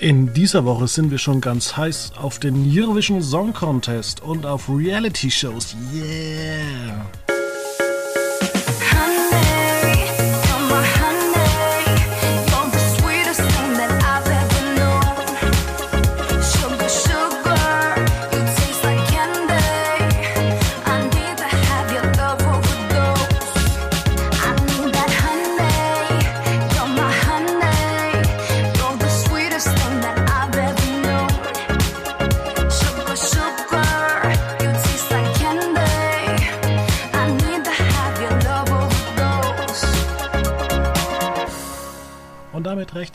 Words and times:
In 0.00 0.32
dieser 0.32 0.64
Woche 0.64 0.86
sind 0.86 1.10
wir 1.10 1.18
schon 1.18 1.40
ganz 1.40 1.76
heiß 1.76 2.12
auf 2.16 2.38
den 2.38 2.64
Eurovision 2.72 3.20
Song 3.20 3.52
Contest 3.52 4.22
und 4.22 4.46
auf 4.46 4.68
Reality 4.68 5.28
Shows. 5.28 5.74
Yeah! 5.92 7.04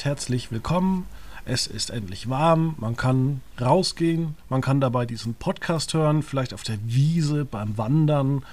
Herzlich 0.03 0.51
willkommen. 0.51 1.07
Es 1.45 1.65
ist 1.65 1.89
endlich 1.89 2.29
warm, 2.29 2.75
man 2.77 2.97
kann 2.97 3.41
rausgehen, 3.59 4.35
man 4.49 4.61
kann 4.61 4.79
dabei 4.81 5.05
diesen 5.05 5.33
Podcast 5.33 5.93
hören, 5.93 6.23
vielleicht 6.23 6.53
auf 6.53 6.63
der 6.63 6.77
Wiese, 6.85 7.45
beim 7.45 7.77
Wandern 7.77 8.43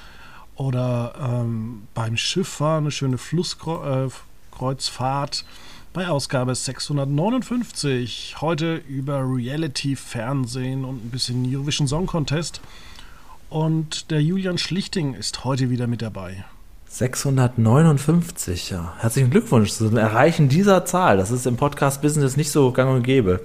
oder 0.55 1.15
ähm, 1.21 1.89
beim 1.95 2.17
Schifffahren, 2.17 2.85
eine 2.85 2.93
schöne 2.93 3.19
Flusskreuzfahrt. 3.19 5.41
Äh, 5.41 5.45
bei 5.93 6.09
Ausgabe 6.09 6.55
659 6.55 8.37
heute 8.41 8.77
über 8.77 9.25
Reality-Fernsehen 9.25 10.85
und 10.85 11.05
ein 11.05 11.11
bisschen 11.11 11.45
Eurovision 11.53 11.89
Song 11.89 12.07
Contest. 12.07 12.61
Und 13.49 14.13
der 14.13 14.23
Julian 14.23 14.57
Schlichting 14.57 15.15
ist 15.15 15.45
heute 15.45 15.69
wieder 15.69 15.89
mit 15.89 16.01
dabei. 16.01 16.45
659, 16.91 18.71
ja. 18.71 18.95
Herzlichen 18.99 19.31
Glückwunsch 19.31 19.71
zum 19.71 19.97
Erreichen 19.97 20.49
dieser 20.49 20.85
Zahl. 20.85 21.19
Das 21.19 21.31
ist 21.31 21.47
im 21.47 21.57
Podcast-Business 21.57 22.37
nicht 22.37 22.51
so 22.51 22.73
gang 22.73 22.93
und 22.93 23.05
gäbe. 23.05 23.41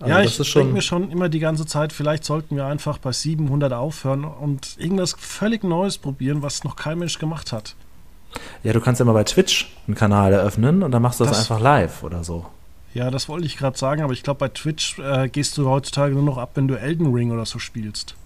Also 0.00 0.12
ja, 0.12 0.20
ich 0.22 0.36
denke 0.52 0.72
mir 0.72 0.82
schon 0.82 1.08
immer 1.12 1.28
die 1.28 1.38
ganze 1.38 1.66
Zeit, 1.66 1.92
vielleicht 1.92 2.24
sollten 2.24 2.56
wir 2.56 2.66
einfach 2.66 2.98
bei 2.98 3.12
700 3.12 3.72
aufhören 3.72 4.24
und 4.24 4.74
irgendwas 4.76 5.14
völlig 5.16 5.62
Neues 5.62 5.98
probieren, 5.98 6.42
was 6.42 6.64
noch 6.64 6.74
kein 6.74 6.98
Mensch 6.98 7.20
gemacht 7.20 7.52
hat. 7.52 7.76
Ja, 8.64 8.72
du 8.72 8.80
kannst 8.80 8.98
ja 8.98 9.04
mal 9.04 9.12
bei 9.12 9.24
Twitch 9.24 9.72
einen 9.86 9.94
Kanal 9.94 10.32
eröffnen 10.32 10.82
und 10.82 10.90
dann 10.90 11.00
machst 11.00 11.20
du 11.20 11.24
das, 11.24 11.38
das 11.38 11.50
einfach 11.50 11.62
live 11.62 12.02
oder 12.02 12.24
so. 12.24 12.44
Ja, 12.92 13.12
das 13.12 13.28
wollte 13.28 13.46
ich 13.46 13.56
gerade 13.56 13.78
sagen, 13.78 14.02
aber 14.02 14.12
ich 14.12 14.24
glaube, 14.24 14.40
bei 14.40 14.48
Twitch 14.48 14.98
äh, 14.98 15.28
gehst 15.28 15.56
du 15.56 15.70
heutzutage 15.70 16.12
nur 16.12 16.24
noch 16.24 16.38
ab, 16.38 16.50
wenn 16.56 16.66
du 16.66 16.74
Elden 16.74 17.14
Ring 17.14 17.30
oder 17.30 17.46
so 17.46 17.60
spielst. 17.60 18.16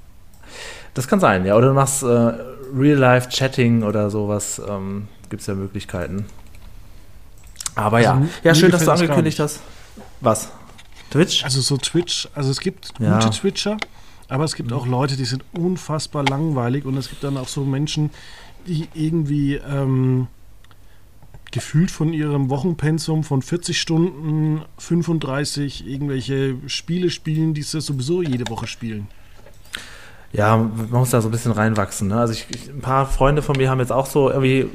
Das 0.95 1.07
kann 1.07 1.21
sein, 1.21 1.45
ja. 1.45 1.55
Oder 1.55 1.69
du 1.69 1.75
machst 1.75 2.03
äh, 2.03 2.33
Real-Life-Chatting 2.75 3.83
oder 3.83 4.11
sowas. 4.11 4.61
Ähm, 4.67 5.09
Gibt 5.31 5.43
es 5.43 5.47
ja 5.47 5.55
Möglichkeiten. 5.55 6.27
Aber 7.75 7.99
also, 7.99 8.11
ja. 8.11 8.23
Ja, 8.43 8.55
schön, 8.55 8.71
dass 8.71 8.85
du 8.85 8.91
angekündigt 8.91 9.39
hast. 9.39 9.61
Was? 10.21 10.51
Twitch? 11.11 11.45
Also 11.45 11.61
so 11.61 11.77
Twitch, 11.77 12.29
also 12.35 12.51
es 12.51 12.61
gibt 12.61 12.93
ja. 12.99 13.19
gute 13.19 13.31
Twitcher, 13.31 13.77
aber 14.29 14.45
es 14.45 14.55
gibt 14.55 14.71
mhm. 14.71 14.77
auch 14.77 14.87
Leute, 14.87 15.17
die 15.17 15.25
sind 15.25 15.45
unfassbar 15.53 16.25
langweilig 16.25 16.85
und 16.85 16.97
es 16.97 17.09
gibt 17.09 17.25
dann 17.25 17.37
auch 17.37 17.49
so 17.49 17.65
Menschen, 17.65 18.11
die 18.67 18.89
irgendwie 18.95 19.55
ähm, 19.55 20.27
gefühlt 21.51 21.91
von 21.91 22.13
ihrem 22.13 22.51
Wochenpensum 22.51 23.25
von 23.25 23.41
40 23.43 23.81
Stunden 23.81 24.63
35 24.79 25.87
irgendwelche 25.87 26.57
Spiele 26.67 27.11
spielen, 27.11 27.55
die 27.55 27.63
sie 27.63 27.81
sowieso 27.81 28.23
jede 28.23 28.49
Woche 28.51 28.67
spielen. 28.67 29.09
Ja, 30.33 30.57
man 30.57 30.91
muss 30.91 31.11
da 31.11 31.21
so 31.21 31.29
ein 31.29 31.31
bisschen 31.31 31.53
reinwachsen. 31.53 32.09
Ne? 32.09 32.19
Also 32.19 32.33
ich, 32.33 32.47
ich, 32.51 32.69
ein 32.69 32.81
paar 32.81 33.07
Freunde 33.07 33.43
von 33.43 33.56
mir 33.56 33.71
haben 33.71 33.81
jetzt 33.81 33.93
auch 33.93 34.06
so 34.06 34.31
irgendwie, 34.31 34.69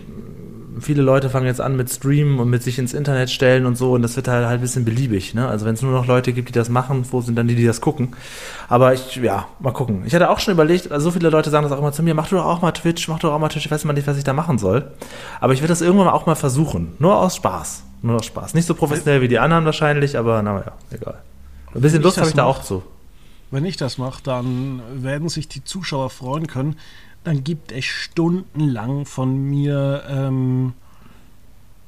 viele 0.80 1.03
Leute 1.03 1.30
fangen 1.30 1.46
jetzt 1.46 1.62
an 1.62 1.75
mit 1.75 1.91
Streamen 1.91 2.40
und 2.40 2.50
mit 2.50 2.64
sich 2.64 2.80
ins 2.80 2.94
Internet 2.94 3.30
stellen 3.30 3.68
und 3.68 3.78
so 3.78 3.94
und 3.94 4.02
das 4.02 4.16
wird 4.16 4.28
halt, 4.28 4.47
halt 4.47 4.59
ein 4.59 4.62
bisschen 4.62 4.84
beliebig. 4.84 5.36
Ne? 5.36 5.47
Also 5.47 5.68
wenn 5.68 5.75
es 5.75 5.84
nur 5.84 5.91
noch 5.91 6.08
Leute 6.08 6.34
gibt, 6.34 6.50
die 6.50 6.53
das 6.53 6.69
machen, 6.69 7.06
wo 7.12 7.22
sind 7.22 7.36
dann 7.36 7.47
die, 7.47 7.56
die 7.56 7.66
das 7.66 7.81
gucken? 7.81 8.16
Aber 8.68 8.96
ich, 8.96 9.16
ja, 9.18 9.46
mal 9.59 9.74
gucken. 9.74 10.03
Ich 10.08 10.16
hatte 10.16 10.31
auch 10.31 10.40
schon 10.40 10.53
überlegt, 10.53 10.91
also 10.91 11.06
so 11.06 11.12
viele 11.12 11.30
Leute 11.30 11.52
sagen 11.52 11.64
das 11.64 11.72
auch 11.72 11.80
immer 11.80 11.91
zu 11.91 12.02
mir, 12.02 12.16
mach 12.16 12.30
du 12.30 12.35
doch 12.35 12.46
auch 12.46 12.62
mal 12.64 12.72
Twitch, 12.72 13.08
mach 13.08 13.20
du 13.20 13.28
doch 13.28 13.35
auch 13.35 13.40
mal 13.40 13.50
Twitch, 13.50 13.66
ich 13.66 13.72
weiß 13.72 13.84
immer 13.84 13.94
nicht, 13.94 14.08
was 14.08 14.18
ich 14.18 14.24
da 14.24 14.34
machen 14.34 14.58
soll. 14.58 14.91
Aber 15.40 15.53
ich 15.53 15.59
werde 15.59 15.72
das 15.72 15.81
irgendwann 15.81 16.08
auch 16.08 16.25
mal 16.25 16.35
versuchen. 16.35 16.94
Nur 16.97 17.16
aus 17.16 17.35
Spaß. 17.35 17.84
Nur 18.02 18.16
aus 18.18 18.25
Spaß. 18.25 18.56
Nicht 18.56 18.66
so 18.66 18.74
professionell 18.74 19.22
wie 19.22 19.28
die 19.28 19.40
anderen 19.40 19.66
wahrscheinlich, 19.66 20.18
aber 20.18 20.41
naja, 20.41 20.74
egal. 20.91 21.20
Ein 21.75 21.81
bisschen 21.81 22.02
Lust 22.02 22.18
habe 22.18 22.28
ich 22.28 22.35
da 22.35 22.44
auch 22.44 22.62
zu 22.62 22.84
wenn 23.53 23.66
ich 23.66 23.78
das 23.78 24.00
mache, 24.00 24.24
dann 24.24 24.81
werden 24.96 25.30
sich 25.30 25.47
die 25.47 25.64
Zuschauer 25.64 26.09
freuen 26.09 26.47
können. 26.47 26.75
Dann 27.24 27.44
gibt 27.44 27.72
es 27.72 27.86
stundenlang 27.86 29.06
von 29.06 29.36
mir 29.38 30.03
ähm, 30.09 30.74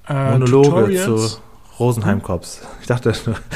äh, 0.07 0.31
Monologe 0.33 0.69
Tutorials. 0.69 1.31
zu 1.31 1.37
Rosenheim-Cops. 1.79 2.61
Ich 2.81 2.87
dachte, 2.87 3.13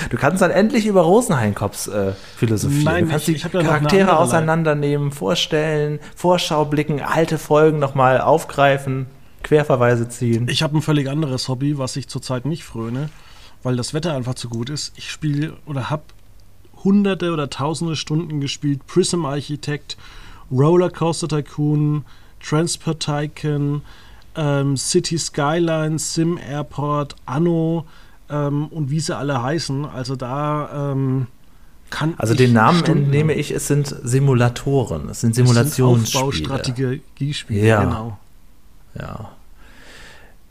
du 0.09 0.17
kannst 0.17 0.41
dann 0.41 0.49
endlich 0.49 0.87
über 0.87 1.01
Rosenheim-Cops 1.01 1.87
äh, 1.87 2.13
philosophieren. 2.35 2.83
Nein, 2.83 3.05
du 3.05 3.11
kannst 3.11 3.29
ich, 3.29 3.41
die 3.43 3.47
ich 3.47 3.51
Charaktere 3.51 4.17
auseinandernehmen, 4.17 5.11
vorstellen, 5.11 5.99
Vorschau 6.15 6.65
blicken, 6.65 7.01
alte 7.01 7.37
Folgen 7.37 7.77
nochmal 7.77 8.21
aufgreifen, 8.21 9.05
Querverweise 9.43 10.09
ziehen. 10.09 10.47
Ich 10.49 10.63
habe 10.63 10.77
ein 10.77 10.81
völlig 10.81 11.07
anderes 11.07 11.47
Hobby, 11.47 11.77
was 11.77 11.95
ich 11.95 12.09
zurzeit 12.09 12.45
nicht 12.45 12.63
fröne, 12.63 13.09
weil 13.61 13.77
das 13.77 13.93
Wetter 13.93 14.15
einfach 14.15 14.33
zu 14.33 14.49
gut 14.49 14.71
ist. 14.71 14.93
Ich 14.97 15.11
spiele 15.11 15.53
oder 15.67 15.91
habe 15.91 16.03
hunderte 16.83 17.31
oder 17.31 17.49
tausende 17.49 17.95
Stunden 17.95 18.41
gespielt. 18.41 18.85
Prism 18.87 19.25
Architect, 19.25 19.97
Rollercoaster 20.51 21.27
Tycoon, 21.27 22.05
Transport 22.39 22.99
Tycoon, 23.01 23.81
ähm, 24.35 24.77
City 24.77 25.17
Skylines, 25.17 26.13
Sim 26.13 26.37
Airport, 26.37 27.15
Anno 27.25 27.85
ähm, 28.29 28.67
und 28.67 28.89
wie 28.89 28.99
sie 28.99 29.15
alle 29.15 29.41
heißen. 29.41 29.85
Also 29.85 30.15
da 30.15 30.91
ähm, 30.91 31.27
kann 31.89 32.13
Also 32.17 32.33
den 32.33 32.53
Namen 32.53 32.79
Stunden 32.79 33.03
entnehme 33.05 33.33
ich, 33.33 33.51
es 33.51 33.67
sind 33.67 33.87
Simulatoren, 34.03 35.09
es 35.09 35.21
sind 35.21 35.35
Simulationsspiele. 35.35 36.23
Aufbaustrategiespiele, 36.23 37.65
ja. 37.65 37.83
genau. 37.83 38.17
Ja. 38.95 39.31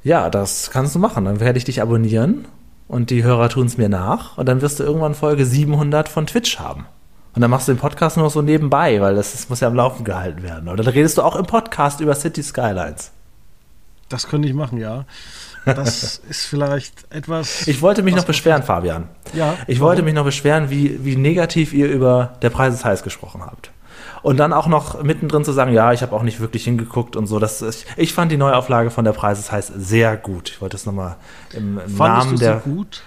Ja, 0.04 0.30
das 0.30 0.70
kannst 0.70 0.94
du 0.94 0.98
machen. 0.98 1.24
Dann 1.24 1.40
werde 1.40 1.58
ich 1.58 1.64
dich 1.64 1.82
abonnieren 1.82 2.46
und 2.88 3.10
die 3.10 3.22
Hörer 3.22 3.50
tun 3.50 3.66
es 3.66 3.76
mir 3.76 3.88
nach 3.88 4.36
und 4.38 4.46
dann 4.46 4.62
wirst 4.62 4.80
du 4.80 4.84
irgendwann 4.84 5.14
Folge 5.14 5.44
700 5.44 6.08
von 6.08 6.26
Twitch 6.26 6.58
haben. 6.58 6.86
Und 7.34 7.42
dann 7.42 7.50
machst 7.50 7.68
du 7.68 7.72
den 7.72 7.78
Podcast 7.78 8.16
nur 8.16 8.30
so 8.30 8.42
nebenbei, 8.42 9.00
weil 9.00 9.14
das, 9.14 9.32
das 9.32 9.48
muss 9.48 9.60
ja 9.60 9.68
am 9.68 9.74
Laufen 9.74 10.04
gehalten 10.04 10.42
werden. 10.42 10.68
Oder 10.68 10.82
dann 10.82 10.94
redest 10.94 11.18
du 11.18 11.22
auch 11.22 11.36
im 11.36 11.46
Podcast 11.46 12.00
über 12.00 12.14
City 12.14 12.42
Skylines. 12.42 13.12
Das 14.08 14.26
könnte 14.26 14.48
ich 14.48 14.54
machen, 14.54 14.78
ja. 14.78 15.04
Das 15.64 16.16
ist 16.28 16.46
vielleicht 16.46 17.06
etwas. 17.12 17.68
Ich 17.68 17.82
wollte 17.82 18.02
mich 18.02 18.16
noch 18.16 18.24
beschweren, 18.24 18.62
Fabian. 18.62 19.08
Ja. 19.34 19.54
Ich 19.66 19.78
warum? 19.78 19.90
wollte 19.90 20.02
mich 20.02 20.14
noch 20.14 20.24
beschweren, 20.24 20.70
wie, 20.70 21.04
wie 21.04 21.16
negativ 21.16 21.74
ihr 21.74 21.88
über 21.88 22.32
der 22.42 22.50
Preis 22.50 22.74
ist 22.74 22.84
heiß 22.84 23.02
gesprochen 23.02 23.42
habt. 23.44 23.70
Und 24.22 24.38
dann 24.38 24.52
auch 24.52 24.66
noch 24.66 25.02
mittendrin 25.02 25.44
zu 25.44 25.52
sagen, 25.52 25.72
ja, 25.72 25.92
ich 25.92 26.02
habe 26.02 26.14
auch 26.14 26.22
nicht 26.22 26.40
wirklich 26.40 26.64
hingeguckt 26.64 27.16
und 27.16 27.26
so. 27.26 27.38
Das, 27.38 27.62
ich, 27.62 27.86
ich 27.96 28.12
fand 28.12 28.32
die 28.32 28.36
Neuauflage 28.36 28.90
von 28.90 29.04
der 29.04 29.12
Preis, 29.12 29.38
das 29.38 29.52
heißt 29.52 29.72
sehr 29.76 30.16
gut. 30.16 30.50
Ich 30.50 30.60
wollte 30.60 30.76
es 30.76 30.86
nochmal 30.86 31.16
im, 31.52 31.78
im 31.78 31.96
Namen 31.96 32.38
der 32.38 32.56
gut? 32.56 33.02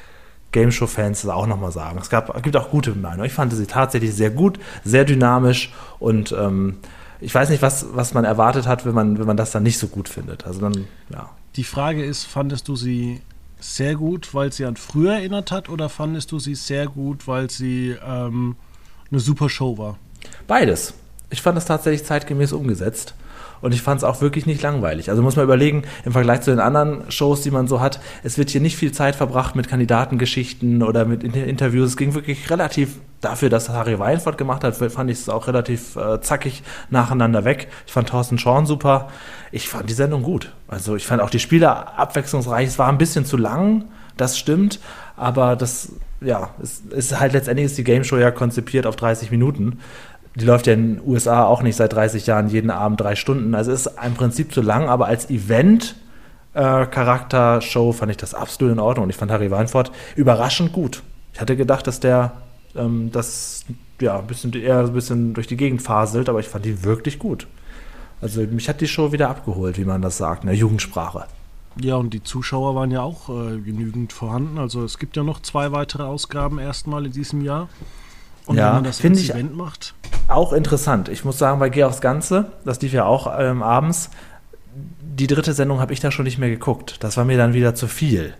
Game 0.51 0.71
Show 0.71 0.87
Fans 0.87 1.25
auch 1.27 1.47
nochmal 1.47 1.71
sagen. 1.71 1.97
Es 2.01 2.09
gab, 2.09 2.41
gibt 2.43 2.57
auch 2.57 2.69
gute 2.69 2.91
Meinungen. 2.91 3.25
Ich 3.25 3.33
fand 3.33 3.53
sie 3.53 3.65
tatsächlich 3.65 4.13
sehr 4.13 4.29
gut, 4.29 4.59
sehr 4.83 5.05
dynamisch 5.05 5.73
und 5.99 6.31
ähm, 6.33 6.77
ich 7.21 7.33
weiß 7.33 7.49
nicht, 7.49 7.61
was, 7.61 7.85
was 7.93 8.13
man 8.13 8.25
erwartet 8.25 8.67
hat, 8.67 8.85
wenn 8.85 8.95
man, 8.95 9.19
wenn 9.19 9.27
man 9.27 9.37
das 9.37 9.51
dann 9.51 9.63
nicht 9.63 9.77
so 9.77 9.87
gut 9.87 10.09
findet. 10.09 10.45
Also 10.45 10.59
dann, 10.59 10.87
ja. 11.09 11.29
Die 11.55 11.63
Frage 11.63 12.03
ist, 12.03 12.25
fandest 12.25 12.67
du 12.67 12.75
sie 12.75 13.21
sehr 13.59 13.95
gut, 13.95 14.33
weil 14.33 14.51
sie 14.51 14.65
an 14.65 14.75
früher 14.75 15.13
erinnert 15.13 15.51
hat, 15.51 15.69
oder 15.69 15.87
fandest 15.87 16.31
du 16.31 16.39
sie 16.39 16.55
sehr 16.55 16.87
gut, 16.87 17.27
weil 17.27 17.49
sie 17.49 17.95
ähm, 18.05 18.55
eine 19.11 19.19
super 19.19 19.49
Show 19.49 19.77
war? 19.77 19.97
Beides 20.47 20.93
ich 21.31 21.41
fand 21.41 21.57
das 21.57 21.65
tatsächlich 21.65 22.05
zeitgemäß 22.05 22.53
umgesetzt. 22.53 23.15
Und 23.61 23.75
ich 23.75 23.83
fand 23.83 23.99
es 23.99 24.03
auch 24.03 24.21
wirklich 24.21 24.47
nicht 24.47 24.63
langweilig. 24.63 25.11
Also 25.11 25.21
muss 25.21 25.35
man 25.35 25.45
überlegen, 25.45 25.83
im 26.03 26.13
Vergleich 26.13 26.41
zu 26.41 26.49
den 26.49 26.59
anderen 26.59 27.11
Shows, 27.11 27.41
die 27.41 27.51
man 27.51 27.67
so 27.67 27.79
hat, 27.79 27.99
es 28.23 28.39
wird 28.39 28.49
hier 28.49 28.59
nicht 28.59 28.75
viel 28.75 28.91
Zeit 28.91 29.15
verbracht 29.15 29.55
mit 29.55 29.69
Kandidatengeschichten 29.69 30.81
oder 30.81 31.05
mit 31.05 31.23
Interviews. 31.23 31.91
Es 31.91 31.97
ging 31.97 32.15
wirklich 32.15 32.49
relativ 32.49 32.95
dafür, 33.21 33.49
dass 33.51 33.69
Harry 33.69 33.99
Weinfurt 33.99 34.39
gemacht 34.39 34.63
hat, 34.63 34.75
fand 34.75 35.11
ich 35.11 35.19
es 35.19 35.29
auch 35.29 35.45
relativ 35.45 35.95
äh, 35.95 36.19
zackig 36.21 36.63
nacheinander 36.89 37.45
weg. 37.45 37.67
Ich 37.85 37.93
fand 37.93 38.09
Thorsten 38.09 38.39
Schorn 38.39 38.65
super. 38.65 39.09
Ich 39.51 39.69
fand 39.69 39.87
die 39.87 39.93
Sendung 39.93 40.23
gut. 40.23 40.51
Also 40.67 40.95
ich 40.95 41.05
fand 41.05 41.21
auch 41.21 41.29
die 41.29 41.39
Spiele 41.39 41.69
abwechslungsreich. 41.99 42.67
Es 42.67 42.79
war 42.79 42.89
ein 42.89 42.97
bisschen 42.97 43.25
zu 43.25 43.37
lang, 43.37 43.85
das 44.17 44.39
stimmt. 44.39 44.79
Aber 45.15 45.55
das, 45.55 45.89
ja, 46.19 46.49
es 46.63 46.79
ist 46.89 47.19
halt 47.19 47.33
letztendlich 47.33 47.67
ist 47.67 47.77
die 47.77 47.83
Game 47.83 48.03
Show 48.03 48.17
ja 48.17 48.31
konzipiert 48.31 48.87
auf 48.87 48.95
30 48.95 49.29
Minuten 49.29 49.77
die 50.35 50.45
läuft 50.45 50.67
ja 50.67 50.73
in 50.73 50.95
den 50.95 51.07
USA 51.07 51.45
auch 51.45 51.61
nicht 51.61 51.75
seit 51.75 51.93
30 51.93 52.25
Jahren 52.25 52.47
jeden 52.47 52.69
Abend 52.69 53.01
drei 53.01 53.15
Stunden. 53.15 53.53
Also 53.53 53.71
ist 53.71 53.89
im 54.03 54.13
Prinzip 54.13 54.53
zu 54.53 54.61
lang, 54.61 54.87
aber 54.87 55.07
als 55.07 55.29
Event 55.29 55.95
äh, 56.53 56.85
Charakter-Show 56.85 57.91
fand 57.91 58.11
ich 58.11 58.17
das 58.17 58.33
absolut 58.33 58.73
in 58.73 58.79
Ordnung. 58.79 59.03
Und 59.03 59.09
ich 59.09 59.17
fand 59.17 59.31
Harry 59.31 59.51
Weinfurt 59.51 59.91
überraschend 60.15 60.71
gut. 60.71 61.03
Ich 61.33 61.41
hatte 61.41 61.57
gedacht, 61.57 61.85
dass 61.87 61.99
der 61.99 62.33
ähm, 62.75 63.09
das 63.11 63.65
ja 63.99 64.17
ein 64.19 64.27
bisschen 64.27 64.53
eher 64.53 64.79
ein 64.79 64.93
bisschen 64.93 65.33
durch 65.33 65.47
die 65.47 65.57
Gegend 65.57 65.81
faselt, 65.81 66.29
aber 66.29 66.39
ich 66.39 66.47
fand 66.47 66.65
die 66.65 66.83
wirklich 66.83 67.19
gut. 67.19 67.47
Also 68.21 68.41
mich 68.41 68.69
hat 68.69 68.81
die 68.81 68.87
Show 68.87 69.11
wieder 69.11 69.29
abgeholt, 69.29 69.77
wie 69.77 69.85
man 69.85 70.01
das 70.01 70.17
sagt, 70.17 70.43
in 70.43 70.47
der 70.47 70.55
Jugendsprache. 70.55 71.25
Ja, 71.79 71.95
und 71.95 72.13
die 72.13 72.23
Zuschauer 72.23 72.75
waren 72.75 72.91
ja 72.91 73.01
auch 73.01 73.29
äh, 73.29 73.59
genügend 73.59 74.13
vorhanden. 74.13 74.57
Also 74.57 74.83
es 74.83 74.99
gibt 74.99 75.15
ja 75.15 75.23
noch 75.23 75.41
zwei 75.41 75.71
weitere 75.71 76.03
Ausgaben 76.03 76.59
erstmal 76.59 77.05
in 77.05 77.11
diesem 77.11 77.41
Jahr. 77.41 77.69
Und 78.51 78.57
Ja, 78.57 78.67
wenn 78.67 78.73
man 78.75 78.83
das 78.85 78.99
finde 78.99 79.17
als 79.19 79.25
ich- 79.25 79.31
Event 79.33 79.55
macht, 79.55 79.93
Auch 80.27 80.53
interessant. 80.53 81.09
Ich 81.09 81.25
muss 81.25 81.37
sagen, 81.37 81.59
bei 81.59 81.69
Geh 81.69 81.83
aufs 81.83 81.99
Ganze, 82.01 82.51
das 82.63 82.79
lief 82.81 82.93
ja 82.93 83.05
auch 83.05 83.33
ähm, 83.39 83.63
abends, 83.63 84.09
die 85.01 85.27
dritte 85.27 85.53
Sendung 85.53 85.79
habe 85.81 85.91
ich 85.93 85.99
da 85.99 86.09
schon 86.11 86.23
nicht 86.25 86.37
mehr 86.37 86.49
geguckt. 86.49 86.97
Das 87.03 87.17
war 87.17 87.25
mir 87.25 87.37
dann 87.37 87.53
wieder 87.53 87.75
zu 87.75 87.87
viel. 87.87 88.33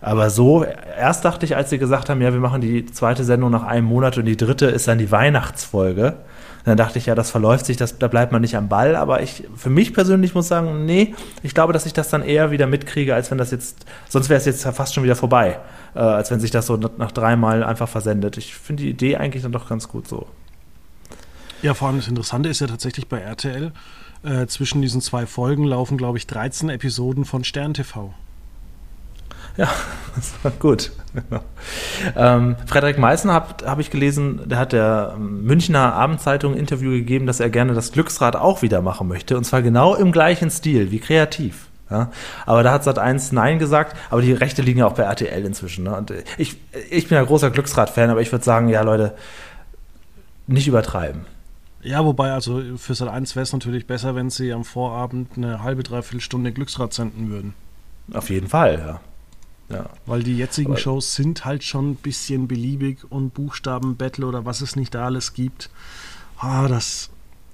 Aber 0.00 0.30
so, 0.30 0.64
erst 0.64 1.24
dachte 1.24 1.44
ich, 1.46 1.56
als 1.56 1.70
sie 1.70 1.78
gesagt 1.78 2.08
haben, 2.08 2.20
ja, 2.22 2.32
wir 2.32 2.40
machen 2.40 2.60
die 2.60 2.86
zweite 2.86 3.24
Sendung 3.24 3.50
nach 3.50 3.64
einem 3.64 3.86
Monat 3.86 4.16
und 4.18 4.24
die 4.26 4.36
dritte 4.36 4.66
ist 4.66 4.88
dann 4.88 4.98
die 4.98 5.10
Weihnachtsfolge. 5.10 6.16
Dann 6.66 6.76
dachte 6.76 6.98
ich, 6.98 7.06
ja, 7.06 7.14
das 7.14 7.30
verläuft 7.30 7.64
sich, 7.64 7.76
das, 7.76 7.96
da 7.98 8.08
bleibt 8.08 8.32
man 8.32 8.42
nicht 8.42 8.56
am 8.56 8.68
Ball. 8.68 8.96
Aber 8.96 9.22
ich, 9.22 9.44
für 9.54 9.70
mich 9.70 9.94
persönlich 9.94 10.34
muss 10.34 10.48
sagen, 10.48 10.84
nee, 10.84 11.14
ich 11.44 11.54
glaube, 11.54 11.72
dass 11.72 11.86
ich 11.86 11.92
das 11.92 12.10
dann 12.10 12.22
eher 12.22 12.50
wieder 12.50 12.66
mitkriege, 12.66 13.14
als 13.14 13.30
wenn 13.30 13.38
das 13.38 13.52
jetzt, 13.52 13.86
sonst 14.08 14.28
wäre 14.28 14.38
es 14.38 14.46
jetzt 14.46 14.64
fast 14.64 14.92
schon 14.92 15.04
wieder 15.04 15.14
vorbei, 15.14 15.60
äh, 15.94 16.00
als 16.00 16.32
wenn 16.32 16.40
sich 16.40 16.50
das 16.50 16.66
so 16.66 16.76
nach 16.76 17.12
dreimal 17.12 17.62
einfach 17.62 17.88
versendet. 17.88 18.36
Ich 18.36 18.56
finde 18.56 18.82
die 18.82 18.90
Idee 18.90 19.16
eigentlich 19.16 19.44
dann 19.44 19.52
doch 19.52 19.68
ganz 19.68 19.86
gut 19.86 20.08
so. 20.08 20.26
ja, 21.62 21.72
vor 21.72 21.86
allem 21.86 21.98
das 21.98 22.08
Interessante 22.08 22.48
ist 22.48 22.60
ja 22.60 22.66
tatsächlich 22.66 23.06
bei 23.06 23.20
RTL, 23.20 23.70
äh, 24.24 24.46
zwischen 24.48 24.82
diesen 24.82 25.00
zwei 25.00 25.24
Folgen 25.24 25.62
laufen, 25.62 25.96
glaube 25.96 26.18
ich, 26.18 26.26
13 26.26 26.68
Episoden 26.68 27.24
von 27.24 27.44
Stern 27.44 27.74
TV. 27.74 28.12
Ja, 29.56 29.70
das 30.16 30.34
war 30.42 30.52
gut. 30.52 30.90
ähm, 32.16 32.56
Frederik 32.66 32.98
Meißen 32.98 33.30
habe 33.30 33.66
hab 33.66 33.78
ich 33.78 33.90
gelesen, 33.90 34.40
der 34.46 34.58
hat 34.58 34.72
der 34.72 35.14
ähm, 35.16 35.44
Münchner 35.44 35.94
Abendzeitung 35.94 36.54
ein 36.54 36.58
Interview 36.58 36.90
gegeben, 36.90 37.26
dass 37.26 37.40
er 37.40 37.50
gerne 37.50 37.74
das 37.74 37.92
Glücksrad 37.92 38.34
auch 38.34 38.62
wieder 38.62 38.82
machen 38.82 39.08
möchte. 39.08 39.36
Und 39.36 39.44
zwar 39.44 39.62
genau 39.62 39.94
im 39.94 40.12
gleichen 40.12 40.50
Stil, 40.50 40.90
wie 40.90 40.98
kreativ. 40.98 41.68
Ja, 41.88 42.10
aber 42.46 42.64
da 42.64 42.72
hat 42.72 42.82
Sat1 42.82 43.32
Nein 43.32 43.60
gesagt, 43.60 43.96
aber 44.10 44.20
die 44.20 44.32
Rechte 44.32 44.60
liegen 44.60 44.80
ja 44.80 44.88
auch 44.88 44.94
bei 44.94 45.04
RTL 45.04 45.44
inzwischen. 45.44 45.84
Ne? 45.84 45.96
Und 45.96 46.12
ich, 46.36 46.56
ich 46.90 47.08
bin 47.08 47.16
ja 47.16 47.22
großer 47.22 47.50
Glücksrad-Fan, 47.50 48.10
aber 48.10 48.20
ich 48.20 48.32
würde 48.32 48.44
sagen, 48.44 48.68
ja 48.68 48.82
Leute, 48.82 49.14
nicht 50.48 50.66
übertreiben. 50.66 51.26
Ja, 51.82 52.04
wobei, 52.04 52.32
also 52.32 52.60
für 52.76 52.96
Sat 52.96 53.08
1 53.08 53.36
wäre 53.36 53.44
es 53.44 53.52
natürlich 53.52 53.86
besser, 53.86 54.16
wenn 54.16 54.30
sie 54.30 54.52
am 54.52 54.64
Vorabend 54.64 55.36
eine 55.36 55.62
halbe, 55.62 55.84
dreiviertel 55.84 56.20
Stunde 56.20 56.50
Glücksrad 56.52 56.92
senden 56.92 57.30
würden. 57.30 57.54
Auf 58.12 58.30
jeden 58.30 58.48
Fall, 58.48 58.78
ja. 58.84 59.00
Ja. 59.68 59.86
Weil 60.06 60.22
die 60.22 60.36
jetzigen 60.36 60.72
Aber- 60.72 60.80
Shows 60.80 61.14
sind 61.14 61.44
halt 61.44 61.64
schon 61.64 61.90
ein 61.90 61.96
bisschen 61.96 62.48
beliebig 62.48 62.98
und 63.10 63.34
Buchstabenbattle 63.34 64.26
oder 64.26 64.44
was 64.44 64.60
es 64.60 64.76
nicht 64.76 64.94
da 64.94 65.06
alles 65.06 65.32
gibt. 65.32 65.70
Ah, 66.38 66.68
das. 66.68 67.10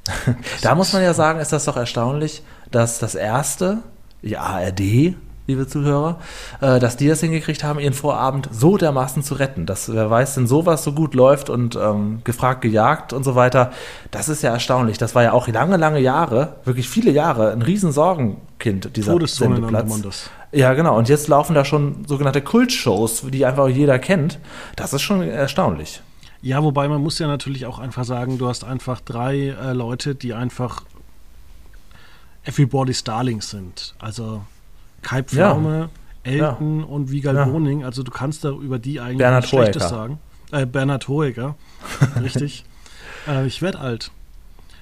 Da 0.62 0.74
muss 0.74 0.92
man 0.92 1.02
ja 1.02 1.14
sagen, 1.14 1.38
ist 1.40 1.52
das 1.52 1.64
doch 1.64 1.76
erstaunlich, 1.76 2.42
dass 2.70 2.98
das 2.98 3.14
erste, 3.14 3.78
die 4.22 4.36
ARD, 4.36 5.14
liebe 5.46 5.66
Zuhörer, 5.66 6.18
äh, 6.60 6.78
dass 6.80 6.96
die 6.96 7.08
das 7.08 7.20
hingekriegt 7.20 7.64
haben, 7.64 7.78
ihren 7.80 7.94
Vorabend 7.94 8.48
so 8.52 8.76
dermaßen 8.76 9.22
zu 9.22 9.34
retten. 9.34 9.66
Dass 9.66 9.92
wer 9.92 10.10
weiß 10.10 10.34
denn 10.34 10.46
sowas 10.46 10.84
so 10.84 10.92
gut 10.92 11.14
läuft 11.14 11.50
und 11.50 11.76
ähm, 11.76 12.20
gefragt, 12.24 12.62
gejagt 12.62 13.12
und 13.12 13.24
so 13.24 13.34
weiter. 13.34 13.72
Das 14.10 14.28
ist 14.28 14.42
ja 14.42 14.50
erstaunlich. 14.52 14.98
Das 14.98 15.14
war 15.14 15.22
ja 15.22 15.32
auch 15.32 15.48
lange, 15.48 15.76
lange 15.76 16.00
Jahre, 16.00 16.56
wirklich 16.64 16.88
viele 16.88 17.10
Jahre, 17.10 17.52
ein 17.52 17.62
riesen 17.62 17.92
Sorgenkind, 17.92 18.96
dieser 18.96 19.18
Sendeplatz. 19.26 20.30
Ja, 20.52 20.74
genau. 20.74 20.98
Und 20.98 21.08
jetzt 21.08 21.28
laufen 21.28 21.54
da 21.54 21.64
schon 21.64 22.04
sogenannte 22.06 22.42
Kultshows, 22.42 23.22
die 23.30 23.44
einfach 23.46 23.68
jeder 23.68 23.98
kennt. 23.98 24.38
Das 24.76 24.92
ist 24.92 25.02
schon 25.02 25.22
erstaunlich. 25.22 26.02
Ja, 26.42 26.62
wobei 26.62 26.88
man 26.88 27.00
muss 27.00 27.18
ja 27.18 27.26
natürlich 27.26 27.66
auch 27.66 27.78
einfach 27.78 28.04
sagen, 28.04 28.36
du 28.36 28.48
hast 28.48 28.64
einfach 28.64 29.00
drei 29.00 29.48
äh, 29.48 29.72
Leute, 29.72 30.14
die 30.14 30.34
einfach 30.34 30.82
Everybody's 32.44 33.04
Darlings 33.04 33.50
sind. 33.50 33.94
Also 33.98 34.42
Kai 35.02 35.18
Ja. 35.18 35.22
Pflaume, 35.24 35.90
Elton 36.24 36.84
und 36.84 37.10
Wiegald 37.10 37.36
Ja. 37.36 37.44
Boning. 37.44 37.84
Also 37.84 38.02
du 38.02 38.10
kannst 38.10 38.44
da 38.44 38.50
über 38.50 38.78
die 38.78 39.00
eigentlich 39.00 39.18
Bernhard 39.18 39.42
nichts 39.44 39.50
Schlechtes 39.56 39.88
sagen. 39.88 40.18
Äh, 40.50 40.66
Bernhard 40.66 41.08
Hoeker, 41.08 41.54
richtig. 42.20 42.64
Äh, 43.26 43.46
ich 43.46 43.62
werde 43.62 43.78
alt. 43.78 44.10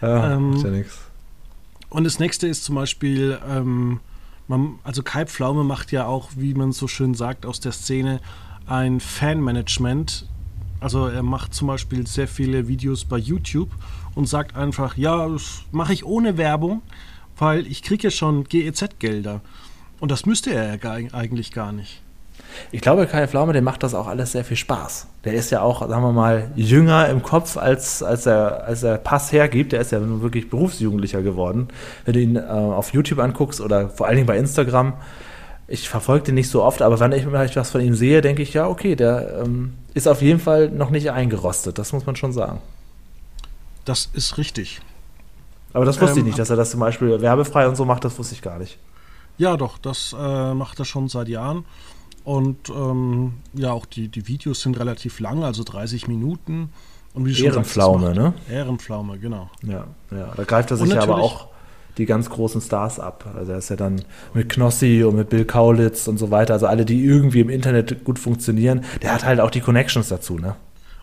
Ja, 0.03 0.33
Ähm, 0.33 0.51
macht 0.53 0.65
ja 0.65 0.71
nichts. 0.71 0.99
Und 1.91 2.05
das 2.05 2.19
nächste 2.19 2.47
ist 2.47 2.65
zum 2.65 2.75
Beispiel, 2.77 3.39
ähm, 3.49 4.01
man, 4.51 4.81
also 4.83 5.03
Kai 5.03 5.25
Pflaume 5.27 5.65
macht 5.65 5.93
ja 5.93 6.07
auch, 6.07 6.31
wie 6.37 6.55
man 6.55 6.73
so 6.73 6.89
schön 6.89 7.15
sagt, 7.15 7.47
aus 7.47 7.61
der 7.61 7.73
Szene 7.73 8.21
ein 8.67 9.01
Fanmanagement. 9.01 10.27
Also 10.81 11.07
er 11.07 11.23
macht 11.23 11.55
zum 11.55 11.69
Beispiel 11.69 12.07
sehr 12.07 12.29
viele 12.29 12.67
Videos 12.67 13.05
bei 13.05 13.17
YouTube 13.17 13.71
und 14.15 14.29
sagt 14.29 14.57
einfach, 14.57 14.97
ja, 14.97 15.29
das 15.29 15.63
mache 15.71 15.93
ich 15.93 16.05
ohne 16.05 16.37
Werbung, 16.37 16.83
weil 17.39 17.67
ich 17.67 17.83
kriege 17.83 18.05
ja 18.05 18.11
schon 18.11 18.45
GEZ-Gelder. 18.45 19.41
Und 20.01 20.11
das 20.11 20.27
müsste 20.27 20.53
er 20.53 20.75
ja 20.75 20.91
eigentlich 21.13 21.53
gar 21.53 21.73
nicht. 21.73 22.03
Ich 22.73 22.81
glaube, 22.81 23.07
Kai 23.07 23.27
Pflaume, 23.27 23.53
dem 23.53 23.65
macht 23.65 23.83
das 23.83 23.95
auch 23.95 24.07
alles 24.07 24.33
sehr 24.33 24.45
viel 24.45 24.57
Spaß. 24.57 25.07
Der 25.25 25.35
ist 25.35 25.51
ja 25.51 25.63
auch, 25.63 25.81
sagen 25.89 26.03
wir 26.03 26.13
mal, 26.13 26.51
jünger 26.57 27.09
im 27.09 27.23
Kopf, 27.23 27.57
als, 27.57 28.03
als, 28.03 28.27
er, 28.27 28.65
als 28.65 28.83
er 28.83 28.99
Pass 28.99 29.33
hergibt. 29.33 29.73
Der 29.73 29.81
ist 29.81 29.93
ja 29.93 29.99
nun 29.99 30.23
wirklich 30.23 30.51
Berufsjugendlicher 30.51 31.23
geworden. 31.23 31.69
Wenn 32.05 32.15
du 32.15 32.21
ihn 32.21 32.37
äh, 32.37 32.41
auf 32.41 32.93
YouTube 32.93 33.19
anguckst 33.19 33.61
oder 33.61 33.89
vor 33.91 34.07
allen 34.07 34.17
Dingen 34.17 34.27
bei 34.27 34.39
Instagram, 34.39 34.95
ich 35.69 35.89
verfolge 35.89 36.27
den 36.27 36.35
nicht 36.35 36.51
so 36.51 36.63
oft, 36.65 36.83
aber 36.83 36.99
wenn 36.99 37.13
ich 37.13 37.25
mal 37.27 37.49
was 37.55 37.71
von 37.71 37.81
ihm 37.81 37.95
sehe, 37.95 38.21
denke 38.21 38.43
ich, 38.43 38.55
ja, 38.55 38.67
okay, 38.67 38.97
der 38.97 39.43
ähm, 39.45 39.75
ist 39.95 40.09
auf 40.09 40.21
jeden 40.21 40.41
Fall 40.41 40.69
noch 40.69 40.91
nicht 40.91 41.11
eingerostet. 41.13 41.79
Das 41.79 41.93
muss 41.93 42.07
man 42.07 42.17
schon 42.17 42.33
sagen. 42.33 42.61
Das 43.85 44.11
ist 44.13 44.37
richtig. 44.37 44.81
Aber 45.73 45.85
das 45.85 46.01
wusste 46.01 46.15
ich 46.19 46.23
Ähm, 46.23 46.27
nicht, 46.27 46.39
dass 46.39 46.51
er 46.51 46.57
das 46.57 46.71
zum 46.73 46.81
Beispiel 46.81 47.21
werbefrei 47.21 47.69
und 47.69 47.77
so 47.77 47.85
macht, 47.85 48.05
das 48.05 48.19
wusste 48.19 48.35
ich 48.35 48.43
gar 48.43 48.59
nicht. 48.59 48.79
Ja, 49.39 49.57
doch, 49.57 49.79
das 49.79 50.15
äh, 50.19 50.55
macht 50.55 50.79
er 50.81 50.85
schon 50.85 51.09
seit 51.09 51.29
Jahren. 51.29 51.65
Und 52.25 52.69
ähm, 52.69 53.35
ja, 53.55 53.73
auch 53.73 53.87
die, 53.87 54.09
die 54.09 54.29
Videos 54.29 54.61
sind 54.63 54.79
relativ 54.79 55.21
lang, 55.21 55.43
also 55.43 55.65
30 55.65 56.07
Minuten. 56.09 56.71
Und 57.15 57.25
wie 57.27 57.31
sagst, 57.33 57.45
Ehrenpflaume, 57.45 58.07
macht- 58.09 58.17
ne? 58.17 58.35
Ehrenpflaume, 58.51 59.19
genau. 59.19 59.51
Ja, 59.67 59.87
ja. 60.11 60.33
Da 60.37 60.45
greift 60.45 60.71
er 60.71 60.77
sich 60.77 60.93
ja 60.93 61.03
aber 61.03 61.17
auch 61.17 61.49
die 61.99 62.07
ganz 62.07 62.31
großen 62.31 62.61
Stars 62.61 63.01
ab. 63.01 63.25
Also 63.37 63.53
er 63.53 63.59
ist 63.59 63.69
ja 63.69 63.77
dann 63.77 64.03
mit 64.33 64.49
Knossi 64.49 65.03
und 65.03 65.17
mit 65.17 65.29
Bill 65.29 65.45
Kaulitz 65.45 66.07
und 66.07 66.19
so 66.19 66.31
weiter, 66.31 66.53
also 66.55 66.67
alle, 66.67 66.85
die 66.85 67.03
irgendwie 67.05 67.41
im 67.41 67.51
Internet 67.51 68.05
gut 68.05 68.19
funktionieren. 68.19 68.85
Der 69.03 69.13
hat 69.13 69.25
halt 69.25 69.41
auch 69.41 69.51
die 69.51 69.61
Connections 69.61 70.09
dazu, 70.09 70.39
ne? 70.39 70.55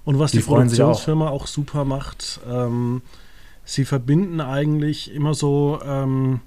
Und 0.06 0.18
was 0.18 0.32
Die 0.32 0.38
die, 0.38 0.44
sich 0.44 0.50
auch. 0.52 0.56
Produktionsfirma 0.56 1.30
auch. 1.30 1.48
super 1.48 1.84
macht, 1.84 2.40
ähm, 2.50 3.02
sie 3.66 3.84
verbinden 3.84 4.40
eigentlich 4.40 5.14
immer 5.14 5.34
so, 5.34 5.80
ähm, 5.86 6.40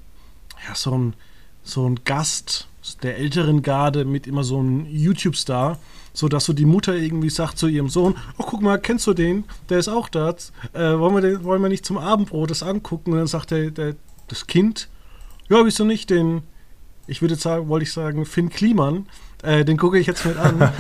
ja, 0.67 0.75
so 0.75 0.97
ein, 0.97 1.15
so 1.63 1.87
ein 1.87 2.01
Gast 2.07 2.69
der 2.99 3.19
älteren 3.19 3.63
Garde 3.63 4.05
mit 4.05 4.27
immer 4.27 4.45
so 4.45 4.59
einem 4.59 4.87
YouTube-Star, 4.87 5.79
sodass 6.13 6.45
so 6.45 6.53
die 6.53 6.65
Mutter 6.65 6.95
irgendwie 6.95 7.31
sagt 7.31 7.59
zu 7.59 7.69
ihrem 7.69 7.89
Sohn, 7.89 8.17
oh 8.39 8.45
guck 8.47 8.63
mal, 8.63 8.79
kennst 8.79 9.07
du 9.07 9.15
den? 9.15 9.45
Der 9.69 9.79
ist 9.79 9.89
auch 9.89 10.09
da. 10.09 10.35
Äh, 10.73 10.99
wollen, 10.99 11.15
wir 11.15 11.21
den, 11.21 11.45
wollen 11.45 11.63
wir 11.63 11.69
nicht 11.69 11.85
zum 11.85 11.99
Abendbrot 11.99 12.51
das 12.51 12.63
angucken? 12.63 13.13
Und 13.13 13.19
dann 13.19 13.27
sagt 13.27 13.51
der, 13.51 13.71
der, 13.71 13.97
das 14.29 14.47
Kind, 14.47 14.89
ja, 15.49 15.65
wieso 15.65 15.85
nicht 15.85 16.11
den, 16.11 16.43
ich 17.07 17.23
würde 17.23 17.37
sagen, 17.37 17.69
wollte 17.69 17.85
ich 17.85 17.93
sagen, 17.93 18.27
Finn 18.27 18.51
Kliman, 18.51 19.07
äh, 19.43 19.65
den 19.65 19.77
gucke 19.77 19.99
ich 19.99 20.07
jetzt 20.07 20.25
mit 20.27 20.37
an. 20.37 20.59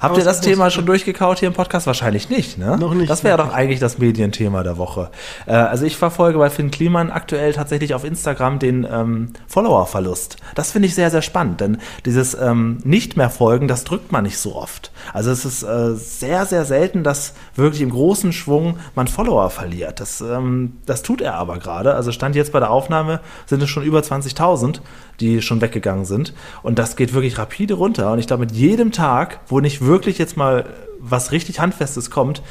Habt 0.00 0.18
ihr 0.18 0.24
das 0.24 0.40
Thema 0.40 0.70
schon 0.70 0.86
durchgekaut 0.86 1.38
hier 1.38 1.48
im 1.48 1.54
Podcast? 1.54 1.86
Wahrscheinlich 1.86 2.28
nicht, 2.28 2.58
ne? 2.58 2.76
Noch 2.76 2.94
nicht, 2.94 3.10
Das 3.10 3.24
wäre 3.24 3.38
noch 3.38 3.48
doch 3.48 3.54
eigentlich 3.54 3.80
das 3.80 3.98
Medienthema 3.98 4.62
der 4.62 4.78
Woche. 4.78 5.10
Äh, 5.46 5.52
also 5.52 5.84
ich 5.84 5.96
verfolge 5.96 6.38
bei 6.38 6.50
Finn 6.50 6.70
Kliman 6.70 7.10
aktuell 7.10 7.52
tatsächlich 7.52 7.94
auf 7.94 8.04
Instagram 8.04 8.58
den 8.58 8.86
ähm, 8.90 9.32
Follower-Verlust. 9.46 10.36
Das 10.54 10.72
finde 10.72 10.88
ich 10.88 10.94
sehr, 10.94 11.10
sehr 11.10 11.22
spannend, 11.22 11.60
denn 11.60 11.78
dieses 12.04 12.34
ähm, 12.34 12.78
nicht 12.84 13.16
mehr 13.16 13.30
folgen, 13.30 13.68
das 13.68 13.84
drückt 13.84 14.12
man 14.12 14.24
nicht 14.24 14.38
so 14.38 14.54
oft. 14.56 14.90
Also 15.12 15.30
es 15.30 15.44
ist 15.44 15.62
äh, 15.62 15.94
sehr, 15.94 16.46
sehr 16.46 16.64
selten, 16.64 17.04
dass 17.04 17.34
wirklich 17.54 17.82
im 17.82 17.90
großen 17.90 18.32
Schwung 18.32 18.78
man 18.94 19.08
Follower 19.08 19.50
verliert. 19.50 20.00
Das, 20.00 20.20
ähm, 20.20 20.78
das 20.86 21.02
tut 21.02 21.20
er 21.20 21.34
aber 21.34 21.58
gerade. 21.58 21.94
Also 21.94 22.12
stand 22.12 22.36
jetzt 22.36 22.52
bei 22.52 22.60
der 22.60 22.70
Aufnahme 22.70 23.20
sind 23.46 23.62
es 23.62 23.68
schon 23.68 23.82
über 23.82 24.00
20.000, 24.00 24.80
die 25.20 25.42
schon 25.42 25.60
weggegangen 25.60 26.04
sind. 26.04 26.34
Und 26.62 26.78
das 26.78 26.96
geht 26.96 27.14
wirklich 27.14 27.38
rapide 27.38 27.74
runter. 27.74 28.12
Und 28.12 28.18
ich 28.18 28.26
glaube, 28.26 28.44
mit 28.46 28.52
jedem 28.52 28.92
Tag, 28.92 29.40
wo 29.48 29.53
nicht 29.60 29.84
wirklich 29.84 30.18
jetzt 30.18 30.36
mal 30.36 30.66
was 30.98 31.32
richtig 31.32 31.60
Handfestes 31.60 32.10
kommt, 32.10 32.42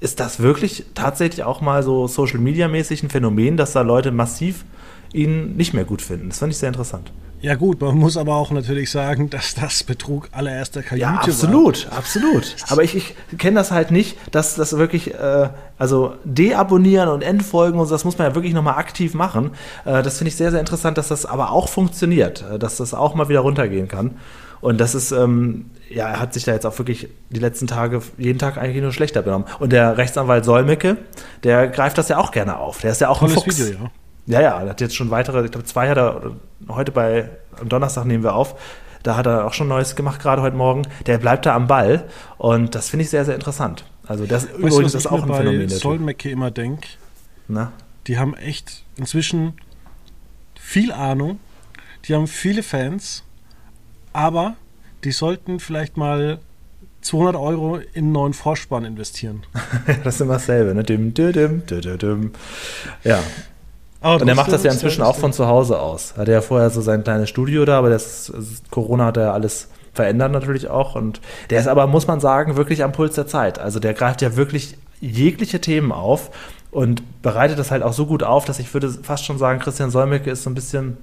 ist 0.00 0.18
das 0.18 0.40
wirklich 0.40 0.84
tatsächlich 0.94 1.44
auch 1.44 1.60
mal 1.60 1.82
so 1.82 2.08
Social 2.08 2.40
Media 2.40 2.66
mäßig 2.68 3.02
ein 3.04 3.10
Phänomen, 3.10 3.56
dass 3.56 3.72
da 3.72 3.82
Leute 3.82 4.10
massiv 4.10 4.64
ihn 5.12 5.56
nicht 5.56 5.74
mehr 5.74 5.84
gut 5.84 6.02
finden. 6.02 6.28
Das 6.30 6.38
fand 6.38 6.52
ich 6.52 6.58
sehr 6.58 6.68
interessant. 6.68 7.12
Ja 7.40 7.56
gut, 7.56 7.80
man 7.80 7.98
muss 7.98 8.16
aber 8.16 8.36
auch 8.36 8.52
natürlich 8.52 8.88
sagen, 8.90 9.28
dass 9.28 9.54
das 9.56 9.82
Betrug 9.82 10.28
allererster 10.30 10.80
Kajüte 10.80 11.02
Ja, 11.02 11.14
war. 11.16 11.24
absolut, 11.24 11.88
absolut. 11.90 12.54
Aber 12.68 12.84
ich, 12.84 12.94
ich 12.94 13.14
kenne 13.36 13.56
das 13.56 13.72
halt 13.72 13.90
nicht, 13.90 14.16
dass 14.32 14.54
das 14.54 14.76
wirklich, 14.76 15.14
äh, 15.14 15.48
also 15.76 16.14
deabonnieren 16.24 17.08
und 17.08 17.22
entfolgen 17.22 17.80
und 17.80 17.86
so, 17.86 17.94
das 17.94 18.04
muss 18.04 18.16
man 18.16 18.28
ja 18.28 18.34
wirklich 18.36 18.54
nochmal 18.54 18.76
aktiv 18.78 19.14
machen. 19.14 19.50
Äh, 19.84 20.04
das 20.04 20.18
finde 20.18 20.28
ich 20.28 20.36
sehr, 20.36 20.52
sehr 20.52 20.60
interessant, 20.60 20.98
dass 20.98 21.08
das 21.08 21.26
aber 21.26 21.50
auch 21.50 21.68
funktioniert, 21.68 22.44
äh, 22.48 22.60
dass 22.60 22.76
das 22.76 22.94
auch 22.94 23.16
mal 23.16 23.28
wieder 23.28 23.40
runtergehen 23.40 23.88
kann. 23.88 24.12
Und 24.62 24.80
das 24.80 24.94
ist, 24.94 25.10
ähm, 25.10 25.66
ja, 25.90 26.08
er 26.08 26.20
hat 26.20 26.32
sich 26.32 26.44
da 26.44 26.52
jetzt 26.52 26.64
auch 26.64 26.78
wirklich 26.78 27.08
die 27.30 27.40
letzten 27.40 27.66
Tage 27.66 28.00
jeden 28.16 28.38
Tag 28.38 28.56
eigentlich 28.56 28.80
nur 28.80 28.92
schlechter 28.92 29.20
benommen. 29.20 29.46
Und 29.58 29.72
der 29.72 29.98
Rechtsanwalt 29.98 30.44
Solmecke, 30.44 30.96
der 31.42 31.68
greift 31.68 31.98
das 31.98 32.08
ja 32.08 32.16
auch 32.16 32.30
gerne 32.30 32.58
auf. 32.58 32.80
Der 32.80 32.92
ist 32.92 33.00
ja 33.00 33.08
auch 33.08 33.18
Tolles 33.18 33.36
ein 33.36 33.42
Fuchs. 33.42 33.58
Video, 33.58 33.78
ja. 33.84 33.90
Ja, 34.26 34.40
ja, 34.40 34.62
er 34.62 34.70
hat 34.70 34.80
jetzt 34.80 34.94
schon 34.94 35.10
weitere, 35.10 35.44
ich 35.44 35.50
glaube 35.50 35.66
zwei 35.66 35.88
hat 35.88 35.98
er 35.98 36.36
heute 36.68 36.92
bei, 36.92 37.28
am 37.60 37.68
Donnerstag 37.68 38.04
nehmen 38.04 38.22
wir 38.22 38.34
auf. 38.34 38.54
Da 39.02 39.16
hat 39.16 39.26
er 39.26 39.46
auch 39.46 39.52
schon 39.52 39.66
Neues 39.66 39.96
gemacht, 39.96 40.22
gerade 40.22 40.42
heute 40.42 40.56
Morgen. 40.56 40.82
Der 41.06 41.18
bleibt 41.18 41.44
da 41.44 41.56
am 41.56 41.66
Ball 41.66 42.04
und 42.38 42.76
das 42.76 42.88
finde 42.88 43.02
ich 43.02 43.10
sehr, 43.10 43.24
sehr 43.24 43.34
interessant. 43.34 43.84
Also 44.06 44.26
das 44.26 44.44
Weißt 44.44 44.54
du, 44.54 44.58
übrigens 44.58 44.84
was 44.84 44.94
ist 44.94 45.04
ich 45.06 45.10
auch 45.10 45.22
ein 45.24 45.34
Phänomen. 45.34 45.68
typ. 45.68 45.78
Solmecke 45.78 46.30
immer 46.30 46.52
denke? 46.52 46.86
Na? 47.48 47.72
Die 48.06 48.16
haben 48.16 48.34
echt 48.34 48.84
inzwischen 48.96 49.54
viel 50.54 50.92
Ahnung, 50.92 51.40
die 52.04 52.14
haben 52.14 52.28
viele 52.28 52.62
Fans, 52.62 53.24
aber 54.12 54.54
die 55.04 55.12
sollten 55.12 55.60
vielleicht 55.60 55.96
mal 55.96 56.38
200 57.02 57.36
Euro 57.36 57.76
in 57.76 57.86
einen 57.94 58.12
neuen 58.12 58.32
Vorspann 58.32 58.84
investieren. 58.84 59.42
das 60.04 60.16
ist 60.16 60.20
immer 60.20 60.34
dasselbe, 60.34 60.74
ne? 60.74 60.84
Dim, 60.84 61.12
dim, 61.14 61.32
dim, 61.32 61.62
dim, 61.66 61.98
dim. 61.98 62.32
Ja, 63.02 63.18
Aber 64.00 64.22
und 64.22 64.28
er 64.28 64.34
macht 64.34 64.52
das 64.52 64.62
ja 64.62 64.72
inzwischen 64.72 65.02
auch 65.02 65.16
von 65.16 65.32
zu 65.32 65.46
Hause 65.46 65.80
aus. 65.80 66.14
Hatte 66.16 66.32
ja 66.32 66.40
vorher 66.40 66.70
so 66.70 66.80
sein 66.80 67.02
kleines 67.02 67.28
Studio 67.28 67.64
da, 67.64 67.78
aber 67.78 67.90
das, 67.90 68.32
das 68.34 68.62
Corona 68.70 69.06
hat 69.06 69.16
ja 69.16 69.32
alles 69.32 69.68
verändert 69.92 70.32
natürlich 70.32 70.68
auch. 70.68 70.94
Und 70.94 71.20
der 71.50 71.60
ist 71.60 71.66
aber, 71.66 71.86
muss 71.86 72.06
man 72.06 72.20
sagen, 72.20 72.56
wirklich 72.56 72.82
am 72.84 72.92
Puls 72.92 73.14
der 73.14 73.26
Zeit. 73.26 73.58
Also 73.58 73.80
der 73.80 73.94
greift 73.94 74.22
ja 74.22 74.36
wirklich 74.36 74.76
jegliche 75.00 75.60
Themen 75.60 75.92
auf 75.92 76.30
und 76.70 77.22
bereitet 77.22 77.58
das 77.58 77.70
halt 77.70 77.82
auch 77.82 77.92
so 77.92 78.06
gut 78.06 78.22
auf, 78.22 78.44
dass 78.44 78.58
ich 78.58 78.72
würde 78.72 78.90
fast 78.90 79.24
schon 79.24 79.38
sagen, 79.38 79.58
Christian 79.58 79.90
Solmecke 79.90 80.30
ist 80.30 80.44
so 80.44 80.50
ein 80.50 80.54
bisschen 80.54 80.96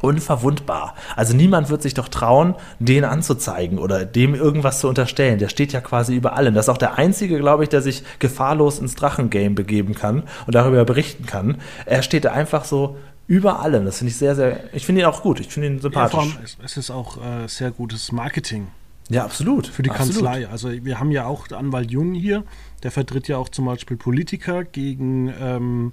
unverwundbar. 0.00 0.94
Also 1.16 1.34
niemand 1.34 1.68
wird 1.70 1.82
sich 1.82 1.94
doch 1.94 2.08
trauen, 2.08 2.54
den 2.78 3.04
anzuzeigen 3.04 3.78
oder 3.78 4.04
dem 4.04 4.34
irgendwas 4.34 4.80
zu 4.80 4.88
unterstellen. 4.88 5.38
Der 5.38 5.48
steht 5.48 5.72
ja 5.72 5.80
quasi 5.80 6.14
über 6.14 6.34
allem. 6.36 6.54
Das 6.54 6.66
ist 6.66 6.68
auch 6.68 6.78
der 6.78 6.98
einzige, 6.98 7.38
glaube 7.38 7.62
ich, 7.64 7.68
der 7.70 7.82
sich 7.82 8.02
gefahrlos 8.18 8.78
ins 8.78 8.94
Drachengame 8.94 9.50
begeben 9.50 9.94
kann 9.94 10.24
und 10.46 10.54
darüber 10.54 10.84
berichten 10.84 11.26
kann. 11.26 11.56
Er 11.86 12.02
steht 12.02 12.24
da 12.24 12.32
einfach 12.32 12.64
so 12.64 12.96
über 13.26 13.60
allem. 13.60 13.84
Das 13.84 13.98
finde 13.98 14.10
ich 14.12 14.16
sehr, 14.18 14.34
sehr, 14.36 14.72
ich 14.74 14.86
finde 14.86 15.00
ihn 15.02 15.06
auch 15.06 15.22
gut. 15.22 15.40
Ich 15.40 15.48
finde 15.48 15.68
ihn 15.68 15.74
Ja, 15.76 15.82
sympathisch. 15.82 16.38
es, 16.44 16.56
es 16.62 16.76
ist 16.76 16.90
auch 16.90 17.16
äh, 17.16 17.48
sehr 17.48 17.70
gutes 17.72 18.12
Marketing 18.12 18.68
Ja, 19.08 19.24
absolut. 19.24 19.66
für 19.66 19.82
die 19.82 19.90
absolut. 19.90 20.24
Kanzlei. 20.24 20.46
Also 20.48 20.70
wir 20.70 21.00
haben 21.00 21.10
ja 21.10 21.24
auch 21.26 21.50
Anwalt 21.50 21.90
Jung 21.90 22.14
hier, 22.14 22.44
der 22.84 22.92
vertritt 22.92 23.26
ja 23.26 23.36
auch 23.38 23.48
zum 23.48 23.64
Beispiel 23.64 23.96
Politiker 23.96 24.62
gegen 24.62 25.32
ähm, 25.40 25.92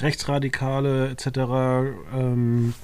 Rechtsradikale 0.00 1.08
etc. 1.10 1.26
Ähm, 2.14 2.74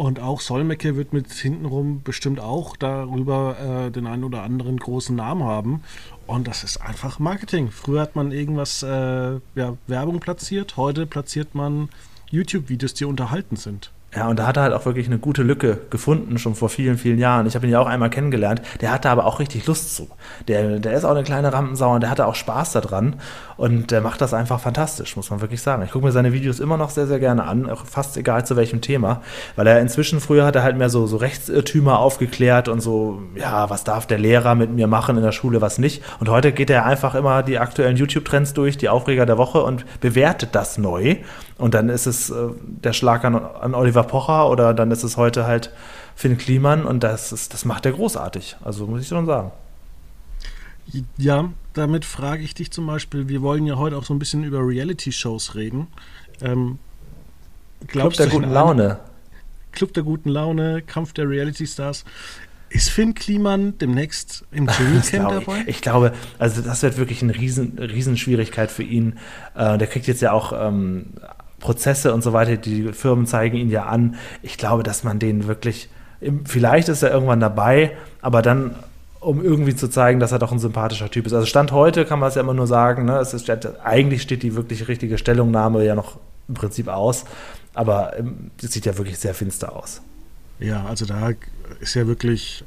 und 0.00 0.18
auch 0.18 0.40
Solmecke 0.40 0.96
wird 0.96 1.12
mit 1.12 1.30
hintenrum 1.30 2.00
bestimmt 2.02 2.40
auch 2.40 2.74
darüber 2.74 3.58
äh, 3.86 3.90
den 3.90 4.06
einen 4.06 4.24
oder 4.24 4.44
anderen 4.44 4.78
großen 4.78 5.14
Namen 5.14 5.44
haben. 5.44 5.82
Und 6.26 6.48
das 6.48 6.64
ist 6.64 6.78
einfach 6.78 7.18
Marketing. 7.18 7.70
Früher 7.70 8.00
hat 8.00 8.16
man 8.16 8.32
irgendwas, 8.32 8.82
äh, 8.82 8.86
ja, 8.88 9.76
Werbung 9.88 10.18
platziert, 10.20 10.78
heute 10.78 11.04
platziert 11.04 11.54
man 11.54 11.90
YouTube-Videos, 12.30 12.94
die 12.94 13.04
unterhalten 13.04 13.56
sind. 13.56 13.92
Ja, 14.12 14.26
und 14.26 14.40
da 14.40 14.46
hat 14.48 14.56
er 14.56 14.64
halt 14.64 14.72
auch 14.72 14.86
wirklich 14.86 15.06
eine 15.06 15.18
gute 15.18 15.44
Lücke 15.44 15.78
gefunden, 15.88 16.36
schon 16.38 16.56
vor 16.56 16.68
vielen, 16.68 16.98
vielen 16.98 17.18
Jahren. 17.18 17.46
Ich 17.46 17.54
habe 17.54 17.66
ihn 17.66 17.72
ja 17.72 17.78
auch 17.78 17.86
einmal 17.86 18.10
kennengelernt. 18.10 18.60
Der 18.80 18.90
hatte 18.90 19.08
aber 19.08 19.24
auch 19.24 19.38
richtig 19.38 19.66
Lust 19.66 19.94
zu. 19.94 20.08
Der, 20.48 20.80
der 20.80 20.94
ist 20.94 21.04
auch 21.04 21.12
eine 21.12 21.22
kleine 21.22 21.52
Rampensau 21.52 21.94
und 21.94 22.00
der 22.00 22.10
hatte 22.10 22.26
auch 22.26 22.34
Spaß 22.34 22.72
daran. 22.72 23.20
Und 23.56 23.92
der 23.92 24.00
macht 24.00 24.20
das 24.20 24.34
einfach 24.34 24.58
fantastisch, 24.58 25.14
muss 25.14 25.30
man 25.30 25.40
wirklich 25.40 25.62
sagen. 25.62 25.84
Ich 25.84 25.92
gucke 25.92 26.06
mir 26.06 26.10
seine 26.10 26.32
Videos 26.32 26.58
immer 26.58 26.76
noch 26.76 26.90
sehr, 26.90 27.06
sehr 27.06 27.20
gerne 27.20 27.44
an, 27.44 27.70
auch 27.70 27.84
fast 27.84 28.16
egal 28.16 28.44
zu 28.44 28.56
welchem 28.56 28.80
Thema. 28.80 29.22
Weil 29.54 29.68
er 29.68 29.80
inzwischen, 29.80 30.18
früher 30.18 30.44
hat 30.44 30.56
er 30.56 30.64
halt 30.64 30.76
mehr 30.76 30.90
so, 30.90 31.06
so 31.06 31.16
Rechtsirrtümer 31.18 32.00
aufgeklärt 32.00 32.66
und 32.66 32.80
so, 32.80 33.22
ja, 33.36 33.70
was 33.70 33.84
darf 33.84 34.06
der 34.06 34.18
Lehrer 34.18 34.56
mit 34.56 34.72
mir 34.72 34.88
machen 34.88 35.18
in 35.18 35.22
der 35.22 35.30
Schule, 35.30 35.60
was 35.60 35.78
nicht. 35.78 36.02
Und 36.18 36.28
heute 36.28 36.50
geht 36.50 36.70
er 36.70 36.84
einfach 36.84 37.14
immer 37.14 37.44
die 37.44 37.60
aktuellen 37.60 37.96
YouTube-Trends 37.96 38.54
durch, 38.54 38.76
die 38.76 38.88
Aufreger 38.88 39.24
der 39.24 39.38
Woche 39.38 39.62
und 39.62 39.84
bewertet 40.00 40.48
das 40.52 40.78
neu. 40.78 41.18
Und 41.58 41.74
dann 41.74 41.90
ist 41.90 42.06
es 42.06 42.30
äh, 42.30 42.34
der 42.62 42.94
Schlag 42.94 43.24
an, 43.24 43.36
an 43.36 43.74
Oliver 43.74 43.99
Pocher 44.02 44.48
oder 44.48 44.74
dann 44.74 44.90
ist 44.90 45.02
es 45.02 45.16
heute 45.16 45.46
halt 45.46 45.72
Finn 46.14 46.36
Kliman 46.38 46.84
und 46.84 47.02
das, 47.02 47.32
ist, 47.32 47.54
das 47.54 47.64
macht 47.64 47.86
er 47.86 47.92
großartig. 47.92 48.56
Also 48.62 48.86
muss 48.86 49.02
ich 49.02 49.08
schon 49.08 49.26
sagen. 49.26 49.52
Ja, 51.16 51.50
damit 51.72 52.04
frage 52.04 52.42
ich 52.42 52.54
dich 52.54 52.70
zum 52.70 52.86
Beispiel, 52.86 53.28
wir 53.28 53.42
wollen 53.42 53.66
ja 53.66 53.76
heute 53.76 53.96
auch 53.96 54.04
so 54.04 54.12
ein 54.12 54.18
bisschen 54.18 54.44
über 54.44 54.58
Reality-Shows 54.58 55.54
reden. 55.54 55.86
Ähm, 56.42 56.78
Club 57.86 58.12
der 58.14 58.26
guten 58.26 58.50
Laune. 58.50 58.98
Club 59.72 59.94
der 59.94 60.02
guten 60.02 60.28
Laune, 60.28 60.82
Kampf 60.82 61.12
der 61.12 61.28
Reality-Stars. 61.28 62.04
Ist 62.70 62.90
Finn 62.90 63.14
Kliman 63.14 63.78
demnächst 63.78 64.44
im 64.52 64.66
Dschungelcamp 64.70 65.28
dabei? 65.28 65.60
ich. 65.62 65.68
ich 65.68 65.82
glaube, 65.82 66.12
also 66.38 66.62
das 66.62 66.82
wird 66.82 66.98
wirklich 66.98 67.22
eine 67.22 67.34
riesen, 67.34 67.78
riesen 67.78 68.16
Schwierigkeit 68.16 68.70
für 68.70 68.84
ihn. 68.84 69.18
Äh, 69.54 69.78
der 69.78 69.86
kriegt 69.86 70.06
jetzt 70.06 70.22
ja 70.22 70.32
auch 70.32 70.52
ähm, 70.56 71.06
Prozesse 71.60 72.12
und 72.12 72.22
so 72.22 72.32
weiter, 72.32 72.56
die 72.56 72.92
Firmen 72.92 73.26
zeigen 73.26 73.56
ihn 73.56 73.70
ja 73.70 73.84
an. 73.84 74.16
Ich 74.42 74.58
glaube, 74.58 74.82
dass 74.82 75.04
man 75.04 75.18
den 75.18 75.46
wirklich, 75.46 75.88
vielleicht 76.44 76.88
ist 76.88 77.02
er 77.02 77.12
irgendwann 77.12 77.40
dabei, 77.40 77.92
aber 78.20 78.42
dann, 78.42 78.74
um 79.20 79.44
irgendwie 79.44 79.76
zu 79.76 79.88
zeigen, 79.88 80.18
dass 80.18 80.32
er 80.32 80.38
doch 80.38 80.50
ein 80.50 80.58
sympathischer 80.58 81.10
Typ 81.10 81.26
ist. 81.26 81.34
Also 81.34 81.46
Stand 81.46 81.72
heute 81.72 82.04
kann 82.06 82.18
man 82.18 82.30
es 82.30 82.34
ja 82.34 82.40
immer 82.40 82.54
nur 82.54 82.66
sagen, 82.66 83.04
ne? 83.04 83.18
es 83.18 83.34
ist, 83.34 83.48
eigentlich 83.84 84.22
steht 84.22 84.42
die 84.42 84.56
wirklich 84.56 84.88
richtige 84.88 85.18
Stellungnahme 85.18 85.84
ja 85.84 85.94
noch 85.94 86.18
im 86.48 86.54
Prinzip 86.54 86.88
aus, 86.88 87.24
aber 87.74 88.18
ähm, 88.18 88.50
es 88.60 88.72
sieht 88.72 88.86
ja 88.86 88.98
wirklich 88.98 89.18
sehr 89.18 89.34
finster 89.34 89.76
aus. 89.76 90.00
Ja, 90.58 90.84
also 90.86 91.06
da 91.06 91.30
ist 91.80 91.94
ja 91.94 92.06
wirklich 92.06 92.64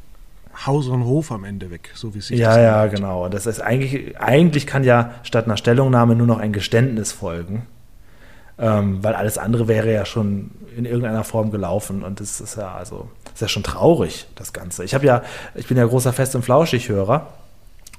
Haus 0.66 0.88
und 0.88 1.04
Hof 1.06 1.32
am 1.32 1.44
Ende 1.44 1.72
weg, 1.72 1.92
so 1.96 2.14
wie 2.14 2.20
es 2.20 2.28
sich 2.28 2.40
Ja, 2.40 2.60
ja, 2.60 2.86
genau. 2.88 3.28
Das 3.28 3.46
ist 3.46 3.60
eigentlich, 3.60 4.20
eigentlich 4.20 4.68
kann 4.68 4.84
ja 4.84 5.16
statt 5.24 5.46
einer 5.46 5.58
Stellungnahme 5.58 6.16
nur 6.16 6.28
noch 6.28 6.38
ein 6.38 6.54
Geständnis 6.54 7.12
folgen. 7.12 7.68
Ähm, 8.60 9.04
weil 9.04 9.16
alles 9.16 9.38
andere 9.38 9.68
wäre 9.68 9.92
ja 9.92 10.06
schon 10.06 10.52
in 10.76 10.86
irgendeiner 10.86 11.24
Form 11.24 11.52
gelaufen 11.52 12.04
und 12.04 12.20
das 12.20 12.40
ist 12.40 12.58
ja 12.58 12.74
also 12.74 13.10
ist 13.34 13.42
ja 13.42 13.48
schon 13.48 13.64
traurig 13.64 14.28
das 14.36 14.54
Ganze. 14.54 14.84
Ich 14.84 14.94
habe 14.94 15.06
ja, 15.06 15.24
ich 15.56 15.68
bin 15.68 15.78
ja 15.78 15.86
großer 15.86 16.14
Fest 16.14 16.36
und 16.36 16.44
Flauschig-Hörer 16.44 17.28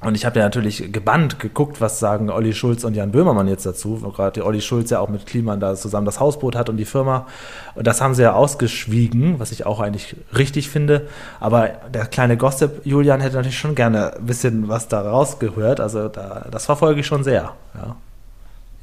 und 0.04 0.14
ich 0.14 0.26
habe 0.26 0.38
ja 0.38 0.44
natürlich 0.44 0.92
gebannt 0.92 1.40
geguckt, 1.40 1.80
was 1.80 1.98
sagen 1.98 2.28
Olli 2.28 2.52
Schulz 2.52 2.84
und 2.84 2.94
Jan 2.94 3.10
Böhmermann 3.10 3.48
jetzt 3.48 3.64
dazu. 3.64 3.96
Gerade 4.14 4.44
Olli 4.44 4.60
Schulz 4.60 4.90
ja 4.90 5.00
auch 5.00 5.08
mit 5.08 5.24
Kliman 5.24 5.60
da 5.60 5.74
zusammen 5.76 6.04
das 6.04 6.20
Hausboot 6.20 6.56
hat 6.56 6.68
und 6.68 6.76
die 6.76 6.84
Firma. 6.84 7.26
Und 7.74 7.86
das 7.86 8.02
haben 8.02 8.14
sie 8.14 8.22
ja 8.22 8.34
ausgeschwiegen, 8.34 9.40
was 9.40 9.50
ich 9.50 9.64
auch 9.64 9.80
eigentlich 9.80 10.16
richtig 10.36 10.68
finde. 10.68 11.08
Aber 11.40 11.68
der 11.92 12.04
kleine 12.06 12.36
Gossip 12.36 12.84
Julian 12.84 13.20
hätte 13.20 13.36
natürlich 13.36 13.58
schon 13.58 13.74
gerne 13.74 14.16
ein 14.16 14.26
bisschen 14.26 14.68
was 14.68 14.88
da 14.88 15.00
rausgehört. 15.00 15.80
Also 15.80 16.08
da, 16.08 16.48
das 16.50 16.66
verfolge 16.66 17.00
ich 17.00 17.06
schon 17.06 17.24
sehr. 17.24 17.54
Ja, 17.74 17.96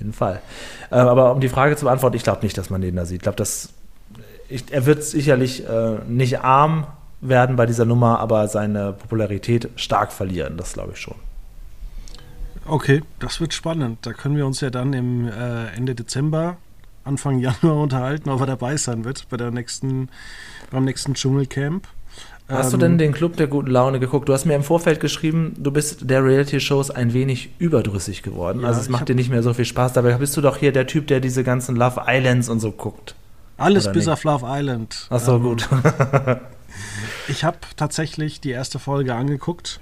jeden 0.01 0.13
Fall. 0.13 0.41
Ähm, 0.91 1.07
aber 1.07 1.31
um 1.31 1.39
die 1.39 1.49
Frage 1.49 1.77
zu 1.77 1.85
beantworten, 1.85 2.17
ich 2.17 2.23
glaube 2.23 2.41
nicht, 2.43 2.57
dass 2.57 2.69
man 2.69 2.81
den 2.81 2.95
da 2.95 3.05
sieht. 3.05 3.17
Ich 3.17 3.23
glaube, 3.23 3.37
dass 3.37 3.69
ich, 4.49 4.65
er 4.71 4.85
wird 4.85 5.03
sicherlich 5.03 5.67
äh, 5.67 5.99
nicht 6.07 6.41
arm 6.41 6.85
werden 7.21 7.55
bei 7.55 7.65
dieser 7.65 7.85
Nummer, 7.85 8.19
aber 8.19 8.47
seine 8.47 8.93
Popularität 8.93 9.69
stark 9.75 10.11
verlieren. 10.11 10.57
Das 10.57 10.73
glaube 10.73 10.91
ich 10.93 10.99
schon. 10.99 11.15
Okay, 12.65 13.01
das 13.19 13.39
wird 13.39 13.53
spannend. 13.53 13.99
Da 14.01 14.13
können 14.13 14.35
wir 14.35 14.45
uns 14.45 14.61
ja 14.61 14.69
dann 14.69 14.93
im 14.93 15.27
äh, 15.27 15.67
Ende 15.75 15.95
Dezember, 15.95 16.57
Anfang 17.03 17.39
Januar 17.39 17.77
unterhalten, 17.77 18.29
ob 18.29 18.41
er 18.41 18.47
dabei 18.47 18.77
sein 18.77 19.05
wird 19.05 19.27
bei 19.29 19.37
der 19.37 19.51
nächsten, 19.51 20.09
beim 20.69 20.83
nächsten 20.83 21.13
Dschungelcamp. 21.13 21.87
Hast 22.51 22.71
du 22.73 22.77
Ähm, 22.77 22.81
denn 22.81 22.97
den 22.97 23.11
Club 23.13 23.37
der 23.37 23.47
guten 23.47 23.69
Laune 23.71 23.99
geguckt? 23.99 24.27
Du 24.29 24.33
hast 24.33 24.45
mir 24.45 24.55
im 24.55 24.63
Vorfeld 24.63 24.99
geschrieben, 24.99 25.53
du 25.57 25.71
bist 25.71 26.09
der 26.09 26.23
Reality-Shows 26.23 26.91
ein 26.91 27.13
wenig 27.13 27.49
überdrüssig 27.59 28.21
geworden. 28.23 28.61
Ja, 28.61 28.67
also 28.67 28.81
es 28.81 28.89
macht 28.89 29.09
dir 29.09 29.15
nicht 29.15 29.29
mehr 29.29 29.41
so 29.43 29.53
viel 29.53 29.65
Spaß. 29.65 29.93
Dabei 29.93 30.13
bist 30.15 30.35
du 30.37 30.41
doch 30.41 30.57
hier 30.57 30.71
der 30.71 30.87
Typ, 30.87 31.07
der 31.07 31.19
diese 31.19 31.43
ganzen 31.43 31.75
Love 31.75 32.01
Islands 32.07 32.49
und 32.49 32.59
so 32.59 32.71
guckt. 32.71 33.15
Alles 33.57 33.85
oder 33.85 33.93
bis 33.93 34.05
nicht? 34.05 34.13
auf 34.13 34.23
Love 34.23 34.45
Island. 34.47 35.07
Ach 35.09 35.19
so, 35.19 35.35
Ähm, 35.35 35.43
gut. 35.43 35.69
Ich 37.27 37.43
habe 37.43 37.57
tatsächlich 37.75 38.41
die 38.41 38.51
erste 38.51 38.79
Folge 38.79 39.13
angeguckt 39.13 39.79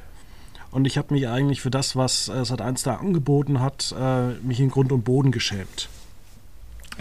und 0.72 0.86
ich 0.86 0.98
habe 0.98 1.14
mich 1.14 1.28
eigentlich 1.28 1.62
für 1.62 1.70
das, 1.72 1.96
was 1.96 2.30
äh, 2.30 2.34
Sat1 2.42 2.84
da 2.84 2.96
angeboten 2.96 3.60
hat, 3.62 3.94
äh, 4.00 4.30
mich 4.46 4.60
in 4.60 4.70
Grund 4.70 4.92
und 4.92 5.04
Boden 5.04 5.32
geschämt. 5.32 5.88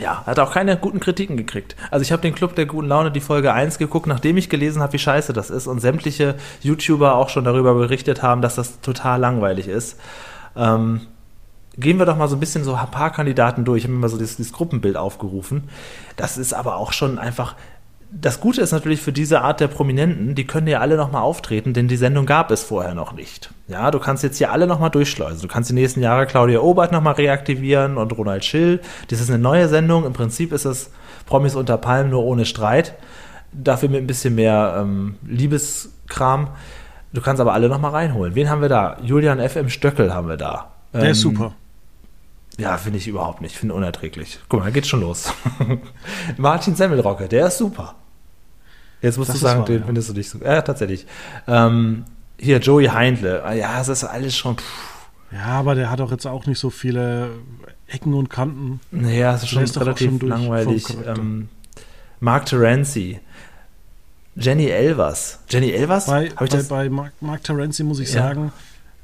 Ja, 0.00 0.22
hat 0.26 0.38
auch 0.38 0.52
keine 0.52 0.76
guten 0.76 1.00
Kritiken 1.00 1.36
gekriegt. 1.36 1.74
Also 1.90 2.02
ich 2.02 2.12
habe 2.12 2.22
den 2.22 2.34
Club 2.34 2.54
der 2.54 2.66
guten 2.66 2.88
Laune 2.88 3.10
die 3.10 3.20
Folge 3.20 3.52
1 3.52 3.78
geguckt, 3.78 4.06
nachdem 4.06 4.36
ich 4.36 4.48
gelesen 4.48 4.80
habe, 4.80 4.92
wie 4.92 4.98
scheiße 4.98 5.32
das 5.32 5.50
ist 5.50 5.66
und 5.66 5.80
sämtliche 5.80 6.36
YouTuber 6.62 7.14
auch 7.14 7.28
schon 7.28 7.44
darüber 7.44 7.74
berichtet 7.74 8.22
haben, 8.22 8.40
dass 8.40 8.54
das 8.54 8.80
total 8.80 9.20
langweilig 9.20 9.66
ist. 9.66 9.98
Ähm, 10.56 11.00
gehen 11.76 11.98
wir 11.98 12.06
doch 12.06 12.16
mal 12.16 12.28
so 12.28 12.36
ein 12.36 12.40
bisschen 12.40 12.64
so 12.64 12.74
ein 12.74 12.90
paar 12.90 13.12
Kandidaten 13.12 13.64
durch. 13.64 13.84
Ich 13.84 13.84
habe 13.84 13.98
mir 13.98 14.08
so 14.08 14.18
dieses, 14.18 14.36
dieses 14.36 14.52
Gruppenbild 14.52 14.96
aufgerufen. 14.96 15.68
Das 16.16 16.38
ist 16.38 16.52
aber 16.52 16.76
auch 16.76 16.92
schon 16.92 17.18
einfach. 17.18 17.56
Das 18.10 18.40
Gute 18.40 18.62
ist 18.62 18.72
natürlich 18.72 19.02
für 19.02 19.12
diese 19.12 19.42
Art 19.42 19.60
der 19.60 19.68
Prominenten, 19.68 20.34
die 20.34 20.46
können 20.46 20.66
ja 20.66 20.80
alle 20.80 20.96
nochmal 20.96 21.22
auftreten, 21.22 21.74
denn 21.74 21.88
die 21.88 21.96
Sendung 21.96 22.24
gab 22.24 22.50
es 22.50 22.62
vorher 22.62 22.94
noch 22.94 23.12
nicht. 23.12 23.50
Ja, 23.68 23.90
du 23.90 23.98
kannst 23.98 24.22
jetzt 24.22 24.38
hier 24.38 24.50
alle 24.50 24.66
nochmal 24.66 24.90
durchschleusen. 24.90 25.42
Du 25.42 25.48
kannst 25.48 25.68
die 25.68 25.74
nächsten 25.74 26.00
Jahre 26.00 26.26
Claudia 26.26 26.60
Obert 26.60 26.90
nochmal 26.90 27.14
reaktivieren 27.14 27.98
und 27.98 28.16
Ronald 28.16 28.46
Schill. 28.46 28.80
Das 29.08 29.20
ist 29.20 29.28
eine 29.28 29.38
neue 29.38 29.68
Sendung. 29.68 30.06
Im 30.06 30.14
Prinzip 30.14 30.52
ist 30.52 30.64
es 30.64 30.90
Promis 31.26 31.54
unter 31.54 31.76
Palmen 31.76 32.10
nur 32.10 32.24
ohne 32.24 32.46
Streit. 32.46 32.94
dafür 33.52 33.90
mit 33.90 34.02
ein 34.02 34.06
bisschen 34.06 34.34
mehr 34.34 34.78
ähm, 34.80 35.16
Liebeskram. 35.26 36.48
Du 37.12 37.20
kannst 37.20 37.40
aber 37.40 37.52
alle 37.52 37.68
noch 37.68 37.80
mal 37.80 37.90
reinholen. 37.90 38.34
Wen 38.34 38.48
haben 38.48 38.62
wir 38.62 38.68
da? 38.68 38.96
Julian 39.02 39.38
F.M. 39.38 39.68
Stöckel 39.68 40.14
haben 40.14 40.28
wir 40.28 40.36
da. 40.36 40.70
Der 40.94 41.04
ähm, 41.04 41.10
ist 41.10 41.20
super. 41.20 41.54
Ja, 42.58 42.76
finde 42.76 42.98
ich 42.98 43.06
überhaupt 43.06 43.40
nicht. 43.40 43.56
Finde 43.56 43.74
unerträglich. 43.74 44.40
Guck 44.48 44.60
mal, 44.60 44.66
da 44.66 44.70
geht's 44.70 44.88
schon 44.88 45.00
los. 45.00 45.32
Martin 46.36 46.74
Semmelrocke, 46.74 47.28
der 47.28 47.46
ist 47.46 47.58
super. 47.58 47.94
Jetzt 49.00 49.16
musst 49.16 49.30
das 49.30 49.38
du 49.38 49.42
sagen, 49.42 49.60
wahr, 49.60 49.66
den 49.66 49.80
ja. 49.80 49.86
findest 49.86 50.08
du 50.10 50.14
nicht 50.14 50.28
so. 50.28 50.38
Ja, 50.38 50.60
tatsächlich. 50.62 51.06
Ähm, 51.46 52.04
hier, 52.36 52.58
Joey 52.58 52.86
Heindle. 52.86 53.44
Ah, 53.44 53.52
ja, 53.52 53.78
das 53.78 53.88
ist 53.88 54.04
alles 54.04 54.36
schon. 54.36 54.58
Pff. 54.58 54.98
Ja, 55.30 55.46
aber 55.46 55.74
der 55.74 55.90
hat 55.90 56.00
doch 56.00 56.10
jetzt 56.10 56.26
auch 56.26 56.46
nicht 56.46 56.58
so 56.58 56.70
viele 56.70 57.30
Ecken 57.86 58.14
und 58.14 58.30
Kanten. 58.30 58.80
Naja, 58.90 59.34
es 59.34 59.42
ist 59.42 59.50
schon 59.50 59.64
relativ 59.64 60.18
schon 60.18 60.28
langweilig. 60.28 60.84
Ähm, 61.06 61.48
Mark 62.20 62.46
Terenzi. 62.46 63.20
Jenny 64.36 64.66
Elvers. 64.66 65.40
Jenny 65.48 65.70
Elvers? 65.70 66.06
Bei, 66.06 66.30
bei, 66.38 66.62
bei 66.62 66.88
Mark, 66.88 67.12
Mark 67.20 67.44
Terenzi 67.44 67.82
muss 67.82 67.98
ich 67.98 68.12
ja. 68.12 68.22
sagen, 68.22 68.52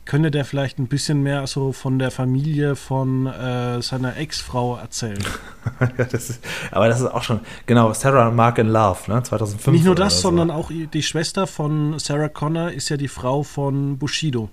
könnte 0.04 0.30
der 0.30 0.44
vielleicht 0.44 0.78
ein 0.78 0.86
bisschen 0.86 1.22
mehr 1.22 1.46
so 1.46 1.72
von 1.72 1.98
der 1.98 2.10
Familie 2.10 2.76
von 2.76 3.26
äh, 3.26 3.80
seiner 3.82 4.16
Ex-Frau 4.16 4.76
erzählen. 4.76 5.22
ja, 5.80 6.04
das 6.04 6.30
ist, 6.30 6.44
aber 6.70 6.88
das 6.88 7.00
ist 7.00 7.06
auch 7.06 7.22
schon, 7.22 7.40
genau, 7.66 7.92
Sarah 7.92 8.30
Mark 8.30 8.58
in 8.58 8.68
Love, 8.68 9.10
ne, 9.10 9.22
2005. 9.22 9.74
Nicht 9.74 9.84
nur 9.84 9.94
das, 9.94 10.16
so. 10.16 10.28
sondern 10.28 10.50
auch 10.50 10.70
die 10.70 11.02
Schwester 11.02 11.46
von 11.46 11.98
Sarah 11.98 12.28
Connor 12.28 12.70
ist 12.70 12.88
ja 12.88 12.96
die 12.96 13.08
Frau 13.08 13.42
von 13.42 13.98
Bushido. 13.98 14.50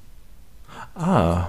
Ah, 0.96 1.48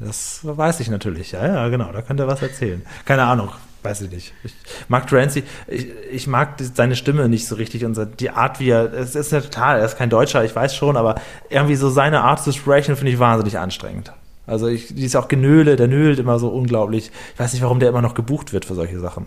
das 0.00 0.40
weiß 0.42 0.80
ich 0.80 0.90
natürlich, 0.90 1.32
ja, 1.32 1.46
ja, 1.46 1.68
genau, 1.68 1.92
da 1.92 2.02
könnte 2.02 2.24
er 2.24 2.26
was 2.26 2.42
erzählen. 2.42 2.82
Keine 3.04 3.24
Ahnung, 3.24 3.50
weiß 3.82 4.02
ich 4.02 4.10
nicht. 4.10 4.34
Ich 4.44 4.54
mag 4.88 5.06
Trancy, 5.06 5.42
ich, 5.66 5.86
ich, 6.10 6.26
mag 6.26 6.54
seine 6.74 6.96
Stimme 6.96 7.28
nicht 7.28 7.46
so 7.46 7.56
richtig 7.56 7.84
und 7.84 7.98
die 8.20 8.30
Art, 8.30 8.60
wie 8.60 8.70
er, 8.70 8.92
es 8.92 9.14
ist 9.14 9.32
ja 9.32 9.40
total, 9.40 9.80
er 9.80 9.86
ist 9.86 9.96
kein 9.96 10.10
Deutscher, 10.10 10.44
ich 10.44 10.54
weiß 10.54 10.74
schon, 10.74 10.96
aber 10.96 11.20
irgendwie 11.50 11.76
so 11.76 11.90
seine 11.90 12.22
Art 12.22 12.42
zu 12.42 12.52
sprechen 12.52 12.96
finde 12.96 13.12
ich 13.12 13.18
wahnsinnig 13.18 13.58
anstrengend. 13.58 14.12
Also 14.46 14.66
ich, 14.66 14.94
die 14.94 15.04
ist 15.04 15.16
auch 15.16 15.28
Genöle, 15.28 15.76
der 15.76 15.88
nölt 15.88 16.18
immer 16.18 16.38
so 16.38 16.48
unglaublich. 16.48 17.10
Ich 17.34 17.40
weiß 17.40 17.52
nicht, 17.52 17.62
warum 17.62 17.80
der 17.80 17.88
immer 17.88 18.02
noch 18.02 18.14
gebucht 18.14 18.52
wird 18.52 18.64
für 18.64 18.74
solche 18.74 18.98
Sachen. 18.98 19.26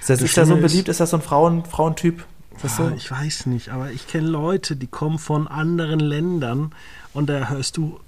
Ist, 0.00 0.10
das, 0.10 0.20
ist 0.20 0.36
der 0.36 0.46
so 0.46 0.56
beliebt? 0.56 0.88
Ist 0.88 1.00
das 1.00 1.10
so 1.10 1.16
ein 1.16 1.22
Frauen, 1.22 1.64
Frauentyp? 1.64 2.24
Ah, 2.62 2.68
so? 2.68 2.92
Ich 2.96 3.10
weiß 3.10 3.46
nicht, 3.46 3.68
aber 3.68 3.90
ich 3.90 4.08
kenne 4.08 4.26
Leute, 4.28 4.74
die 4.74 4.88
kommen 4.88 5.18
von 5.18 5.46
anderen 5.46 6.00
Ländern 6.00 6.72
und 7.14 7.28
da 7.28 7.48
hörst 7.48 7.76
du 7.76 8.00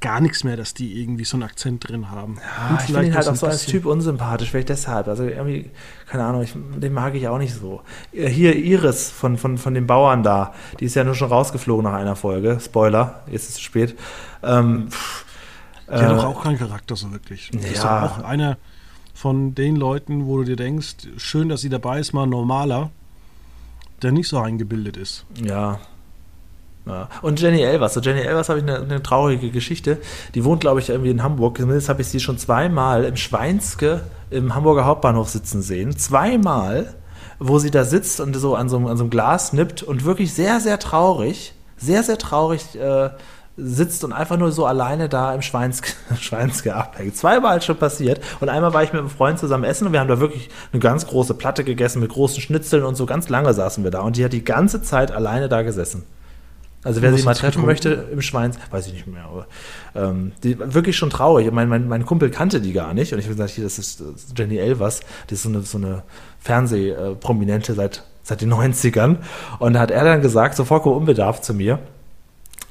gar 0.00 0.20
nichts 0.20 0.44
mehr, 0.44 0.56
dass 0.56 0.72
die 0.72 1.00
irgendwie 1.00 1.24
so 1.24 1.36
einen 1.36 1.42
Akzent 1.42 1.88
drin 1.88 2.10
haben. 2.10 2.38
Ja, 2.38 2.78
ich 2.78 2.84
finde 2.86 3.06
ihn 3.06 3.14
halt 3.14 3.28
auch 3.28 3.34
so 3.34 3.46
als 3.46 3.66
Typ 3.66 3.84
unsympathisch, 3.84 4.50
vielleicht 4.50 4.70
deshalb. 4.70 5.08
Also 5.08 5.24
irgendwie, 5.24 5.70
keine 6.06 6.24
Ahnung, 6.24 6.42
ich, 6.42 6.54
den 6.54 6.92
mag 6.92 7.14
ich 7.14 7.28
auch 7.28 7.38
nicht 7.38 7.54
so. 7.54 7.82
Äh, 8.12 8.28
hier 8.28 8.56
Iris 8.56 9.10
von, 9.10 9.36
von, 9.36 9.58
von 9.58 9.74
den 9.74 9.86
Bauern 9.86 10.22
da, 10.22 10.54
die 10.78 10.86
ist 10.86 10.94
ja 10.94 11.04
nur 11.04 11.14
schon 11.14 11.28
rausgeflogen 11.28 11.84
nach 11.84 11.92
einer 11.92 12.16
Folge. 12.16 12.58
Spoiler, 12.60 13.22
jetzt 13.30 13.50
ist 13.50 13.56
es 13.56 13.60
spät. 13.60 13.96
Ähm, 14.42 14.88
die 15.88 15.92
äh, 15.92 16.02
hat 16.02 16.16
doch 16.16 16.24
auch 16.24 16.42
keinen 16.42 16.58
Charakter 16.58 16.96
so 16.96 17.12
wirklich. 17.12 17.50
Das 17.52 17.64
ja. 17.64 17.70
ist 17.70 17.84
auch 17.84 18.24
einer 18.24 18.56
von 19.12 19.54
den 19.54 19.76
Leuten, 19.76 20.26
wo 20.26 20.38
du 20.38 20.44
dir 20.44 20.56
denkst, 20.56 21.08
schön, 21.18 21.50
dass 21.50 21.60
sie 21.60 21.68
dabei 21.68 22.00
ist, 22.00 22.14
mal 22.14 22.22
ein 22.22 22.30
normaler, 22.30 22.90
der 24.00 24.12
nicht 24.12 24.28
so 24.28 24.38
eingebildet 24.38 24.96
ist. 24.96 25.26
Ja, 25.44 25.78
ja. 26.86 27.08
Und 27.22 27.40
Jenny 27.40 27.60
Elvers. 27.60 27.94
So 27.94 28.00
Jenny 28.00 28.20
Elvers 28.20 28.48
habe 28.48 28.58
ich 28.58 28.64
eine, 28.64 28.80
eine, 28.80 29.02
traurige 29.02 29.50
Geschichte. 29.50 29.98
Die 30.34 30.44
wohnt, 30.44 30.60
glaube 30.60 30.80
ich, 30.80 30.88
irgendwie 30.88 31.10
in 31.10 31.22
Hamburg. 31.22 31.58
Zumindest 31.58 31.88
habe 31.88 32.00
ich 32.02 32.08
sie 32.08 32.20
schon 32.20 32.38
zweimal 32.38 33.04
im 33.04 33.16
Schweinske 33.16 34.02
im 34.30 34.54
Hamburger 34.54 34.86
Hauptbahnhof 34.86 35.28
sitzen 35.28 35.62
sehen. 35.62 35.96
Zweimal, 35.96 36.94
wo 37.38 37.58
sie 37.58 37.70
da 37.70 37.84
sitzt 37.84 38.20
und 38.20 38.34
so 38.34 38.54
an 38.54 38.68
so, 38.68 38.76
an 38.76 38.96
so 38.96 39.04
einem 39.04 39.10
Glas 39.10 39.52
nippt 39.52 39.82
und 39.82 40.04
wirklich 40.04 40.32
sehr, 40.32 40.60
sehr 40.60 40.78
traurig, 40.78 41.54
sehr, 41.76 42.02
sehr 42.02 42.18
traurig 42.18 42.78
äh, 42.78 43.10
sitzt 43.56 44.04
und 44.04 44.12
einfach 44.12 44.38
nur 44.38 44.52
so 44.52 44.64
alleine 44.64 45.08
da 45.08 45.34
im 45.34 45.42
Schweinske, 45.42 45.92
Schweinske 46.20 46.74
abhängt. 46.74 47.16
Zweimal 47.16 47.60
schon 47.60 47.76
passiert. 47.76 48.20
Und 48.40 48.48
einmal 48.48 48.72
war 48.72 48.82
ich 48.82 48.92
mit 48.92 49.00
einem 49.00 49.10
Freund 49.10 49.38
zusammen 49.38 49.64
essen 49.64 49.86
und 49.86 49.92
wir 49.92 50.00
haben 50.00 50.08
da 50.08 50.20
wirklich 50.20 50.48
eine 50.72 50.80
ganz 50.80 51.06
große 51.06 51.34
Platte 51.34 51.64
gegessen 51.64 52.00
mit 52.00 52.10
großen 52.10 52.40
Schnitzeln 52.40 52.84
und 52.84 52.94
so. 52.94 53.04
Ganz 53.06 53.28
lange 53.28 53.52
saßen 53.52 53.84
wir 53.84 53.90
da 53.90 54.00
und 54.00 54.16
die 54.16 54.24
hat 54.24 54.32
die 54.32 54.44
ganze 54.44 54.82
Zeit 54.82 55.12
alleine 55.12 55.48
da 55.48 55.62
gesessen. 55.62 56.04
Also 56.82 57.02
wer 57.02 57.14
sie 57.14 57.22
mal 57.24 57.34
treffen 57.34 57.66
möchte 57.66 58.08
im 58.10 58.22
Schweins, 58.22 58.58
weiß 58.70 58.86
ich 58.86 58.94
nicht 58.94 59.06
mehr, 59.06 59.24
aber 59.24 59.46
ähm, 59.94 60.32
die 60.42 60.58
wirklich 60.58 60.96
schon 60.96 61.10
traurig. 61.10 61.50
Mein, 61.52 61.68
mein, 61.68 61.88
mein 61.88 62.06
Kumpel 62.06 62.30
kannte 62.30 62.60
die 62.60 62.72
gar 62.72 62.94
nicht 62.94 63.12
und 63.12 63.18
ich 63.18 63.26
habe 63.26 63.34
gesagt, 63.34 63.50
hier, 63.50 63.64
das 63.64 63.78
ist 63.78 64.02
Jenny 64.36 64.56
Elvers, 64.56 65.00
die 65.28 65.34
ist 65.34 65.42
so 65.42 65.50
eine, 65.50 65.60
so 65.60 65.76
eine 65.76 66.04
Fernsehprominente 66.38 67.74
seit, 67.74 68.04
seit 68.22 68.40
den 68.40 68.52
90ern. 68.52 69.16
Und 69.58 69.74
da 69.74 69.80
hat 69.80 69.90
er 69.90 70.04
dann 70.04 70.22
gesagt, 70.22 70.56
so 70.56 70.64
vollkommen 70.64 70.96
unbedarft 70.96 71.44
zu 71.44 71.52
mir, 71.52 71.80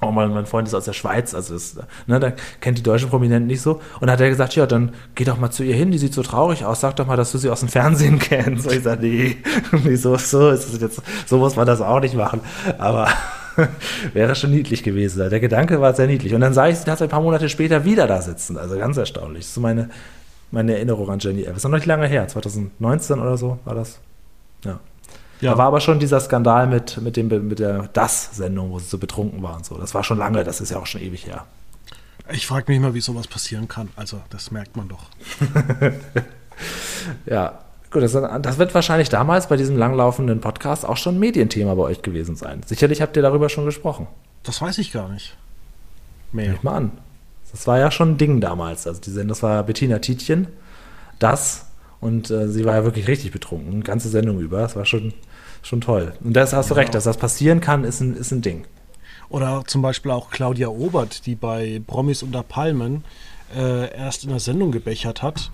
auch 0.02 0.12
mein, 0.12 0.34
mein 0.34 0.46
Freund 0.46 0.68
ist 0.68 0.74
aus 0.74 0.86
der 0.86 0.94
Schweiz, 0.94 1.34
also 1.34 1.54
ist, 1.56 1.78
ne, 2.08 2.20
der 2.20 2.36
kennt 2.62 2.78
die 2.78 2.84
deutschen 2.84 3.10
Prominenten 3.10 3.48
nicht 3.48 3.62
so. 3.62 3.82
Und 4.00 4.08
da 4.08 4.14
hat 4.14 4.22
er 4.22 4.30
gesagt, 4.30 4.56
ja, 4.56 4.66
dann 4.66 4.94
geh 5.16 5.26
doch 5.26 5.38
mal 5.38 5.52
zu 5.52 5.64
ihr 5.64 5.76
hin, 5.76 5.92
die 5.92 5.98
sieht 5.98 6.14
so 6.14 6.24
traurig 6.24 6.64
aus, 6.64 6.80
sag 6.80 6.96
doch 6.96 7.06
mal, 7.06 7.18
dass 7.18 7.32
du 7.34 7.38
sie 7.38 7.50
aus 7.50 7.60
dem 7.60 7.70
Fernsehen 7.70 8.18
kennst. 8.20 8.66
Und 8.66 8.74
ich 8.74 8.84
sage, 8.84 9.06
nee, 9.06 9.38
nee 9.84 9.96
so, 9.96 10.16
so 10.16 10.50
ist 10.50 10.74
es 10.74 10.80
jetzt, 10.80 11.02
so 11.26 11.38
muss 11.38 11.58
man 11.58 11.68
das 11.68 11.82
auch 11.82 12.00
nicht 12.00 12.16
machen. 12.16 12.40
Aber 12.78 13.10
Wäre 14.14 14.36
schon 14.36 14.52
niedlich 14.52 14.84
gewesen. 14.84 15.30
Der 15.30 15.40
Gedanke 15.40 15.82
war 15.82 15.94
sehr 15.94 16.08
niedlich. 16.08 16.34
Und 16.34 16.42
dann 16.42 16.54
sah 16.54 16.68
ich 16.68 16.78
sie 16.78 16.86
tatsächlich 16.86 17.10
ein 17.10 17.18
paar 17.18 17.22
Monate 17.22 17.50
später 17.50 17.86
wieder 17.86 18.08
da 18.08 18.22
sitzen. 18.22 18.58
Also 18.58 18.78
ganz 18.78 18.98
erstaunlich. 18.98 19.42
Das 19.42 19.48
ist 19.48 19.54
so 19.56 19.62
meine, 19.62 19.90
meine 20.52 20.76
Erinnerung 20.76 21.10
an 21.10 21.20
Jenny. 21.20 21.44
Das 21.44 21.58
ist 21.58 21.64
noch 21.64 21.72
nicht 21.72 21.86
lange 21.86 22.08
her. 22.08 22.28
2019 22.28 23.20
oder 23.20 23.38
so 23.38 23.60
war 23.66 23.76
das. 23.76 24.00
Ja. 24.66 24.80
Ja. 25.42 25.52
Da 25.52 25.58
war 25.58 25.68
aber 25.68 25.80
schon 25.80 26.00
dieser 26.00 26.20
Skandal 26.20 26.68
mit, 26.68 27.02
mit, 27.02 27.16
dem, 27.16 27.28
mit 27.48 27.60
der 27.60 27.90
Das-Sendung, 27.94 28.72
wo 28.72 28.80
sie 28.80 28.88
so 28.88 28.98
betrunken 28.98 29.42
waren. 29.42 29.64
So. 29.64 29.78
Das 29.78 29.94
war 29.94 30.04
schon 30.04 30.18
lange, 30.18 30.44
das 30.44 30.60
ist 30.60 30.70
ja 30.70 30.78
auch 30.78 30.86
schon 30.86 31.02
ewig 31.02 31.26
her. 31.26 31.46
Ich 32.32 32.46
frage 32.46 32.72
mich 32.72 32.80
mal, 32.82 32.94
wie 32.94 33.02
sowas 33.02 33.28
passieren 33.28 33.68
kann. 33.68 33.90
Also, 33.96 34.22
das 34.30 34.52
merkt 34.52 34.76
man 34.76 34.90
doch. 34.90 35.06
ja, 37.26 37.60
Gut, 37.92 38.04
das, 38.04 38.12
das, 38.14 38.58
wird 38.60 38.76
wahrscheinlich 38.76 39.10
damals 39.10 39.48
bei 39.48 39.58
diesem 39.58 39.76
langlaufenden 39.76 40.42
Podcast 40.42 40.86
auch 40.86 40.98
schon 40.98 41.16
ein 41.16 41.20
Medienthema 41.20 41.74
bei 41.74 41.84
euch 41.84 42.04
gewesen 42.04 42.36
sein. 42.36 42.62
Sicherlich 42.66 43.02
habt 43.02 43.16
ihr 43.16 43.24
darüber 43.24 43.50
schon 43.50 43.66
gesprochen. 43.66 44.06
Das 44.44 44.62
weiß 44.62 44.78
ich 44.78 44.92
gar 44.92 45.10
nicht. 45.10 45.36
Mehr. 46.32 46.52
Nehmt 46.52 46.64
mal 46.64 46.76
an. 46.76 46.92
Das 47.52 47.66
war 47.66 47.80
ja 47.80 47.90
schon 47.90 48.12
ein 48.12 48.18
Ding 48.20 48.42
damals. 48.42 48.86
Also 48.86 49.02
die 49.02 49.10
Sendung, 49.10 49.30
das 49.30 49.42
war 49.42 49.64
Bettina 49.64 49.98
Tietjen, 49.98 50.48
das 51.18 51.66
und 52.00 52.30
äh, 52.30 52.48
sie 52.48 52.64
war 52.64 52.76
ja 52.76 52.84
wirklich 52.84 53.08
richtig 53.08 53.32
betrunken, 53.32 53.74
eine 53.74 53.84
ganze 53.84 54.10
Sendung 54.10 54.40
über. 54.40 54.60
Das 54.60 54.76
war 54.76 54.86
schon, 54.86 55.14
schon 55.64 55.82
toll. 55.82 56.14
Und 56.24 56.34
das 56.34 56.54
hast 56.54 56.70
du 56.70 56.76
recht, 56.76 56.94
dass 56.94 57.06
das 57.06 57.18
passieren 57.18 57.60
kann, 57.60 57.84
ist 57.84 58.02
ein, 58.02 58.16
ist 58.16 58.32
ein 58.32 58.44
Ding. 58.44 58.66
Oder 59.30 59.64
zum 59.66 59.82
Beispiel 59.82 60.12
auch 60.12 60.30
Claudia 60.30 60.68
Obert, 60.68 61.26
die 61.26 61.36
bei 61.36 61.82
Promis 61.88 62.22
unter 62.22 62.44
Palmen 62.44 63.04
äh, 63.56 63.92
erst 63.96 64.24
in 64.24 64.30
der 64.30 64.40
Sendung 64.40 64.72
gebechert 64.72 65.24
hat 65.24 65.50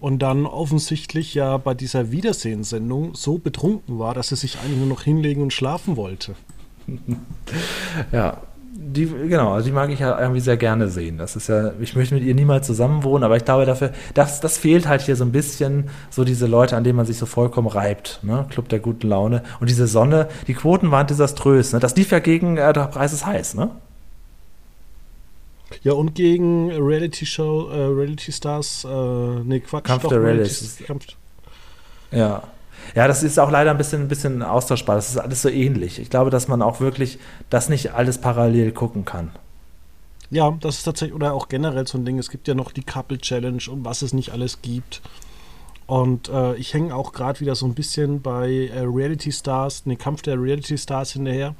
und 0.00 0.20
dann 0.20 0.46
offensichtlich 0.46 1.34
ja 1.34 1.56
bei 1.56 1.74
dieser 1.74 2.10
Wiedersehenssendung 2.10 3.14
so 3.14 3.38
betrunken 3.38 3.98
war, 3.98 4.14
dass 4.14 4.30
er 4.30 4.36
sich 4.36 4.58
eigentlich 4.58 4.78
nur 4.78 4.88
noch 4.88 5.02
hinlegen 5.02 5.42
und 5.42 5.52
schlafen 5.52 5.96
wollte. 5.96 6.34
ja, 8.12 8.42
die, 8.76 9.06
genau, 9.06 9.52
also 9.52 9.66
die 9.66 9.72
mag 9.72 9.90
ich 9.90 10.00
ja 10.00 10.18
irgendwie 10.20 10.40
sehr 10.40 10.56
gerne 10.56 10.88
sehen. 10.88 11.16
Das 11.16 11.36
ist 11.36 11.48
ja, 11.48 11.72
ich 11.80 11.94
möchte 11.94 12.14
mit 12.14 12.24
ihr 12.24 12.34
niemals 12.34 12.66
zusammenwohnen, 12.66 13.22
aber 13.22 13.36
ich 13.36 13.44
glaube 13.44 13.66
dafür, 13.66 13.92
das, 14.14 14.40
das 14.40 14.58
fehlt 14.58 14.88
halt 14.88 15.02
hier 15.02 15.16
so 15.16 15.24
ein 15.24 15.32
bisschen, 15.32 15.90
so 16.10 16.24
diese 16.24 16.46
Leute, 16.46 16.76
an 16.76 16.84
denen 16.84 16.96
man 16.96 17.06
sich 17.06 17.16
so 17.16 17.26
vollkommen 17.26 17.68
reibt, 17.68 18.20
ne? 18.22 18.46
Club 18.50 18.68
der 18.68 18.80
guten 18.80 19.08
Laune. 19.08 19.42
Und 19.60 19.70
diese 19.70 19.86
Sonne, 19.86 20.28
die 20.48 20.54
Quoten 20.54 20.90
waren 20.90 21.06
desaströs, 21.06 21.72
ne? 21.72 21.78
Das 21.78 21.96
lief 21.96 22.10
ja 22.10 22.18
gegen 22.18 22.56
äh, 22.56 22.72
der 22.72 22.88
Preis 22.88 23.12
ist 23.12 23.24
heiß, 23.24 23.54
ne? 23.54 23.70
Ja, 25.82 25.92
und 25.92 26.14
gegen 26.14 26.70
Reality 26.72 27.26
Show, 27.26 27.68
äh, 27.68 27.86
Reality 27.86 28.32
Stars, 28.32 28.84
äh, 28.84 29.40
nee, 29.44 29.60
Quatsch. 29.60 29.84
Kampf 29.84 30.02
doch, 30.02 30.10
der 30.10 30.22
Reality. 30.22 30.84
Kampf. 30.84 31.06
Ja. 32.10 32.42
Ja, 32.94 33.08
das 33.08 33.22
ist 33.22 33.38
auch 33.38 33.50
leider 33.50 33.70
ein 33.70 33.78
bisschen, 33.78 34.02
ein 34.02 34.08
bisschen 34.08 34.42
austauschbar. 34.42 34.96
Das 34.96 35.08
ist 35.08 35.16
alles 35.16 35.42
so 35.42 35.48
ähnlich. 35.48 35.98
Ich 35.98 36.10
glaube, 36.10 36.30
dass 36.30 36.48
man 36.48 36.60
auch 36.62 36.80
wirklich 36.80 37.18
das 37.50 37.68
nicht 37.68 37.94
alles 37.94 38.18
parallel 38.18 38.72
gucken 38.72 39.04
kann. 39.04 39.30
Ja, 40.30 40.56
das 40.60 40.78
ist 40.78 40.84
tatsächlich, 40.84 41.14
oder 41.14 41.32
auch 41.32 41.48
generell 41.48 41.86
so 41.86 41.98
ein 41.98 42.04
Ding. 42.04 42.18
Es 42.18 42.30
gibt 42.30 42.46
ja 42.48 42.54
noch 42.54 42.72
die 42.72 42.82
Couple 42.82 43.18
Challenge 43.18 43.62
und 43.70 43.84
was 43.84 44.02
es 44.02 44.12
nicht 44.12 44.32
alles 44.32 44.60
gibt. 44.62 45.00
Und 45.86 46.28
äh, 46.28 46.54
ich 46.56 46.72
hänge 46.72 46.94
auch 46.94 47.12
gerade 47.12 47.40
wieder 47.40 47.54
so 47.54 47.66
ein 47.66 47.74
bisschen 47.74 48.22
bei 48.22 48.70
äh, 48.74 48.80
Reality 48.80 49.32
Stars, 49.32 49.84
den 49.84 49.98
Kampf 49.98 50.22
der 50.22 50.40
Reality 50.40 50.78
Stars 50.78 51.12
hinterher. 51.12 51.54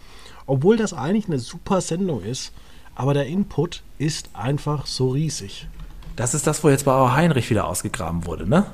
Obwohl 0.46 0.76
das 0.76 0.92
eigentlich 0.92 1.26
eine 1.26 1.38
super 1.38 1.80
Sendung 1.80 2.22
ist 2.22 2.52
aber 2.94 3.14
der 3.14 3.26
Input 3.26 3.82
ist 3.98 4.30
einfach 4.34 4.86
so 4.86 5.10
riesig. 5.10 5.68
Das 6.16 6.34
ist 6.34 6.46
das, 6.46 6.62
wo 6.62 6.68
jetzt 6.68 6.84
bei 6.84 6.92
Auer 6.92 7.14
Heinrich 7.14 7.50
wieder 7.50 7.66
ausgegraben 7.66 8.26
wurde, 8.26 8.48
ne? 8.48 8.66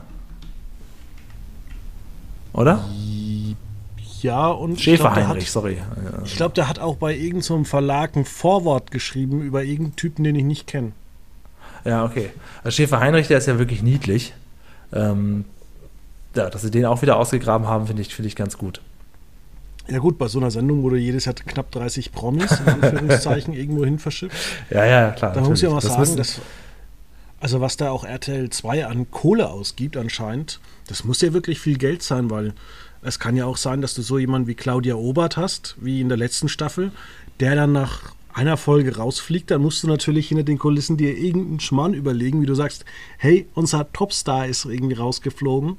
Oder? 2.52 2.84
Ja, 4.20 4.48
und. 4.48 4.80
Schäfer 4.80 5.14
Heinrich, 5.14 5.46
hat, 5.46 5.52
sorry. 5.52 5.78
Ich 6.24 6.36
glaube, 6.36 6.54
der 6.54 6.68
hat 6.68 6.78
auch 6.78 6.96
bei 6.96 7.14
irgendeinem 7.14 7.42
so 7.42 7.64
Verlag 7.64 8.16
ein 8.16 8.24
Vorwort 8.24 8.90
geschrieben 8.90 9.40
über 9.40 9.62
irgendeinen 9.62 9.96
Typen, 9.96 10.24
den 10.24 10.36
ich 10.36 10.44
nicht 10.44 10.66
kenne. 10.66 10.92
Ja, 11.84 12.04
okay. 12.04 12.30
Also 12.62 12.76
Schäfer 12.76 13.00
Heinrich, 13.00 13.28
der 13.28 13.38
ist 13.38 13.46
ja 13.46 13.58
wirklich 13.58 13.82
niedlich. 13.82 14.34
Ähm, 14.92 15.44
ja, 16.34 16.50
dass 16.50 16.62
sie 16.62 16.70
den 16.70 16.84
auch 16.84 17.00
wieder 17.00 17.16
ausgegraben 17.16 17.66
haben, 17.66 17.86
finde 17.86 18.02
ich, 18.02 18.14
find 18.14 18.26
ich 18.26 18.36
ganz 18.36 18.58
gut. 18.58 18.82
Ja 19.88 19.98
gut, 19.98 20.18
bei 20.18 20.28
so 20.28 20.38
einer 20.38 20.50
Sendung, 20.50 20.82
wo 20.82 20.90
du 20.90 20.96
jedes 20.96 21.24
Jahr 21.24 21.34
knapp 21.34 21.70
30 21.72 22.12
Promis 22.12 22.60
in 22.60 22.82
Anführungszeichen 22.82 23.54
irgendwo 23.54 23.84
hin 23.84 23.98
verschippst. 23.98 24.38
Ja, 24.70 24.84
ja, 24.84 25.10
klar. 25.10 25.32
Da 25.32 25.40
muss 25.40 25.62
ich 25.62 25.68
auch 25.68 25.74
mal 25.74 25.80
Das 25.80 25.94
sagen, 25.94 26.16
dass, 26.16 26.40
also 27.40 27.60
was 27.60 27.76
da 27.76 27.90
auch 27.90 28.04
RTL 28.04 28.50
2 28.50 28.86
an 28.86 29.10
Kohle 29.10 29.48
ausgibt 29.50 29.96
anscheinend, 29.96 30.60
das 30.86 31.04
muss 31.04 31.20
ja 31.22 31.32
wirklich 31.32 31.60
viel 31.60 31.78
Geld 31.78 32.02
sein, 32.02 32.30
weil 32.30 32.52
es 33.02 33.18
kann 33.18 33.36
ja 33.36 33.46
auch 33.46 33.56
sein, 33.56 33.80
dass 33.80 33.94
du 33.94 34.02
so 34.02 34.18
jemanden 34.18 34.46
wie 34.46 34.54
Claudia 34.54 34.94
Obert 34.94 35.36
hast, 35.36 35.76
wie 35.80 36.00
in 36.00 36.08
der 36.08 36.18
letzten 36.18 36.48
Staffel, 36.48 36.92
der 37.40 37.54
dann 37.54 37.72
nach 37.72 38.12
einer 38.32 38.56
Folge 38.56 38.96
rausfliegt, 38.96 39.50
dann 39.50 39.62
musst 39.62 39.82
du 39.82 39.88
natürlich 39.88 40.28
hinter 40.28 40.44
den 40.44 40.58
Kulissen 40.58 40.96
dir 40.96 41.16
irgendeinen 41.16 41.60
Schmarrn 41.60 41.94
überlegen, 41.94 42.42
wie 42.42 42.46
du 42.46 42.54
sagst, 42.54 42.84
hey, 43.18 43.48
unser 43.54 43.90
Topstar 43.92 44.46
ist 44.46 44.66
irgendwie 44.66 44.94
rausgeflogen. 44.94 45.76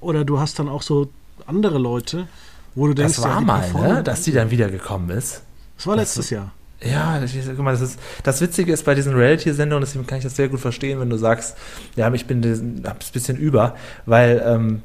Oder 0.00 0.24
du 0.24 0.38
hast 0.38 0.58
dann 0.58 0.68
auch 0.68 0.82
so 0.82 1.08
andere 1.46 1.78
Leute, 1.78 2.28
wo 2.74 2.86
du 2.86 2.94
denkst, 2.94 3.16
das 3.16 3.24
war 3.24 3.34
ja, 3.34 3.40
mal, 3.40 3.72
ne? 3.72 4.02
dass 4.02 4.22
die 4.22 4.32
dann 4.32 4.50
wieder 4.50 4.68
gekommen 4.68 5.10
ist. 5.10 5.42
Das 5.76 5.86
war 5.86 5.96
letztes 5.96 6.30
Jahr. 6.30 6.52
Ja, 6.80 7.20
das, 7.20 7.30
guck 7.46 7.58
mal, 7.58 7.70
das, 7.72 7.80
ist, 7.80 7.98
das 8.24 8.40
Witzige 8.40 8.72
ist 8.72 8.84
bei 8.84 8.94
diesen 8.94 9.14
Reality-Sendungen, 9.14 9.84
deswegen 9.84 10.06
kann 10.06 10.18
ich 10.18 10.24
das 10.24 10.34
sehr 10.34 10.48
gut 10.48 10.58
verstehen, 10.60 10.98
wenn 10.98 11.10
du 11.10 11.16
sagst, 11.16 11.56
ja, 11.94 12.12
ich 12.12 12.26
bin 12.26 12.42
diesen- 12.42 12.82
hab's 12.86 13.10
ein 13.10 13.12
bisschen 13.12 13.36
über, 13.36 13.76
weil 14.04 14.42
ähm, 14.44 14.82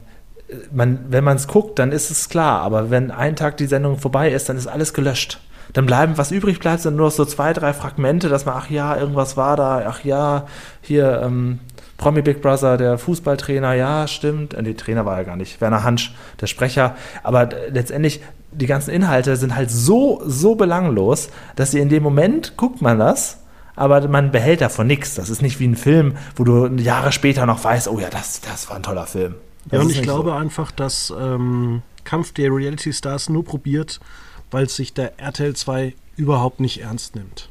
man, 0.72 1.00
wenn 1.10 1.24
man 1.24 1.38
es 1.38 1.48
guckt, 1.48 1.80
dann 1.80 1.92
ist 1.92 2.12
es 2.12 2.30
klar, 2.30 2.62
aber 2.62 2.92
wenn 2.92 3.10
ein 3.12 3.36
Tag 3.36 3.58
die 3.58 3.66
Sendung 3.66 3.98
vorbei 3.98 4.32
ist, 4.32 4.48
dann 4.48 4.58
ist 4.58 4.68
alles 4.68 4.94
gelöscht. 4.94 5.40
Dann 5.74 5.86
bleiben, 5.86 6.18
was 6.18 6.32
übrig 6.32 6.60
bleibt, 6.60 6.82
sind 6.82 6.96
nur 6.96 7.08
noch 7.08 7.12
so 7.14 7.26
zwei, 7.26 7.52
drei 7.52 7.74
Fragmente, 7.74 8.30
dass 8.30 8.46
man, 8.46 8.56
ach 8.58 8.70
ja, 8.70 8.96
irgendwas 8.96 9.36
war 9.36 9.58
da, 9.58 9.84
ach 9.88 10.04
ja, 10.04 10.46
hier, 10.82 11.22
ähm, 11.24 11.60
Promi 11.98 12.22
Big 12.22 12.42
Brother, 12.42 12.78
der 12.78 12.98
Fußballtrainer, 12.98 13.74
ja, 13.74 14.08
stimmt. 14.08 14.54
Äh, 14.54 14.62
nee, 14.62 14.74
Trainer 14.74 15.06
war 15.06 15.18
er 15.18 15.26
gar 15.26 15.36
nicht. 15.36 15.60
Werner 15.62 15.84
Hansch, 15.84 16.14
der 16.40 16.48
Sprecher. 16.48 16.96
Aber 17.24 17.52
äh, 17.52 17.70
letztendlich, 17.70 18.22
die 18.52 18.68
ganzen 18.68 18.92
Inhalte 18.92 19.36
sind 19.36 19.56
halt 19.56 19.72
so, 19.72 20.22
so 20.26 20.56
belanglos, 20.56 21.30
dass 21.56 21.72
sie 21.72 21.80
in 21.80 21.90
dem 21.90 22.04
Moment 22.04 22.56
guckt 22.58 22.82
man 22.82 23.00
das, 23.00 23.40
aber 23.76 24.08
man 24.08 24.32
behält 24.32 24.62
davon 24.62 24.88
nichts. 24.88 25.16
Das 25.16 25.30
ist 25.30 25.42
nicht 25.42 25.60
wie 25.60 25.68
ein 25.68 25.76
Film, 25.76 26.16
wo 26.36 26.44
du 26.44 26.68
Jahre 26.82 27.12
später 27.12 27.46
noch 27.46 27.64
weißt, 27.64 27.88
oh 27.88 28.00
ja, 28.00 28.10
das, 28.10 28.42
das 28.42 28.70
war 28.70 28.78
ein 28.78 28.84
toller 28.84 29.06
Film. 29.08 29.36
Ja, 29.66 29.78
Das 29.80 29.82
und 29.84 29.90
ist 29.92 29.98
ich 29.98 30.04
glaube 30.04 30.30
so. 30.30 30.36
einfach, 30.36 30.72
dass 30.72 31.14
ähm, 31.20 31.82
Kampf 32.04 32.32
der 32.34 32.52
Reality 32.52 32.94
Stars 32.94 33.28
nur 33.30 33.44
probiert, 33.44 34.00
weil 34.50 34.70
sich 34.70 34.94
der 34.94 35.20
RTL 35.20 35.56
2 35.56 35.94
überhaupt 36.16 36.60
nicht 36.60 36.82
ernst 36.82 37.16
nimmt. 37.16 37.50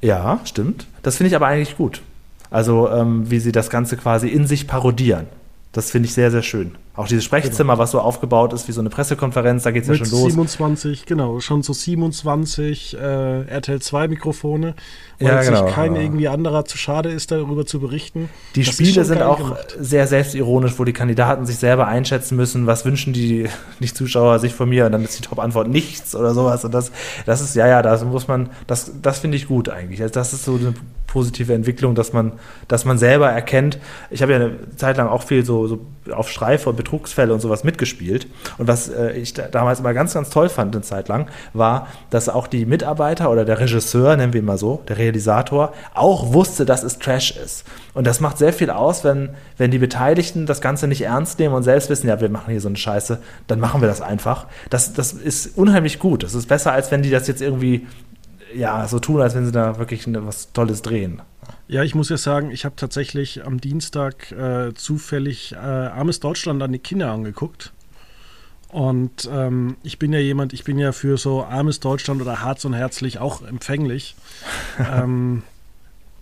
Ja, 0.00 0.40
stimmt. 0.44 0.86
Das 1.02 1.16
finde 1.16 1.28
ich 1.28 1.36
aber 1.36 1.46
eigentlich 1.48 1.76
gut. 1.76 2.02
Also, 2.50 2.88
ähm, 2.90 3.30
wie 3.30 3.40
sie 3.40 3.52
das 3.52 3.70
Ganze 3.70 3.96
quasi 3.96 4.28
in 4.28 4.46
sich 4.46 4.66
parodieren. 4.66 5.26
Das 5.72 5.90
finde 5.90 6.06
ich 6.06 6.14
sehr, 6.14 6.30
sehr 6.30 6.42
schön. 6.42 6.76
Auch 6.96 7.06
dieses 7.06 7.24
Sprechzimmer, 7.24 7.78
was 7.78 7.92
so 7.92 8.00
aufgebaut 8.00 8.52
ist 8.52 8.66
wie 8.66 8.72
so 8.72 8.80
eine 8.80 8.88
Pressekonferenz, 8.90 9.62
da 9.62 9.70
geht 9.70 9.82
es 9.82 9.88
ja 9.88 9.94
schon 9.94 10.10
los. 10.10 10.24
27, 10.32 11.06
genau, 11.06 11.38
schon 11.38 11.62
so 11.62 11.72
27 11.72 12.96
äh, 12.98 13.42
RTL 13.42 13.80
2 13.80 14.08
Mikrofone, 14.08 14.74
weil 15.20 15.28
Ja, 15.28 15.42
genau, 15.42 15.66
sich 15.66 15.74
kein 15.74 15.90
genau. 15.92 16.04
irgendwie 16.04 16.26
anderer 16.26 16.64
zu 16.64 16.76
schade 16.78 17.10
ist, 17.10 17.30
darüber 17.30 17.66
zu 17.66 17.78
berichten. 17.78 18.30
Die 18.56 18.64
Das 18.64 18.74
Spiele 18.74 19.04
sind 19.04 19.22
auch 19.22 19.38
gemacht. 19.38 19.76
sehr 19.78 20.06
selbstironisch, 20.08 20.78
wo 20.78 20.84
die 20.84 20.92
Kandidaten 20.94 21.46
sich 21.46 21.56
selber 21.58 21.86
einschätzen 21.86 22.34
müssen, 22.34 22.66
was 22.66 22.84
wünschen 22.84 23.12
die, 23.12 23.46
die 23.80 23.92
Zuschauer 23.94 24.38
sich 24.40 24.54
von 24.54 24.68
mir 24.68 24.86
und 24.86 24.92
dann 24.92 25.04
ist 25.04 25.18
die 25.18 25.22
Top-Antwort 25.22 25.68
nichts 25.68 26.16
oder 26.16 26.34
sowas. 26.34 26.64
Und 26.64 26.72
das, 26.72 26.90
das 27.26 27.40
ist, 27.42 27.54
ja, 27.54 27.68
ja, 27.68 27.82
das 27.82 28.04
muss 28.04 28.26
man, 28.26 28.48
das, 28.66 28.90
das 29.02 29.20
finde 29.20 29.36
ich 29.36 29.46
gut 29.46 29.68
eigentlich. 29.68 30.02
Also 30.02 30.14
das 30.14 30.32
ist 30.32 30.44
so 30.46 30.54
eine 30.56 30.74
positive 31.08 31.54
Entwicklung, 31.54 31.94
dass 31.94 32.12
man, 32.12 32.32
dass 32.68 32.84
man 32.84 32.98
selber 32.98 33.28
erkennt. 33.28 33.78
Ich 34.10 34.22
habe 34.22 34.32
ja 34.32 34.38
eine 34.38 34.76
Zeit 34.76 34.98
lang 34.98 35.08
auch 35.08 35.22
viel 35.22 35.44
so, 35.44 35.66
so 35.66 35.80
auf 36.12 36.30
Streife 36.30 36.70
und 36.70 36.76
Betrugsfälle 36.76 37.34
und 37.34 37.40
sowas 37.40 37.64
mitgespielt. 37.64 38.28
Und 38.58 38.68
was 38.68 38.88
äh, 38.88 39.12
ich 39.12 39.32
da, 39.34 39.48
damals 39.48 39.80
immer 39.80 39.94
ganz, 39.94 40.14
ganz 40.14 40.30
toll 40.30 40.48
fand, 40.48 40.74
eine 40.74 40.82
Zeit 40.82 41.08
lang, 41.08 41.28
war, 41.54 41.88
dass 42.10 42.28
auch 42.28 42.46
die 42.46 42.66
Mitarbeiter 42.66 43.30
oder 43.30 43.44
der 43.44 43.58
Regisseur, 43.58 44.16
nennen 44.16 44.32
wir 44.32 44.40
ihn 44.40 44.46
mal 44.46 44.58
so, 44.58 44.82
der 44.86 44.98
Realisator, 44.98 45.72
auch 45.94 46.32
wusste, 46.32 46.64
dass 46.64 46.82
es 46.82 46.98
Trash 46.98 47.36
ist. 47.36 47.64
Und 47.94 48.06
das 48.06 48.20
macht 48.20 48.38
sehr 48.38 48.52
viel 48.52 48.70
aus, 48.70 49.02
wenn, 49.02 49.30
wenn 49.56 49.70
die 49.70 49.78
Beteiligten 49.78 50.46
das 50.46 50.60
Ganze 50.60 50.86
nicht 50.88 51.02
ernst 51.02 51.38
nehmen 51.38 51.54
und 51.54 51.62
selbst 51.62 51.88
wissen, 51.90 52.06
ja, 52.06 52.20
wir 52.20 52.28
machen 52.28 52.50
hier 52.50 52.60
so 52.60 52.68
eine 52.68 52.76
Scheiße, 52.76 53.18
dann 53.46 53.60
machen 53.60 53.80
wir 53.80 53.88
das 53.88 54.02
einfach. 54.02 54.46
Das, 54.70 54.92
das 54.92 55.12
ist 55.12 55.56
unheimlich 55.56 55.98
gut. 55.98 56.22
Das 56.22 56.34
ist 56.34 56.46
besser, 56.46 56.72
als 56.72 56.90
wenn 56.90 57.02
die 57.02 57.10
das 57.10 57.26
jetzt 57.26 57.42
irgendwie 57.42 57.86
ja, 58.54 58.86
so 58.88 58.98
tun, 58.98 59.20
als 59.20 59.34
wenn 59.34 59.46
sie 59.46 59.52
da 59.52 59.78
wirklich 59.78 60.06
eine, 60.06 60.26
was 60.26 60.52
Tolles 60.52 60.82
drehen. 60.82 61.22
Ja, 61.66 61.82
ich 61.82 61.94
muss 61.94 62.08
ja 62.08 62.16
sagen, 62.16 62.50
ich 62.50 62.64
habe 62.64 62.76
tatsächlich 62.76 63.44
am 63.44 63.60
Dienstag 63.60 64.32
äh, 64.32 64.74
zufällig 64.74 65.52
äh, 65.52 65.56
Armes 65.56 66.20
Deutschland 66.20 66.62
an 66.62 66.72
die 66.72 66.78
Kinder 66.78 67.12
angeguckt. 67.12 67.72
Und 68.70 69.28
ähm, 69.32 69.76
ich 69.82 69.98
bin 69.98 70.12
ja 70.12 70.18
jemand, 70.18 70.52
ich 70.52 70.64
bin 70.64 70.78
ja 70.78 70.92
für 70.92 71.16
so 71.16 71.42
Armes 71.44 71.80
Deutschland 71.80 72.20
oder 72.20 72.42
Harz 72.42 72.64
und 72.64 72.74
Herzlich 72.74 73.18
auch 73.18 73.42
empfänglich. 73.42 74.14
ähm, 74.92 75.42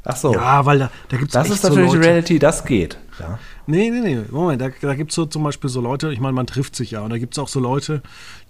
Ach 0.08 0.16
so. 0.16 0.32
ja, 0.32 0.64
weil 0.64 0.78
da, 0.78 0.90
da 1.08 1.16
gibt 1.16 1.30
es 1.30 1.32
das 1.34 1.50
ist 1.50 1.64
natürlich 1.64 1.94
Reality, 1.94 2.38
das 2.38 2.64
geht. 2.64 2.96
Ja. 3.18 3.38
Nee, 3.66 3.90
nee, 3.90 4.00
nee, 4.00 4.20
Moment, 4.30 4.62
da, 4.62 4.68
da 4.80 4.94
gibt 4.94 5.10
es 5.10 5.16
so 5.16 5.26
zum 5.26 5.42
Beispiel 5.42 5.68
so 5.68 5.80
Leute, 5.80 6.12
ich 6.12 6.20
meine, 6.20 6.34
man 6.34 6.46
trifft 6.46 6.76
sich 6.76 6.92
ja, 6.92 7.00
und 7.00 7.10
da 7.10 7.18
gibt 7.18 7.34
es 7.34 7.38
auch 7.40 7.48
so 7.48 7.58
Leute, 7.58 8.02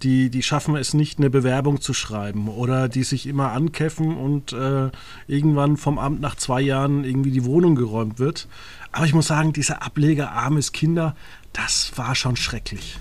die, 0.02 0.28
die 0.28 0.42
schaffen 0.42 0.76
es 0.76 0.92
nicht, 0.92 1.18
eine 1.18 1.30
Bewerbung 1.30 1.80
zu 1.80 1.94
schreiben 1.94 2.48
oder 2.48 2.88
die 2.90 3.02
sich 3.04 3.26
immer 3.26 3.52
ankäffen 3.52 4.14
und 4.16 4.52
äh, 4.52 4.90
irgendwann 5.26 5.78
vom 5.78 5.98
Amt 5.98 6.20
nach 6.20 6.34
zwei 6.34 6.60
Jahren 6.60 7.04
irgendwie 7.04 7.30
die 7.30 7.46
Wohnung 7.46 7.74
geräumt 7.76 8.18
wird. 8.18 8.46
Aber 8.92 9.06
ich 9.06 9.14
muss 9.14 9.28
sagen, 9.28 9.54
dieser 9.54 9.82
Ableger 9.82 10.32
armes 10.32 10.72
Kinder, 10.72 11.16
das 11.54 11.92
war 11.96 12.14
schon 12.14 12.36
schrecklich. 12.36 12.98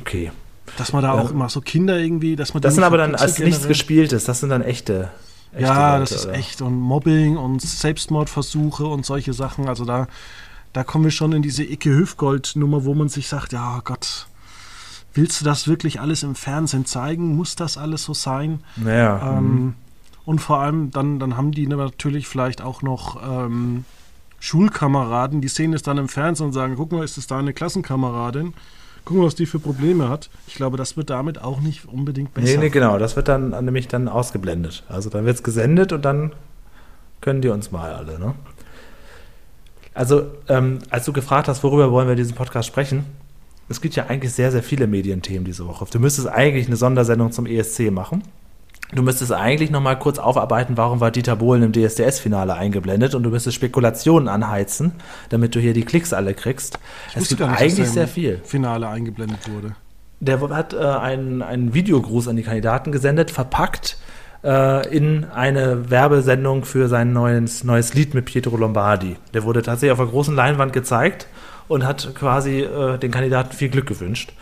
Okay. 0.00 0.32
Dass 0.76 0.92
man 0.92 1.02
da 1.02 1.14
Ja. 1.14 1.20
auch 1.22 1.30
immer 1.30 1.48
so 1.48 1.60
Kinder 1.60 1.98
irgendwie, 1.98 2.34
dass 2.36 2.54
man 2.54 2.60
Das 2.62 2.74
sind 2.74 2.82
aber 2.84 2.96
dann 2.96 3.14
als 3.14 3.38
nichts. 3.38 3.68
Gespieltes, 3.68 4.24
das 4.24 4.40
sind 4.40 4.48
dann 4.50 4.62
echte. 4.62 5.10
Ja, 5.56 5.96
Leute, 5.96 6.10
das 6.10 6.20
ist 6.20 6.26
oder? 6.26 6.34
echt. 6.34 6.62
Und 6.62 6.78
Mobbing 6.78 7.36
und 7.36 7.62
Selbstmordversuche 7.62 8.84
und 8.86 9.06
solche 9.06 9.32
Sachen. 9.32 9.68
Also 9.68 9.84
da, 9.84 10.08
da 10.72 10.84
kommen 10.84 11.04
wir 11.04 11.10
schon 11.10 11.32
in 11.32 11.42
diese 11.42 11.64
Icke 11.64 11.90
Hüfgold-Nummer, 11.90 12.84
wo 12.84 12.94
man 12.94 13.08
sich 13.08 13.28
sagt, 13.28 13.52
ja 13.52 13.80
Gott, 13.84 14.26
willst 15.14 15.40
du 15.40 15.44
das 15.44 15.66
wirklich 15.66 16.00
alles 16.00 16.22
im 16.22 16.34
Fernsehen 16.34 16.84
zeigen? 16.84 17.36
Muss 17.36 17.56
das 17.56 17.78
alles 17.78 18.04
so 18.04 18.14
sein? 18.14 18.60
Naja. 18.76 19.38
Ähm, 19.38 19.74
und 20.24 20.40
vor 20.40 20.60
allem, 20.60 20.90
dann, 20.90 21.18
dann 21.18 21.36
haben 21.36 21.52
die 21.52 21.66
natürlich 21.66 22.28
vielleicht 22.28 22.60
auch 22.60 22.82
noch 22.82 23.22
ähm, 23.22 23.84
Schulkameraden, 24.40 25.40
die 25.40 25.48
sehen 25.48 25.72
es 25.72 25.82
dann 25.82 25.98
im 25.98 26.08
Fernsehen 26.08 26.48
und 26.48 26.52
sagen, 26.52 26.74
guck 26.76 26.92
mal, 26.92 27.02
ist 27.02 27.16
das 27.16 27.26
deine 27.26 27.52
Klassenkameradin? 27.52 28.54
Guck 29.08 29.16
mal, 29.16 29.24
was 29.24 29.34
die 29.34 29.46
für 29.46 29.58
Probleme 29.58 30.10
hat. 30.10 30.28
Ich 30.46 30.56
glaube, 30.56 30.76
das 30.76 30.98
wird 30.98 31.08
damit 31.08 31.40
auch 31.40 31.62
nicht 31.62 31.88
unbedingt 31.88 32.34
besser. 32.34 32.46
Nee, 32.46 32.58
nee, 32.58 32.68
genau. 32.68 32.98
Das 32.98 33.16
wird 33.16 33.26
dann 33.26 33.52
nämlich 33.64 33.88
dann 33.88 34.06
ausgeblendet. 34.06 34.84
Also 34.86 35.08
dann 35.08 35.24
wird 35.24 35.36
es 35.36 35.42
gesendet 35.42 35.94
und 35.94 36.04
dann 36.04 36.34
können 37.22 37.40
die 37.40 37.48
uns 37.48 37.72
mal 37.72 37.94
alle, 37.94 38.18
ne? 38.18 38.34
Also, 39.94 40.26
ähm, 40.48 40.80
als 40.90 41.06
du 41.06 41.14
gefragt 41.14 41.48
hast, 41.48 41.64
worüber 41.64 41.90
wollen 41.90 42.06
wir 42.06 42.12
in 42.12 42.18
diesem 42.18 42.36
Podcast 42.36 42.68
sprechen, 42.68 43.06
es 43.70 43.80
gibt 43.80 43.96
ja 43.96 44.08
eigentlich 44.08 44.34
sehr, 44.34 44.52
sehr 44.52 44.62
viele 44.62 44.86
Medienthemen 44.86 45.46
diese 45.46 45.66
Woche. 45.66 45.86
Du 45.90 45.98
müsstest 46.00 46.28
eigentlich 46.28 46.66
eine 46.66 46.76
Sondersendung 46.76 47.32
zum 47.32 47.46
ESC 47.46 47.90
machen. 47.90 48.22
Du 48.94 49.02
müsstest 49.02 49.32
eigentlich 49.32 49.70
nochmal 49.70 49.98
kurz 49.98 50.18
aufarbeiten, 50.18 50.78
warum 50.78 51.00
war 51.00 51.10
Dieter 51.10 51.36
Bohlen 51.36 51.62
im 51.62 51.72
DSDS-Finale 51.72 52.54
eingeblendet 52.54 53.14
und 53.14 53.22
du 53.22 53.30
müsstest 53.30 53.56
Spekulationen 53.56 54.28
anheizen, 54.28 54.92
damit 55.28 55.54
du 55.54 55.60
hier 55.60 55.74
die 55.74 55.84
Klicks 55.84 56.14
alle 56.14 56.32
kriegst. 56.32 56.78
Ich 57.10 57.16
Es 57.16 57.28
gibt 57.28 57.40
nicht, 57.40 57.50
eigentlich 57.50 57.90
sehr 57.90 58.08
viel. 58.08 58.40
Finale 58.44 58.88
eingeblendet 58.88 59.40
wurde. 59.52 59.74
Der 60.20 60.40
hat 60.50 60.72
äh, 60.72 60.78
einen, 60.78 61.42
einen 61.42 61.74
Videogruß 61.74 62.28
an 62.28 62.36
die 62.36 62.42
Kandidaten 62.42 62.90
gesendet, 62.90 63.30
verpackt 63.30 63.98
äh, 64.42 64.88
in 64.88 65.24
eine 65.24 65.90
Werbesendung 65.90 66.64
für 66.64 66.88
sein 66.88 67.12
neues, 67.12 67.64
neues 67.64 67.92
Lied 67.92 68.14
mit 68.14 68.24
Pietro 68.24 68.56
Lombardi. 68.56 69.16
Der 69.34 69.44
wurde 69.44 69.62
tatsächlich 69.62 69.92
auf 69.92 70.00
einer 70.00 70.10
großen 70.10 70.34
Leinwand 70.34 70.72
gezeigt 70.72 71.26
und 71.68 71.84
hat 71.84 72.14
quasi 72.14 72.60
äh, 72.60 72.98
den 72.98 73.10
Kandidaten 73.10 73.54
viel 73.54 73.68
Glück 73.68 73.86
gewünscht. 73.86 74.32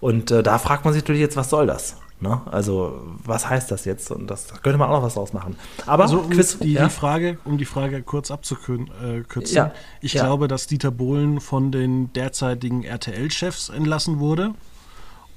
Und 0.00 0.30
äh, 0.30 0.42
da 0.42 0.58
fragt 0.58 0.84
man 0.84 0.94
sich 0.94 1.02
natürlich 1.02 1.20
jetzt, 1.20 1.36
was 1.36 1.50
soll 1.50 1.66
das? 1.66 1.96
Ne? 2.18 2.40
Also, 2.46 2.98
was 3.24 3.48
heißt 3.48 3.70
das 3.70 3.84
jetzt? 3.84 4.10
Und 4.10 4.28
das 4.28 4.46
da 4.46 4.56
könnte 4.56 4.78
man 4.78 4.88
auch 4.88 4.94
noch 4.94 5.02
was 5.02 5.14
draus 5.14 5.34
machen. 5.34 5.56
Aber 5.84 6.04
Also 6.04 6.20
um 6.20 6.30
Quiz, 6.30 6.58
die, 6.58 6.72
ja? 6.72 6.84
die 6.84 6.90
Frage, 6.90 7.38
um 7.44 7.58
die 7.58 7.66
Frage 7.66 8.02
kurz 8.02 8.30
abzukürzen, 8.30 8.90
äh. 9.02 9.54
Ja, 9.54 9.72
ich 10.00 10.14
ja. 10.14 10.24
glaube, 10.24 10.48
dass 10.48 10.66
Dieter 10.66 10.90
Bohlen 10.90 11.40
von 11.40 11.72
den 11.72 12.12
derzeitigen 12.14 12.84
RTL-Chefs 12.84 13.68
entlassen 13.68 14.18
wurde. 14.18 14.54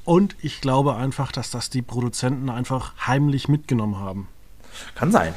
Und 0.05 0.37
ich 0.41 0.61
glaube 0.61 0.95
einfach, 0.95 1.31
dass 1.33 1.51
das 1.51 1.69
die 1.69 1.81
Produzenten 1.81 2.49
einfach 2.49 2.93
heimlich 3.05 3.49
mitgenommen 3.49 3.99
haben. 3.99 4.27
Kann 4.95 5.11
sein. 5.11 5.33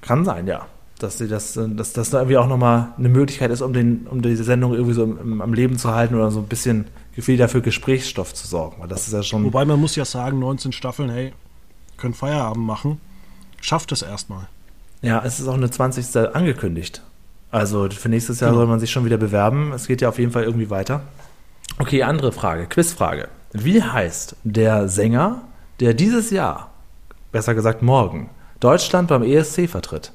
Kann 0.00 0.24
sein, 0.24 0.46
ja. 0.46 0.66
Dass, 0.98 1.18
sie 1.18 1.28
das, 1.28 1.56
äh, 1.56 1.68
dass 1.68 1.92
das 1.92 2.10
da 2.10 2.18
irgendwie 2.18 2.36
auch 2.38 2.46
nochmal 2.48 2.88
eine 2.98 3.08
Möglichkeit 3.08 3.50
ist, 3.50 3.60
um, 3.62 3.72
den, 3.72 4.06
um 4.10 4.20
diese 4.22 4.44
Sendung 4.44 4.72
irgendwie 4.74 4.94
so 4.94 5.04
im, 5.04 5.40
am 5.40 5.54
Leben 5.54 5.78
zu 5.78 5.94
halten 5.94 6.14
oder 6.14 6.30
so 6.30 6.40
ein 6.40 6.46
bisschen 6.46 6.86
wieder 7.14 7.48
für 7.48 7.60
Gesprächsstoff 7.62 8.34
zu 8.34 8.46
sorgen. 8.46 8.76
Weil 8.80 8.88
das 8.88 9.06
ist 9.06 9.12
ja 9.12 9.22
schon. 9.22 9.44
Wobei 9.44 9.64
man 9.64 9.80
muss 9.80 9.96
ja 9.96 10.04
sagen, 10.04 10.38
19 10.38 10.72
Staffeln, 10.72 11.10
hey, 11.10 11.32
können 11.96 12.14
Feierabend 12.14 12.64
machen. 12.64 13.00
Schafft 13.60 13.90
es 13.92 14.02
erstmal. 14.02 14.48
Ja, 15.02 15.22
es 15.24 15.40
ist 15.40 15.48
auch 15.48 15.54
eine 15.54 15.70
20. 15.70 16.16
angekündigt. 16.34 17.02
Also 17.50 17.88
für 17.90 18.08
nächstes 18.08 18.40
Jahr 18.40 18.50
Genau. 18.50 18.60
soll 18.60 18.68
man 18.68 18.80
sich 18.80 18.90
schon 18.90 19.04
wieder 19.04 19.16
bewerben. 19.16 19.72
Es 19.72 19.86
geht 19.86 20.00
ja 20.00 20.08
auf 20.08 20.18
jeden 20.18 20.32
Fall 20.32 20.44
irgendwie 20.44 20.70
weiter. 20.70 21.02
Okay, 21.78 22.02
andere 22.02 22.32
Frage, 22.32 22.66
Quizfrage. 22.66 23.28
Wie 23.52 23.82
heißt 23.82 24.36
der 24.44 24.88
Sänger, 24.88 25.42
der 25.80 25.94
dieses 25.94 26.30
Jahr, 26.30 26.70
besser 27.32 27.54
gesagt 27.54 27.82
morgen, 27.82 28.30
Deutschland 28.60 29.08
beim 29.08 29.22
ESC 29.22 29.68
vertritt? 29.68 30.12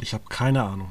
Ich 0.00 0.12
habe 0.12 0.24
keine 0.28 0.62
Ahnung. 0.62 0.90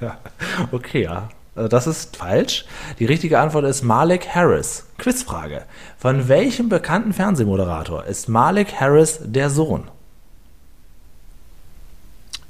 ja. 0.00 0.18
Okay, 0.72 1.02
ja. 1.02 1.28
Also 1.54 1.68
das 1.68 1.86
ist 1.86 2.16
falsch. 2.16 2.66
Die 2.98 3.06
richtige 3.06 3.38
Antwort 3.40 3.64
ist 3.64 3.82
Malik 3.82 4.28
Harris. 4.28 4.86
Quizfrage. 4.98 5.64
Von 5.98 6.28
welchem 6.28 6.68
bekannten 6.68 7.14
Fernsehmoderator 7.14 8.04
ist 8.04 8.28
Malik 8.28 8.78
Harris 8.78 9.20
der 9.22 9.48
Sohn? 9.48 9.88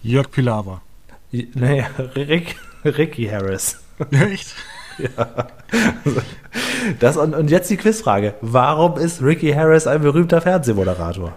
Jörg 0.03 0.31
Pilawa. 0.31 0.83
Nee, 1.31 1.85
Rick, 2.17 2.57
Ricky 2.85 3.27
Harris. 3.27 3.79
Echt? 4.11 4.55
Ja. 4.99 5.49
Das, 7.01 7.17
und, 7.17 7.35
und 7.35 7.51
jetzt 7.51 7.71
die 7.71 7.77
Quizfrage. 7.77 8.35
Warum 8.41 8.99
ist 8.99 9.23
Ricky 9.23 9.53
Harris 9.53 9.87
ein 9.87 10.03
berühmter 10.03 10.41
Fernsehmoderator? 10.41 11.33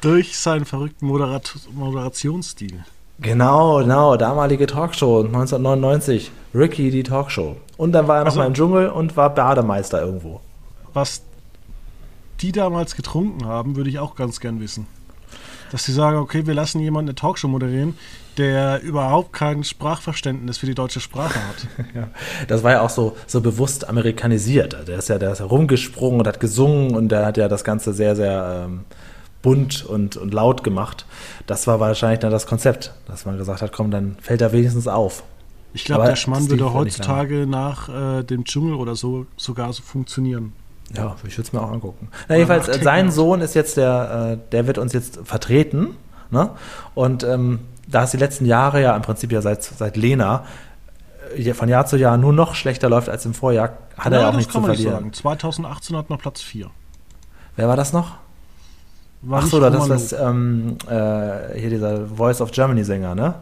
Durch 0.00 0.36
seinen 0.36 0.66
verrückten 0.66 1.06
Moderat 1.06 1.54
Moderationsstil. 1.72 2.84
Genau, 3.18 3.78
genau, 3.78 4.16
damalige 4.16 4.66
Talkshow 4.66 5.20
1999. 5.24 6.30
Ricky 6.54 6.90
die 6.90 7.02
Talkshow. 7.02 7.56
Und 7.76 7.92
dann 7.92 8.08
war 8.08 8.16
er 8.18 8.20
noch 8.24 8.26
Also- 8.26 8.40
mal 8.40 8.46
im 8.46 8.54
Dschungel 8.54 8.88
und 8.88 9.16
war 9.16 9.34
Bademeister 9.34 10.00
irgendwo. 10.02 10.40
Was 10.92 11.22
die 12.40 12.52
damals 12.52 12.94
getrunken 12.96 13.46
haben, 13.46 13.76
würde 13.76 13.88
ich 13.90 13.98
auch 13.98 14.14
ganz 14.14 14.40
gern 14.40 14.60
wissen. 14.60 14.86
Dass 15.72 15.84
sie 15.84 15.92
sagen, 15.92 16.18
okay, 16.18 16.46
wir 16.46 16.54
lassen 16.54 16.80
jemanden 16.80 17.08
eine 17.10 17.14
Talkshow 17.16 17.48
moderieren, 17.48 17.96
der 18.36 18.82
überhaupt 18.82 19.32
kein 19.32 19.64
Sprachverständnis 19.64 20.58
für 20.58 20.66
die 20.66 20.74
deutsche 20.74 21.00
Sprache 21.00 21.38
hat. 21.40 21.86
Ja. 21.94 22.08
Das 22.48 22.62
war 22.62 22.72
ja 22.72 22.80
auch 22.82 22.90
so, 22.90 23.16
so 23.26 23.40
bewusst 23.40 23.88
amerikanisiert. 23.88 24.76
Der 24.86 24.98
ist 24.98 25.08
ja, 25.08 25.18
der 25.18 25.32
ist 25.32 25.38
ja 25.40 25.46
rumgesprungen 25.46 26.20
und 26.20 26.26
hat 26.28 26.38
gesungen 26.40 26.94
und 26.94 27.08
der 27.08 27.24
hat 27.24 27.38
ja 27.38 27.48
das 27.48 27.64
Ganze 27.64 27.94
sehr, 27.94 28.14
sehr 28.14 28.66
ähm, 28.66 28.84
bunt 29.46 29.84
und, 29.84 30.16
und 30.16 30.34
laut 30.34 30.64
gemacht. 30.64 31.06
Das 31.46 31.68
war 31.68 31.78
wahrscheinlich 31.78 32.18
dann 32.18 32.32
das 32.32 32.46
Konzept, 32.46 32.92
dass 33.06 33.26
man 33.26 33.38
gesagt 33.38 33.62
hat, 33.62 33.72
komm, 33.72 33.92
dann 33.92 34.16
fällt 34.20 34.40
er 34.40 34.50
wenigstens 34.50 34.88
auf. 34.88 35.22
Ich 35.72 35.84
glaube, 35.84 36.06
der 36.06 36.16
Schmann 36.16 36.50
würde 36.50 36.64
ja 36.64 36.72
heutzutage 36.72 37.46
nach 37.46 37.88
äh, 37.88 38.24
dem 38.24 38.44
Dschungel 38.44 38.74
oder 38.74 38.96
so 38.96 39.26
sogar 39.36 39.72
so 39.72 39.82
funktionieren. 39.82 40.52
Ja, 40.96 41.14
ich 41.26 41.36
würde 41.36 41.42
es 41.42 41.52
mir 41.52 41.60
auch 41.60 41.70
angucken. 41.70 42.08
Na, 42.28 42.34
jedenfalls, 42.34 42.66
äh, 42.66 42.82
sein 42.82 43.12
Sohn 43.12 43.40
ist 43.40 43.54
jetzt 43.54 43.76
der, 43.76 44.32
äh, 44.32 44.50
der 44.52 44.66
wird 44.66 44.78
uns 44.78 44.92
jetzt 44.92 45.20
vertreten. 45.24 45.96
Ne? 46.30 46.50
Und 46.94 47.22
ähm, 47.22 47.60
da 47.86 48.02
es 48.02 48.10
die 48.10 48.16
letzten 48.16 48.46
Jahre 48.46 48.82
ja 48.82 48.96
im 48.96 49.02
Prinzip 49.02 49.30
ja 49.30 49.42
seit, 49.42 49.62
seit 49.62 49.96
Lena 49.96 50.44
äh, 51.36 51.54
von 51.54 51.68
Jahr 51.68 51.86
zu 51.86 51.96
Jahr 51.96 52.16
nur 52.16 52.32
noch 52.32 52.56
schlechter 52.56 52.88
läuft 52.88 53.08
als 53.08 53.26
im 53.26 53.34
Vorjahr, 53.34 53.78
hat 53.96 54.12
er 54.12 54.22
ja 54.22 54.28
auch 54.30 54.34
nichts 54.34 54.52
zu 54.52 54.60
verlieren. 54.60 54.92
sagen. 54.92 55.12
2018 55.12 55.96
hat 55.96 56.10
man 56.10 56.18
Platz 56.18 56.40
4. 56.40 56.68
Wer 57.54 57.68
war 57.68 57.76
das 57.76 57.92
noch? 57.92 58.16
War 59.22 59.42
Ach 59.42 59.46
so, 59.46 59.60
das 59.60 59.74
Roman 59.74 59.96
ist 59.96 60.12
ähm, 60.12 60.76
äh, 60.88 61.58
hier 61.58 61.70
dieser 61.70 62.06
Voice 62.06 62.40
of 62.40 62.50
Germany 62.52 62.84
Sänger, 62.84 63.14
ne? 63.14 63.34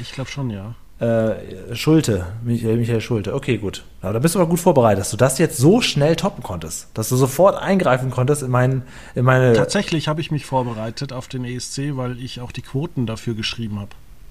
Ich 0.00 0.12
glaube 0.12 0.30
schon, 0.30 0.50
ja. 0.50 0.74
Äh, 1.00 1.74
Schulte, 1.74 2.26
Michael, 2.42 2.76
Michael 2.76 3.00
Schulte. 3.00 3.34
Okay, 3.34 3.56
gut. 3.56 3.84
Aber 4.02 4.12
da 4.12 4.18
bist 4.18 4.34
du 4.34 4.38
aber 4.38 4.48
gut 4.48 4.60
vorbereitet, 4.60 5.00
dass 5.00 5.10
du 5.10 5.16
das 5.16 5.38
jetzt 5.38 5.56
so 5.56 5.80
schnell 5.80 6.14
toppen 6.16 6.42
konntest, 6.42 6.88
dass 6.92 7.08
du 7.08 7.16
sofort 7.16 7.56
eingreifen 7.56 8.10
konntest 8.10 8.42
in, 8.42 8.50
mein, 8.50 8.82
in 9.14 9.24
meine. 9.24 9.54
Tatsächlich 9.54 10.08
habe 10.08 10.20
ich 10.20 10.30
mich 10.30 10.44
vorbereitet 10.44 11.12
auf 11.12 11.26
den 11.26 11.44
ESC, 11.44 11.96
weil 11.96 12.20
ich 12.20 12.40
auch 12.40 12.52
die 12.52 12.62
Quoten 12.62 13.06
dafür 13.06 13.34
geschrieben 13.34 13.80
habe. 13.80 13.90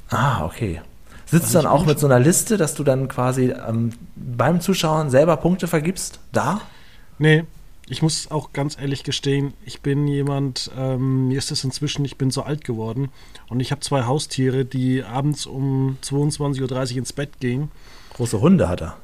Ah, 0.09 0.45
okay. 0.45 0.81
Sitzt 1.25 1.55
Also 1.55 1.59
du 1.59 1.63
dann 1.63 1.71
auch 1.71 1.85
mit 1.85 1.99
so 1.99 2.07
einer 2.07 2.19
Liste, 2.19 2.57
dass 2.57 2.75
du 2.75 2.83
dann 2.83 3.07
quasi 3.07 3.51
ähm, 3.67 3.91
beim 4.15 4.61
Zuschauen 4.61 5.09
selber 5.09 5.37
Punkte 5.37 5.67
vergibst? 5.67 6.19
Da? 6.31 6.61
Nee, 7.17 7.45
ich 7.89 8.01
muss 8.01 8.29
auch 8.31 8.53
ganz 8.53 8.77
ehrlich 8.79 9.03
gestehen, 9.03 9.53
ich 9.65 9.81
bin 9.81 10.07
jemand, 10.07 10.71
ähm, 10.77 11.27
mir 11.27 11.37
ist 11.37 11.51
es 11.51 11.63
inzwischen, 11.63 12.05
ich 12.05 12.17
bin 12.17 12.31
so 12.31 12.43
alt 12.43 12.63
geworden 12.63 13.09
und 13.49 13.59
ich 13.59 13.71
habe 13.71 13.81
zwei 13.81 14.03
Haustiere, 14.05 14.63
die 14.63 15.03
abends 15.03 15.45
um 15.45 15.97
22.30 16.03 16.91
Uhr 16.91 16.97
ins 16.99 17.13
Bett 17.13 17.39
gehen. 17.39 17.71
Große 18.13 18.39
Hunde 18.39 18.69
hat 18.69 18.81
er. 18.81 18.97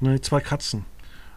Ne, 0.00 0.20
zwei 0.20 0.40
Katzen. 0.40 0.84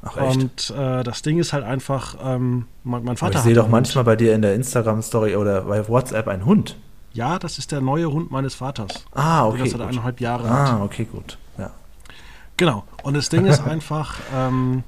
Ach 0.02 0.18
echt? 0.18 0.38
Und 0.38 0.74
äh, 0.78 1.04
das 1.04 1.22
Ding 1.22 1.40
ist 1.40 1.54
halt 1.54 1.64
einfach, 1.64 2.16
ähm, 2.22 2.66
mein, 2.84 3.04
mein 3.04 3.10
Aber 3.10 3.18
Vater 3.18 3.38
ich 3.40 3.44
sehe 3.44 3.56
hat 3.56 3.64
doch 3.64 3.70
manchmal 3.70 4.04
bei 4.04 4.16
dir 4.16 4.36
in 4.36 4.42
der 4.42 4.54
Instagram-Story 4.54 5.36
oder 5.36 5.62
bei 5.62 5.88
WhatsApp 5.88 6.28
einen 6.28 6.46
Hund. 6.46 6.76
Ja, 7.14 7.40
das 7.40 7.58
ist 7.58 7.72
der 7.72 7.80
neue 7.80 8.12
Hund 8.12 8.30
meines 8.32 8.56
Vaters. 8.56 9.06
Ah, 9.14 9.44
Der 9.44 9.48
okay. 9.48 9.58
das 9.60 9.70
seit 9.72 9.80
Gut. 9.80 9.90
eineinhalb 9.90 10.20
Jahre 10.20 10.50
hat. 10.50 10.70
Ah, 10.70 10.84
okay, 10.84 11.06
gut. 11.06 11.38
Ja. 11.58 11.72
Genau. 12.58 12.84
Und 13.04 13.16
das 13.16 13.30
Ding 13.30 13.46
ist 13.46 13.62
einfach, 13.66 14.20
ähm, 14.36 14.84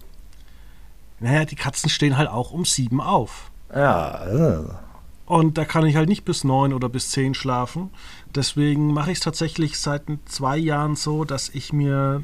naja, 1.20 1.46
die 1.46 1.56
Katzen 1.56 1.90
stehen 1.90 2.18
halt 2.18 2.30
auch 2.30 2.52
um 2.52 2.66
sieben 2.66 3.02
auf. 3.02 3.50
Ja, 3.74 4.26
äh, 4.28 4.64
Und 5.26 5.58
da 5.58 5.66
kann 5.66 5.86
ich 5.86 5.96
halt 5.96 6.10
nicht 6.10 6.24
bis 6.26 6.44
neun 6.44 6.74
oder 6.74 6.90
bis 6.90 7.10
zehn 7.12 7.34
schlafen. 7.34 7.90
Deswegen 8.34 8.94
mache 8.94 9.12
ich 9.12 9.18
es 9.18 9.24
tatsächlich 9.24 9.78
seit 9.80 10.04
zwei 10.26 10.58
Jahren 10.58 10.96
so, 10.96 11.24
dass 11.26 11.50
ich 11.50 11.74
mir 11.74 12.24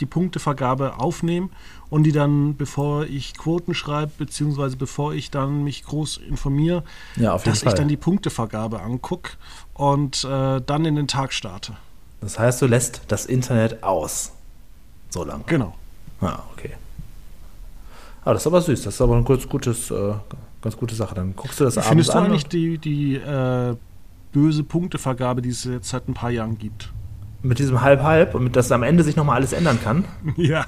die 0.00 0.06
Punktevergabe 0.06 0.98
aufnehme 0.98 1.48
und 1.88 2.02
die 2.02 2.12
dann, 2.12 2.56
bevor 2.56 3.04
ich 3.04 3.34
Quoten 3.34 3.72
schreibe, 3.74 4.12
beziehungsweise 4.18 4.76
bevor 4.76 5.14
ich 5.14 5.30
dann 5.30 5.62
mich 5.62 5.84
groß 5.84 6.16
informiere, 6.28 6.82
ja, 7.16 7.38
dass 7.38 7.60
Fall. 7.60 7.68
ich 7.72 7.74
dann 7.78 7.86
die 7.88 7.96
Punktevergabe 7.96 8.82
angucke 8.82 9.32
und 9.74 10.24
äh, 10.24 10.60
dann 10.60 10.84
in 10.84 10.96
den 10.96 11.06
Tag 11.06 11.32
starte. 11.32 11.76
das 12.20 12.38
heißt, 12.38 12.60
du 12.60 12.66
lässt 12.66 13.02
das 13.08 13.24
Internet 13.26 13.84
aus. 13.84 14.32
So 15.10 15.22
lange. 15.24 15.44
Genau. 15.46 15.74
Ah, 16.20 16.40
okay. 16.52 16.72
Ah, 18.24 18.32
das 18.32 18.42
ist 18.42 18.46
aber 18.46 18.60
süß. 18.60 18.82
Das 18.82 18.94
ist 18.94 19.00
aber 19.00 19.16
ein 19.16 19.24
ganz 19.24 19.48
gutes, 19.48 19.90
äh, 19.90 20.12
ganz 20.62 20.76
gute 20.76 20.94
Sache. 20.94 21.14
Dann 21.14 21.34
guckst 21.36 21.60
du 21.60 21.64
das 21.64 21.76
Wie 21.76 21.80
abends 21.80 21.88
findest 21.90 22.14
du 22.14 22.18
an. 22.18 22.24
eigentlich 22.26 22.44
und- 22.44 22.52
die, 22.52 22.78
die 22.78 23.14
äh, 23.16 23.76
böse 24.32 24.64
Punktevergabe, 24.64 25.42
die 25.42 25.50
es 25.50 25.64
jetzt 25.64 25.88
seit 25.90 26.08
ein 26.08 26.14
paar 26.14 26.30
Jahren 26.30 26.58
gibt? 26.58 26.92
mit 27.42 27.58
diesem 27.58 27.82
Halb-Halb 27.82 28.34
und 28.34 28.44
mit, 28.44 28.56
dass 28.56 28.72
am 28.72 28.82
Ende 28.82 29.04
sich 29.04 29.16
nochmal 29.16 29.36
alles 29.36 29.52
ändern 29.52 29.78
kann. 29.84 30.06
ja. 30.38 30.64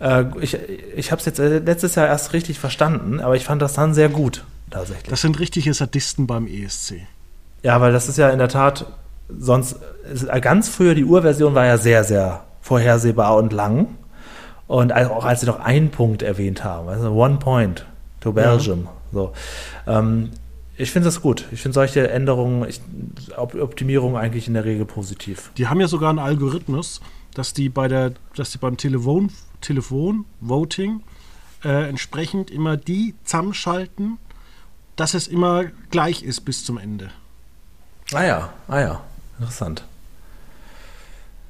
Äh, 0.00 0.24
ich 0.40 0.58
ich 0.96 1.12
habe 1.12 1.20
es 1.20 1.24
jetzt 1.24 1.38
äh, 1.38 1.60
letztes 1.60 1.94
Jahr 1.94 2.08
erst 2.08 2.32
richtig 2.32 2.58
verstanden, 2.58 3.20
aber 3.20 3.36
ich 3.36 3.44
fand 3.44 3.62
das 3.62 3.74
dann 3.74 3.94
sehr 3.94 4.08
gut, 4.08 4.44
tatsächlich. 4.68 5.08
Das 5.08 5.20
sind 5.20 5.38
richtige 5.38 5.72
Sadisten 5.72 6.26
beim 6.26 6.48
ESC. 6.48 6.94
ja, 7.62 7.80
weil 7.80 7.92
das 7.92 8.08
ist 8.08 8.18
ja 8.18 8.30
in 8.30 8.38
der 8.40 8.48
Tat, 8.48 8.86
sonst, 9.38 9.76
ganz 10.40 10.68
früher 10.68 10.96
die 10.96 11.04
Urversion 11.04 11.54
war 11.54 11.64
ja 11.64 11.78
sehr, 11.78 12.02
sehr 12.02 12.42
vorhersehbar 12.60 13.36
und 13.36 13.52
lang. 13.52 13.86
Und 14.66 14.92
al- 14.92 15.08
auch 15.08 15.24
als 15.24 15.40
sie 15.40 15.46
noch 15.46 15.60
einen 15.60 15.90
Punkt 15.90 16.22
erwähnt 16.22 16.64
haben, 16.64 16.88
also 16.88 17.12
One 17.12 17.36
Point 17.38 17.86
to 18.20 18.32
Belgium. 18.32 18.88
So. 19.12 19.32
Ähm, 19.86 20.30
ich 20.76 20.90
finde 20.90 21.06
das 21.06 21.22
gut. 21.22 21.44
Ich 21.52 21.62
finde 21.62 21.74
solche 21.74 22.10
Änderungen, 22.10 22.68
ich, 22.68 22.80
Op 23.36 23.54
Optimierung 23.54 24.16
eigentlich 24.16 24.48
in 24.48 24.54
der 24.54 24.64
Regel 24.64 24.84
positiv. 24.84 25.50
Die 25.56 25.68
haben 25.68 25.80
ja 25.80 25.88
sogar 25.88 26.10
einen 26.10 26.18
Algorithmus, 26.18 27.00
dass 27.34 27.52
die 27.52 27.68
bei 27.68 27.86
der, 27.88 28.12
dass 28.34 28.50
die 28.50 28.58
beim 28.58 28.76
Telefon, 28.76 29.30
Telefon 29.60 30.24
Voting 30.40 31.00
äh, 31.64 31.88
entsprechend 31.88 32.50
immer 32.50 32.76
die 32.76 33.14
zusammenschalten, 33.24 34.18
dass 34.96 35.14
es 35.14 35.28
immer 35.28 35.64
gleich 35.90 36.22
ist 36.22 36.40
bis 36.40 36.64
zum 36.64 36.76
Ende. 36.76 37.10
Ah 38.12 38.24
ja, 38.24 38.52
ah 38.68 38.80
ja, 38.80 39.00
interessant. 39.38 39.84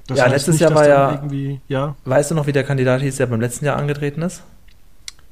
Das 0.07 0.19
Ja, 0.19 0.27
letztes 0.27 0.55
nicht, 0.55 0.61
Jahr 0.61 0.75
war 0.75 0.87
ja- 0.87 1.23
ja, 1.69 1.97
Weißt 2.05 2.31
du 2.31 2.35
noch, 2.35 2.47
wie 2.47 2.53
der 2.53 2.63
Kandidat 2.65 3.01
hieß, 3.03 3.17
der 3.17 3.27
beim 3.27 3.41
letzten 3.41 3.65
Jahr 3.65 3.77
angetreten 3.77 4.23
ist? 4.23 4.43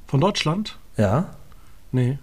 von 0.06 0.20
Deutschland? 0.20 0.78
Ja. 0.96 1.26
Nee. 1.90 2.18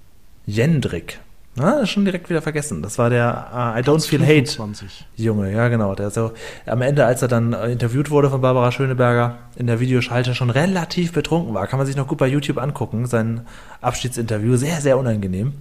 Jendrik. 0.46 1.20
Na, 1.56 1.80
ist 1.82 1.90
schon 1.90 2.06
direkt 2.06 2.30
wieder 2.30 2.42
vergessen. 2.42 2.82
Das 2.82 2.98
war 2.98 3.10
der 3.10 3.74
äh, 3.76 3.80
I 3.82 3.84
Don't 3.84 4.08
Feel 4.08 4.22
Hate 4.22 4.50
25. 4.50 5.06
Junge, 5.18 5.52
ja 5.52 5.68
genau. 5.68 5.94
Der 5.96 6.10
so 6.10 6.32
am 6.66 6.82
Ende, 6.82 7.06
als 7.06 7.22
er 7.22 7.28
dann 7.28 7.52
äh, 7.52 7.70
interviewt 7.70 8.10
wurde 8.10 8.30
von 8.30 8.40
Barbara 8.40 8.72
Schöneberger 8.72 9.36
in 9.58 9.68
der 9.68 9.82
Videoschalte 9.82 10.34
schon 10.36 10.50
relativ 10.50 11.12
betrunken 11.12 11.54
war, 11.54 11.68
kann 11.68 11.78
man 11.78 11.86
sich 11.86 11.98
noch 11.98 12.08
gut 12.08 12.18
bei 12.20 12.28
YouTube 12.28 12.58
angucken. 12.58 13.06
Sein 13.08 13.42
Abschiedsinterview 13.82 14.56
sehr, 14.56 14.80
sehr 14.80 14.98
unangenehm. 14.98 15.54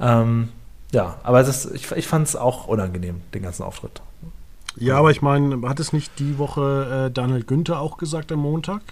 Ähm, 0.00 0.50
ja, 0.92 1.16
aber 1.24 1.42
das, 1.42 1.66
ich, 1.72 1.90
ich 1.90 2.06
fand 2.06 2.28
es 2.28 2.36
auch 2.36 2.68
unangenehm, 2.68 3.22
den 3.34 3.42
ganzen 3.42 3.64
Auftritt. 3.64 4.00
Ja, 4.76 4.98
aber 4.98 5.10
ich 5.10 5.22
meine, 5.22 5.66
hat 5.68 5.80
es 5.80 5.92
nicht 5.92 6.18
die 6.18 6.38
Woche 6.38 7.06
äh, 7.06 7.10
Daniel 7.12 7.42
Günther 7.44 7.80
auch 7.80 7.96
gesagt 7.96 8.30
am 8.32 8.40
Montag? 8.40 8.82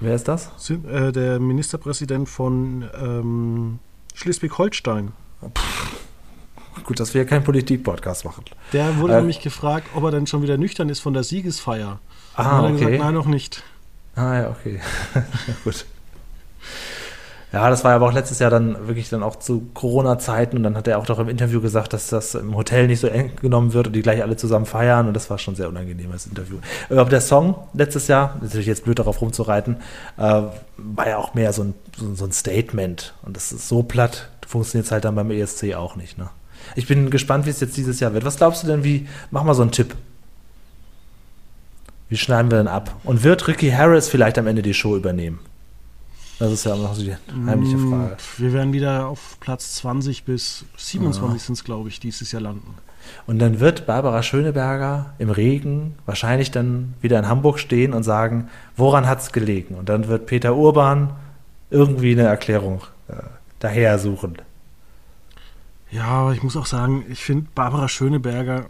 Wer 0.00 0.14
ist 0.14 0.28
das? 0.28 0.50
Sind, 0.58 0.84
äh, 0.86 1.10
der 1.12 1.38
Ministerpräsident 1.40 2.28
von 2.28 2.84
ähm, 3.00 3.78
Schleswig-Holstein. 4.14 5.12
Gut, 6.84 7.00
dass 7.00 7.14
wir 7.14 7.22
hier 7.22 7.28
keinen 7.28 7.44
Politik-Podcast 7.44 8.24
machen. 8.24 8.44
Der 8.72 8.98
wurde 8.98 9.14
Äh, 9.14 9.18
nämlich 9.18 9.40
gefragt, 9.40 9.86
ob 9.94 10.04
er 10.04 10.10
denn 10.10 10.26
schon 10.26 10.42
wieder 10.42 10.58
nüchtern 10.58 10.88
ist 10.88 11.00
von 11.00 11.14
der 11.14 11.22
Siegesfeier. 11.24 12.00
Ah, 12.34 12.42
Und 12.42 12.44
dann 12.44 12.52
hat 12.56 12.62
er 12.64 12.64
okay. 12.74 12.84
gesagt, 12.84 12.98
nein, 13.04 13.14
noch 13.14 13.26
nicht. 13.26 13.62
Ah 14.16 14.34
ja, 14.34 14.50
okay. 14.50 14.80
Gut. 15.64 15.86
Ja, 17.54 17.70
das 17.70 17.84
war 17.84 17.94
aber 17.94 18.08
auch 18.08 18.12
letztes 18.12 18.40
Jahr 18.40 18.50
dann 18.50 18.88
wirklich 18.88 19.10
dann 19.10 19.22
auch 19.22 19.36
zu 19.36 19.68
Corona-Zeiten 19.74 20.56
und 20.56 20.64
dann 20.64 20.76
hat 20.76 20.88
er 20.88 20.98
auch 20.98 21.06
doch 21.06 21.20
im 21.20 21.28
Interview 21.28 21.60
gesagt, 21.60 21.92
dass 21.92 22.08
das 22.08 22.34
im 22.34 22.56
Hotel 22.56 22.88
nicht 22.88 22.98
so 22.98 23.06
eng 23.06 23.30
genommen 23.40 23.72
wird 23.72 23.86
und 23.86 23.92
die 23.92 24.02
gleich 24.02 24.22
alle 24.22 24.36
zusammen 24.36 24.66
feiern 24.66 25.06
und 25.06 25.14
das 25.14 25.30
war 25.30 25.38
schon 25.38 25.54
sehr 25.54 25.68
unangenehm 25.68 26.10
als 26.10 26.26
Interview. 26.26 26.56
Aber 26.90 27.04
der 27.04 27.20
Song 27.20 27.54
letztes 27.72 28.08
Jahr, 28.08 28.38
natürlich 28.42 28.66
jetzt 28.66 28.82
blöd 28.82 28.98
darauf 28.98 29.20
rumzureiten, 29.20 29.76
äh, 30.16 30.42
war 30.76 31.08
ja 31.08 31.16
auch 31.16 31.34
mehr 31.34 31.52
so 31.52 31.62
ein, 31.62 31.74
so 32.16 32.24
ein 32.24 32.32
Statement 32.32 33.14
und 33.22 33.36
das 33.36 33.52
ist 33.52 33.68
so 33.68 33.84
platt, 33.84 34.30
funktioniert 34.44 34.86
es 34.86 34.90
halt 34.90 35.04
dann 35.04 35.14
beim 35.14 35.30
ESC 35.30 35.74
auch 35.76 35.94
nicht. 35.94 36.18
Ne? 36.18 36.30
Ich 36.74 36.88
bin 36.88 37.08
gespannt, 37.08 37.46
wie 37.46 37.50
es 37.50 37.60
jetzt 37.60 37.76
dieses 37.76 38.00
Jahr 38.00 38.14
wird. 38.14 38.24
Was 38.24 38.36
glaubst 38.36 38.64
du 38.64 38.66
denn, 38.66 38.82
wie, 38.82 39.06
mach 39.30 39.44
mal 39.44 39.54
so 39.54 39.62
einen 39.62 39.70
Tipp. 39.70 39.94
Wie 42.08 42.16
schneiden 42.16 42.50
wir 42.50 42.58
denn 42.58 42.66
ab? 42.66 42.96
Und 43.04 43.22
wird 43.22 43.46
Ricky 43.46 43.70
Harris 43.70 44.08
vielleicht 44.08 44.38
am 44.38 44.48
Ende 44.48 44.62
die 44.62 44.74
Show 44.74 44.96
übernehmen? 44.96 45.38
Das 46.38 46.52
ist 46.52 46.64
ja 46.64 46.74
noch 46.76 46.94
so 46.94 47.02
die 47.02 47.14
heimliche 47.46 47.76
Mm, 47.76 47.90
Frage. 47.90 48.16
Wir 48.38 48.52
werden 48.52 48.72
wieder 48.72 49.06
auf 49.06 49.38
Platz 49.40 49.74
20 49.76 50.24
bis 50.24 50.64
27 50.76 51.40
Ja. 51.40 51.46
sind 51.46 51.54
es, 51.54 51.64
glaube 51.64 51.88
ich, 51.88 52.00
dieses 52.00 52.32
Jahr 52.32 52.42
landen. 52.42 52.74
Und 53.26 53.38
dann 53.38 53.60
wird 53.60 53.86
Barbara 53.86 54.22
Schöneberger 54.22 55.14
im 55.18 55.30
Regen 55.30 55.94
wahrscheinlich 56.06 56.50
dann 56.50 56.94
wieder 57.02 57.18
in 57.18 57.28
Hamburg 57.28 57.58
stehen 57.58 57.92
und 57.92 58.02
sagen, 58.02 58.48
woran 58.76 59.06
hat 59.06 59.20
es 59.20 59.30
gelegen? 59.32 59.74
Und 59.74 59.88
dann 59.88 60.08
wird 60.08 60.26
Peter 60.26 60.56
Urban 60.56 61.10
irgendwie 61.70 62.12
eine 62.12 62.22
Erklärung 62.22 62.80
äh, 63.08 63.14
daher 63.60 63.98
suchen. 63.98 64.36
Ja, 65.90 66.04
aber 66.06 66.32
ich 66.32 66.42
muss 66.42 66.56
auch 66.56 66.66
sagen, 66.66 67.04
ich 67.08 67.22
finde, 67.22 67.46
Barbara 67.54 67.88
Schöneberger 67.88 68.66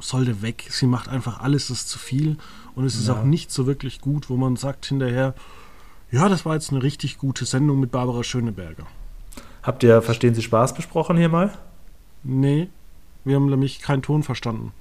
sollte 0.00 0.42
weg. 0.42 0.66
Sie 0.68 0.86
macht 0.86 1.08
einfach 1.08 1.40
alles, 1.40 1.68
das 1.68 1.78
ist 1.78 1.88
zu 1.88 1.98
viel. 1.98 2.36
Und 2.74 2.84
es 2.84 2.94
ist 2.96 3.08
Ja. 3.08 3.14
auch 3.14 3.24
nicht 3.24 3.50
so 3.50 3.66
wirklich 3.66 4.00
gut, 4.00 4.28
wo 4.28 4.36
man 4.36 4.56
sagt 4.56 4.84
hinterher, 4.86 5.34
ja, 6.10 6.28
das 6.28 6.44
war 6.44 6.54
jetzt 6.54 6.70
eine 6.70 6.82
richtig 6.82 7.18
gute 7.18 7.44
Sendung 7.44 7.80
mit 7.80 7.90
Barbara 7.90 8.22
Schöneberger. 8.24 8.86
Habt 9.62 9.82
ihr 9.82 10.00
Verstehen 10.02 10.34
Sie 10.34 10.42
Spaß 10.42 10.74
besprochen 10.74 11.16
hier 11.16 11.28
mal? 11.28 11.52
Nee, 12.22 12.68
wir 13.24 13.36
haben 13.36 13.50
nämlich 13.50 13.80
keinen 13.80 14.02
Ton 14.02 14.22
verstanden. 14.22 14.72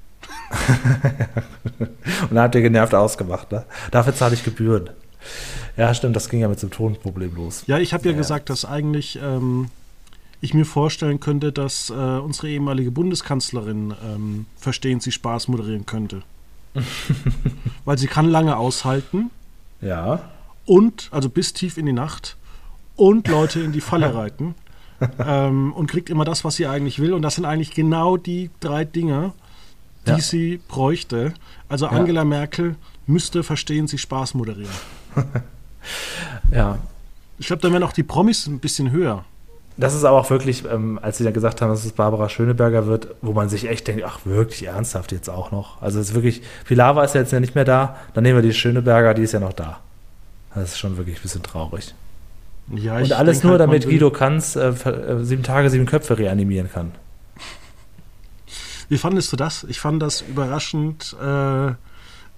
Und 1.80 2.32
dann 2.32 2.40
habt 2.40 2.56
ihr 2.56 2.62
genervt 2.62 2.94
ausgemacht. 2.96 3.52
Ne? 3.52 3.66
Dafür 3.92 4.16
zahle 4.16 4.34
ich 4.34 4.44
Gebühren. 4.44 4.90
Ja, 5.76 5.94
stimmt, 5.94 6.16
das 6.16 6.30
ging 6.30 6.40
ja 6.40 6.48
mit 6.48 6.60
so 6.60 6.68
einem 6.68 6.72
Tonproblem 6.72 7.36
los. 7.36 7.64
Ja, 7.68 7.78
ich 7.80 7.94
habe 7.94 8.06
ja, 8.06 8.12
Ja. 8.12 8.18
gesagt, 8.18 8.50
dass 8.50 8.66
eigentlich 8.66 9.20
ähm, 9.22 9.70
ich 10.42 10.54
mir 10.54 10.66
vorstellen 10.66 11.20
könnte, 11.20 11.52
dass 11.52 11.90
äh, 11.90 11.94
unsere 11.94 12.50
ehemalige 12.50 12.92
Bundeskanzlerin 12.92 13.94
ähm, 14.04 14.46
Verstehen 14.58 15.00
Sie 15.02 15.12
Spaß 15.12 15.50
moderieren 15.50 15.86
könnte. 15.86 16.24
Weil 17.86 17.98
sie 17.98 18.08
kann 18.08 18.28
lange 18.30 18.56
aushalten 18.58 19.32
Ja. 19.82 20.30
Und, 20.68 21.10
also 21.12 21.30
bis 21.30 21.54
tief 21.54 21.78
in 21.78 21.88
die 21.88 21.94
Nacht 21.94 22.38
und 22.96 23.28
Leute 23.28 23.62
in 23.62 23.72
die 23.72 23.82
Falle 23.82 24.14
reiten 24.16 24.54
ähm, 25.20 25.74
und 25.74 25.88
kriegt 25.90 26.10
immer 26.12 26.26
das, 26.26 26.44
was 26.44 26.56
sie 26.58 26.68
eigentlich 26.68 27.00
will. 27.00 27.14
Und 27.14 27.24
das 27.24 27.36
sind 27.36 27.46
eigentlich 27.46 27.72
genau 27.72 28.18
die 28.18 28.52
drei 28.60 28.86
Dinge, 28.86 29.34
die 30.06 30.12
Ja. 30.12 30.20
sie 30.20 30.60
bräuchte. 30.68 31.34
Also 31.70 31.88
Angela 31.88 32.24
Merkel 32.24 32.76
müsste 33.08 33.44
Verstehen 33.44 33.88
Sie 33.88 33.98
Spaß 33.98 34.36
moderieren. 34.36 34.74
Ja. 36.52 36.78
Ich 37.40 37.48
glaube, 37.48 37.62
dann 37.62 37.72
wären 37.72 37.84
auch 37.84 37.94
die 37.94 38.04
Promis 38.04 38.48
ein 38.48 38.60
bisschen 38.60 38.92
höher. 38.92 39.24
Das 39.78 39.94
ist 39.94 40.04
aber 40.06 40.18
auch 40.20 40.30
wirklich, 40.30 40.66
ähm, 40.66 41.00
als 41.02 41.18
sie 41.20 41.24
dann 41.24 41.34
gesagt 41.34 41.62
haben, 41.62 41.70
dass 41.70 41.86
es 41.86 41.92
Barbara 41.92 42.30
Schöneberger 42.30 42.88
wird, 42.88 43.10
wo 43.22 43.32
man 43.34 43.48
sich 43.48 43.70
echt 43.70 43.88
denkt, 43.88 44.04
ach 44.06 44.20
wirklich 44.26 44.66
ernsthaft 44.66 45.12
jetzt 45.12 45.30
auch 45.30 45.52
noch. 45.52 45.82
Also 45.82 46.00
es 46.00 46.10
ist 46.10 46.16
wirklich, 46.16 46.42
Pilar 46.66 47.02
ist 47.04 47.14
ja 47.14 47.22
jetzt 47.22 47.32
ja 47.32 47.40
nicht 47.40 47.54
mehr 47.54 47.64
da, 47.66 47.96
dann 48.16 48.24
nehmen 48.24 48.38
wir 48.38 48.42
die 48.50 48.56
Schöneberger, 48.56 49.14
die 49.14 49.22
ist 49.22 49.34
ja 49.34 49.40
noch 49.40 49.54
da. 49.54 49.80
Das 50.58 50.72
ist 50.72 50.80
schon 50.80 50.98
wirklich 50.98 51.18
ein 51.18 51.22
bisschen 51.22 51.44
traurig. 51.44 51.94
Ja, 52.76 52.98
Und 52.98 53.14
alles 53.14 53.44
nur, 53.44 53.52
halt, 53.52 53.62
damit 53.62 53.86
Guido 53.86 54.12
Kanz 54.12 54.56
äh, 54.56 54.70
äh, 54.70 55.24
sieben 55.24 55.44
Tage, 55.44 55.70
sieben 55.70 55.86
Köpfe 55.86 56.18
reanimieren 56.18 56.70
kann. 56.70 56.92
Wie 58.90 58.98
fandest 58.98 59.32
du 59.32 59.38
das? 59.38 59.66
Ich 59.70 59.80
fand 59.80 60.02
das 60.02 60.22
überraschend 60.22 61.16
äh, 61.22 61.72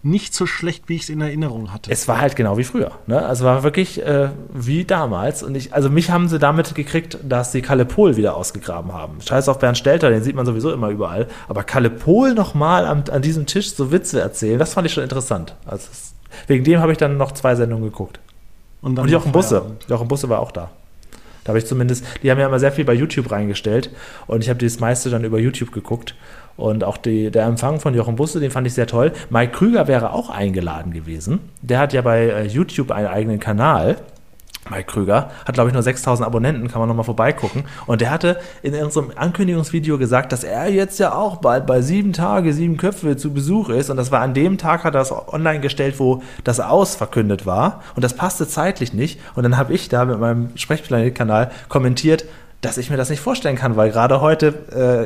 nicht 0.01 0.33
so 0.33 0.45
schlecht, 0.45 0.87
wie 0.87 0.95
ich 0.95 1.03
es 1.03 1.09
in 1.09 1.19
Erinnerung 1.21 1.73
hatte. 1.73 1.91
Es 1.91 2.07
war 2.07 2.21
halt 2.21 2.35
genau 2.35 2.57
wie 2.57 2.63
früher. 2.63 2.91
Ne? 3.05 3.23
Also 3.23 3.43
war 3.43 3.63
wirklich 3.63 4.01
äh, 4.03 4.29
wie 4.53 4.85
damals. 4.85 5.43
Und 5.43 5.55
ich, 5.55 5.73
also 5.73 5.89
mich 5.89 6.09
haben 6.09 6.27
sie 6.27 6.39
damit 6.39 6.73
gekriegt, 6.73 7.17
dass 7.23 7.51
sie 7.51 7.61
Kalle 7.61 7.85
Pohl 7.85 8.15
wieder 8.15 8.35
ausgegraben 8.35 8.93
haben. 8.93 9.19
Scheiß 9.21 9.49
auf 9.49 9.59
Bernd 9.59 9.77
Stelter, 9.77 10.09
den 10.09 10.23
sieht 10.23 10.35
man 10.35 10.45
sowieso 10.45 10.71
immer 10.71 10.89
überall. 10.89 11.27
Aber 11.47 11.63
Kalle 11.63 11.89
Pohl 11.89 12.33
nochmal 12.33 12.85
an, 12.85 13.03
an 13.11 13.21
diesem 13.21 13.45
Tisch 13.45 13.73
so 13.73 13.91
Witze 13.91 14.21
erzählen, 14.21 14.57
das 14.57 14.73
fand 14.73 14.87
ich 14.87 14.93
schon 14.93 15.03
interessant. 15.03 15.55
Also 15.65 15.87
es, 15.91 16.13
wegen 16.47 16.63
dem 16.63 16.79
habe 16.79 16.91
ich 16.91 16.97
dann 16.97 17.17
noch 17.17 17.31
zwei 17.31 17.55
Sendungen 17.55 17.85
geguckt. 17.85 18.19
dann 18.97 19.05
Und 19.05 19.11
Jochen 19.11 19.31
Busse. 19.31 19.77
Jochen 19.87 20.07
Busse 20.07 20.29
war 20.29 20.39
auch 20.39 20.51
da. 20.51 20.71
Da 21.43 21.49
habe 21.49 21.59
ich 21.59 21.65
zumindest, 21.65 22.05
die 22.21 22.29
haben 22.29 22.39
ja 22.39 22.47
immer 22.47 22.59
sehr 22.59 22.71
viel 22.71 22.85
bei 22.85 22.93
YouTube 22.93 23.31
reingestellt 23.31 23.89
und 24.27 24.43
ich 24.43 24.49
habe 24.49 24.59
das 24.63 24.79
meiste 24.79 25.09
dann 25.09 25.23
über 25.23 25.39
YouTube 25.39 25.71
geguckt. 25.71 26.15
Und 26.57 26.83
auch 26.83 26.97
die, 26.97 27.31
der 27.31 27.45
Empfang 27.45 27.79
von 27.79 27.93
Jochen 27.95 28.17
Busse, 28.17 28.41
den 28.41 28.51
fand 28.51 28.67
ich 28.67 28.73
sehr 28.73 28.85
toll. 28.85 29.13
Mike 29.29 29.53
Krüger 29.53 29.87
wäre 29.87 30.11
auch 30.11 30.29
eingeladen 30.29 30.91
gewesen. 30.91 31.39
Der 31.61 31.79
hat 31.79 31.93
ja 31.93 32.01
bei 32.01 32.27
äh, 32.27 32.45
YouTube 32.47 32.91
einen 32.91 33.07
eigenen 33.07 33.39
Kanal. 33.39 33.95
Mike 34.69 34.91
Krüger 34.91 35.31
hat, 35.45 35.55
glaube 35.55 35.69
ich, 35.69 35.73
nur 35.73 35.81
6000 35.81 36.25
Abonnenten, 36.25 36.67
kann 36.67 36.79
man 36.79 36.87
nochmal 36.87 37.05
vorbeigucken. 37.05 37.63
Und 37.87 38.01
der 38.01 38.11
hatte 38.11 38.39
in 38.61 38.75
unserem 38.75 39.11
Ankündigungsvideo 39.15 39.97
gesagt, 39.97 40.31
dass 40.31 40.43
er 40.43 40.69
jetzt 40.69 40.99
ja 40.99 41.13
auch 41.13 41.37
bald 41.37 41.65
bei 41.65 41.81
sieben 41.81 42.13
Tage, 42.13 42.53
sieben 42.53 42.77
Köpfe 42.77 43.17
zu 43.17 43.33
Besuch 43.33 43.69
ist. 43.69 43.89
Und 43.89 43.97
das 43.97 44.11
war 44.11 44.21
an 44.21 44.33
dem 44.33 44.57
Tag, 44.57 44.83
hat 44.83 44.95
er 44.95 44.99
das 44.99 45.11
online 45.11 45.59
gestellt, 45.61 45.99
wo 45.99 46.21
das 46.43 46.59
Aus 46.59 46.95
verkündet 46.95 47.45
war. 47.45 47.81
Und 47.95 48.03
das 48.03 48.15
passte 48.15 48.47
zeitlich 48.47 48.93
nicht. 48.93 49.19
Und 49.35 49.43
dann 49.43 49.57
habe 49.57 49.73
ich 49.73 49.89
da 49.89 50.05
mit 50.05 50.19
meinem 50.19 50.55
Sprechplanet-Kanal 50.55 51.51
kommentiert, 51.67 52.25
dass 52.61 52.77
ich 52.77 52.89
mir 52.89 52.97
das 52.97 53.09
nicht 53.09 53.21
vorstellen 53.21 53.55
kann, 53.55 53.77
weil 53.77 53.89
gerade 53.89 54.19
heute 54.19 54.47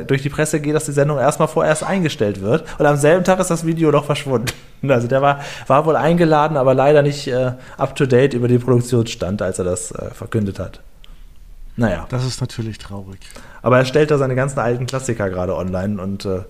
äh, 0.02 0.04
durch 0.04 0.22
die 0.22 0.28
Presse 0.28 0.60
geht, 0.60 0.74
dass 0.74 0.86
die 0.86 0.92
Sendung 0.92 1.18
erstmal 1.18 1.46
vorerst 1.46 1.84
eingestellt 1.84 2.40
wird. 2.40 2.64
Und 2.78 2.86
am 2.86 2.96
selben 2.96 3.22
Tag 3.24 3.38
ist 3.38 3.50
das 3.50 3.64
Video 3.64 3.90
doch 3.90 4.04
verschwunden. 4.04 4.46
Also 4.86 5.08
der 5.08 5.22
war, 5.22 5.40
war 5.66 5.86
wohl 5.86 5.96
eingeladen, 5.96 6.58
aber 6.58 6.74
leider 6.74 7.00
nicht 7.00 7.26
äh, 7.26 7.52
up-to-date 7.78 8.34
über 8.34 8.48
den 8.48 8.60
Produktionsstand, 8.60 9.40
als 9.40 9.58
er 9.58 9.64
das 9.64 9.92
äh, 9.92 10.10
verkündet 10.10 10.58
hat. 10.58 10.80
Naja, 11.76 12.06
Das 12.10 12.22
ist 12.26 12.42
natürlich 12.42 12.76
traurig. 12.76 13.18
aber 13.62 13.78
er 13.78 13.86
stellt 13.86 14.10
da 14.10 14.18
seine 14.18 14.34
ganzen 14.34 14.58
alten 14.58 14.84
Klassiker 14.84 15.30
gerade 15.30 15.56
online 15.56 16.02
und 16.02 16.26
äh, 16.26 16.42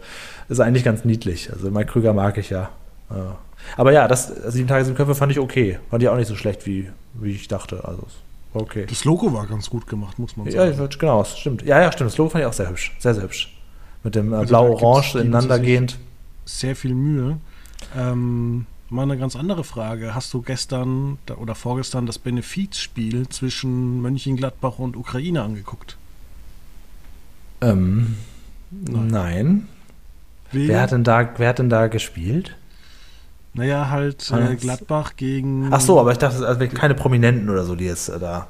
ist 0.48 0.58
eigentlich 0.58 0.82
ganz 0.82 1.04
niedlich. 1.04 1.48
Also 1.52 1.70
Mike 1.70 1.92
Krüger 1.92 2.12
mag 2.12 2.36
ich 2.36 2.50
ja. 2.50 2.70
Äh, 3.08 3.14
aber 3.76 3.92
ja, 3.92 4.08
das 4.08 4.26
Sieben 4.48 4.66
Tage, 4.66 4.84
Sieben 4.84 4.96
Köpfe 4.96 5.14
fand 5.14 5.30
ich 5.30 5.38
okay. 5.38 5.78
Fand 5.90 6.02
ich 6.02 6.08
auch 6.08 6.16
nicht 6.16 6.26
so 6.26 6.34
schlecht, 6.34 6.66
wie, 6.66 6.90
wie 7.14 7.30
ich 7.30 7.46
dachte. 7.46 7.82
Also 7.84 8.04
okay. 8.54 8.86
Das 8.88 9.04
Logo 9.04 9.32
war 9.32 9.46
ganz 9.46 9.68
gut 9.70 9.86
gemacht, 9.86 10.18
muss 10.18 10.36
man 10.36 10.46
Ja, 10.46 10.66
sagen. 10.66 10.78
würd- 10.80 10.98
genau, 10.98 11.18
das 11.18 11.38
stimmt. 11.38 11.62
Ja, 11.62 11.80
ja, 11.80 11.92
stimmt. 11.92 12.10
Das 12.10 12.18
Logo 12.18 12.30
fand 12.30 12.42
ich 12.42 12.46
auch 12.48 12.52
sehr 12.52 12.68
hübsch. 12.70 12.94
Sehr, 12.98 13.14
sehr 13.14 13.24
hübsch. 13.24 13.54
Mit 14.02 14.14
dem 14.14 14.32
äh, 14.32 14.36
Also 14.36 14.48
blau-orange 14.48 15.00
gibt's- 15.02 15.12
geben 15.14 15.26
ineinander 15.26 15.54
sie 15.56 15.60
sich- 15.60 15.66
gehend. 15.68 15.98
Sehr 16.46 16.76
viel 16.76 16.94
Mühe. 16.94 17.38
Ähm, 17.96 18.66
mal 18.90 19.02
eine 19.02 19.16
ganz 19.18 19.34
andere 19.36 19.64
Frage. 19.64 20.14
Hast 20.14 20.32
du 20.34 20.42
gestern 20.42 21.18
oder 21.38 21.54
vorgestern 21.54 22.06
das 22.06 22.18
Benefizspiel 22.18 23.28
zwischen 23.28 24.02
Mönchengladbach 24.02 24.78
und 24.78 24.96
Ukraine 24.96 25.42
angeguckt? 25.42 25.96
Ähm, 27.60 28.16
Nein. 28.70 29.06
nein. 29.08 29.68
Wer 30.52 30.82
hat, 30.82 30.92
denn 30.92 31.02
da, 31.04 31.28
wer 31.38 31.48
hat 31.48 31.58
denn 31.58 31.70
da 31.70 31.86
gespielt? 31.88 32.56
Naja, 33.54 33.88
halt 33.88 34.30
äh, 34.30 34.52
das- 34.52 34.60
Gladbach 34.60 35.16
gegen. 35.16 35.72
Ach 35.72 35.80
so, 35.80 35.98
aber 35.98 36.12
ich 36.12 36.18
dachte, 36.18 36.46
also 36.46 36.66
keine 36.68 36.94
Prominenten 36.94 37.48
oder 37.48 37.64
so, 37.64 37.74
die 37.74 37.84
jetzt 37.86 38.08
äh, 38.08 38.18
da. 38.18 38.48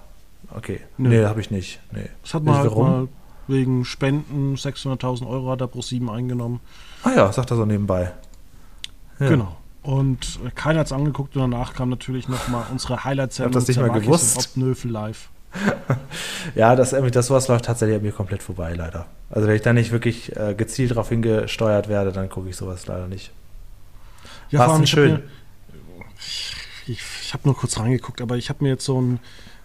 Okay. 0.55 0.81
Nö. 0.99 1.11
Nee, 1.11 1.25
habe 1.25 1.41
ich 1.41 1.51
nicht. 1.51 1.81
Nee. 1.93 2.09
Das 2.23 2.35
hat 2.35 2.45
man 2.45 2.57
halt 2.57 2.77
mal 2.77 3.09
wegen 3.47 3.85
Spenden 3.85 4.55
600.000 4.57 5.29
Euro 5.29 5.51
hat 5.51 5.61
er 5.61 5.67
pro 5.69 5.83
sieben 5.83 6.09
eingenommen. 6.11 6.61
Ah 7.03 7.11
ja, 7.15 7.33
sagt 7.33 7.51
er 7.51 7.57
so 7.57 7.67
nebenbei. 7.67 8.13
Ja. 9.21 9.29
Genau. 9.29 9.57
Und 9.83 10.41
äh, 10.47 10.51
keiner 10.55 10.81
hat 10.81 10.87
es 10.87 10.93
angeguckt 10.93 11.37
und 11.37 11.43
danach 11.43 11.75
kam 11.75 11.91
natürlich 11.91 12.29
nochmal 12.29 12.65
unsere 12.73 13.05
Highlight-Sendung. 13.05 13.51
Ich 13.53 13.57
hab 13.57 13.61
das 13.61 13.69
nicht 13.69 13.77
mal 13.77 13.87
Zerwakis 13.87 14.07
gewusst. 14.07 14.51
Obnöfel 14.57 14.91
live. 14.91 15.29
Ja, 16.55 16.75
das, 16.77 16.91
das 16.91 17.27
sowas 17.27 17.49
läuft 17.49 17.65
tatsächlich 17.65 17.97
an 17.97 18.03
mir 18.03 18.13
komplett 18.13 18.43
vorbei, 18.43 18.75
leider. 18.75 19.07
Also 19.31 19.49
wenn 19.49 19.57
ich 19.57 19.63
da 19.63 19.73
nicht 19.73 19.93
wirklich 19.93 20.37
äh, 20.37 20.55
gezielt 20.55 20.91
darauf 20.91 21.09
hingesteuert 21.09 21.89
werde, 21.89 22.13
dann 22.13 22.29
gucke 22.29 22.49
ich 22.49 22.57
sowas 22.57 22.87
leider 22.87 23.07
nicht. 23.09 23.31
Ja, 24.55 24.67
denn 24.67 24.77
hab 24.79 24.89
schön? 24.89 25.13
Mir, 25.13 25.23
ich 26.19 26.55
ich 26.87 27.33
habe 27.33 27.49
nur 27.49 27.57
kurz 27.57 27.79
reingeguckt, 27.79 28.21
aber 28.21 28.37
ich 28.37 28.49
habe 28.49 28.63
mir 28.63 28.71
jetzt 28.71 28.85
so 28.85 28.97
einen 28.99 29.19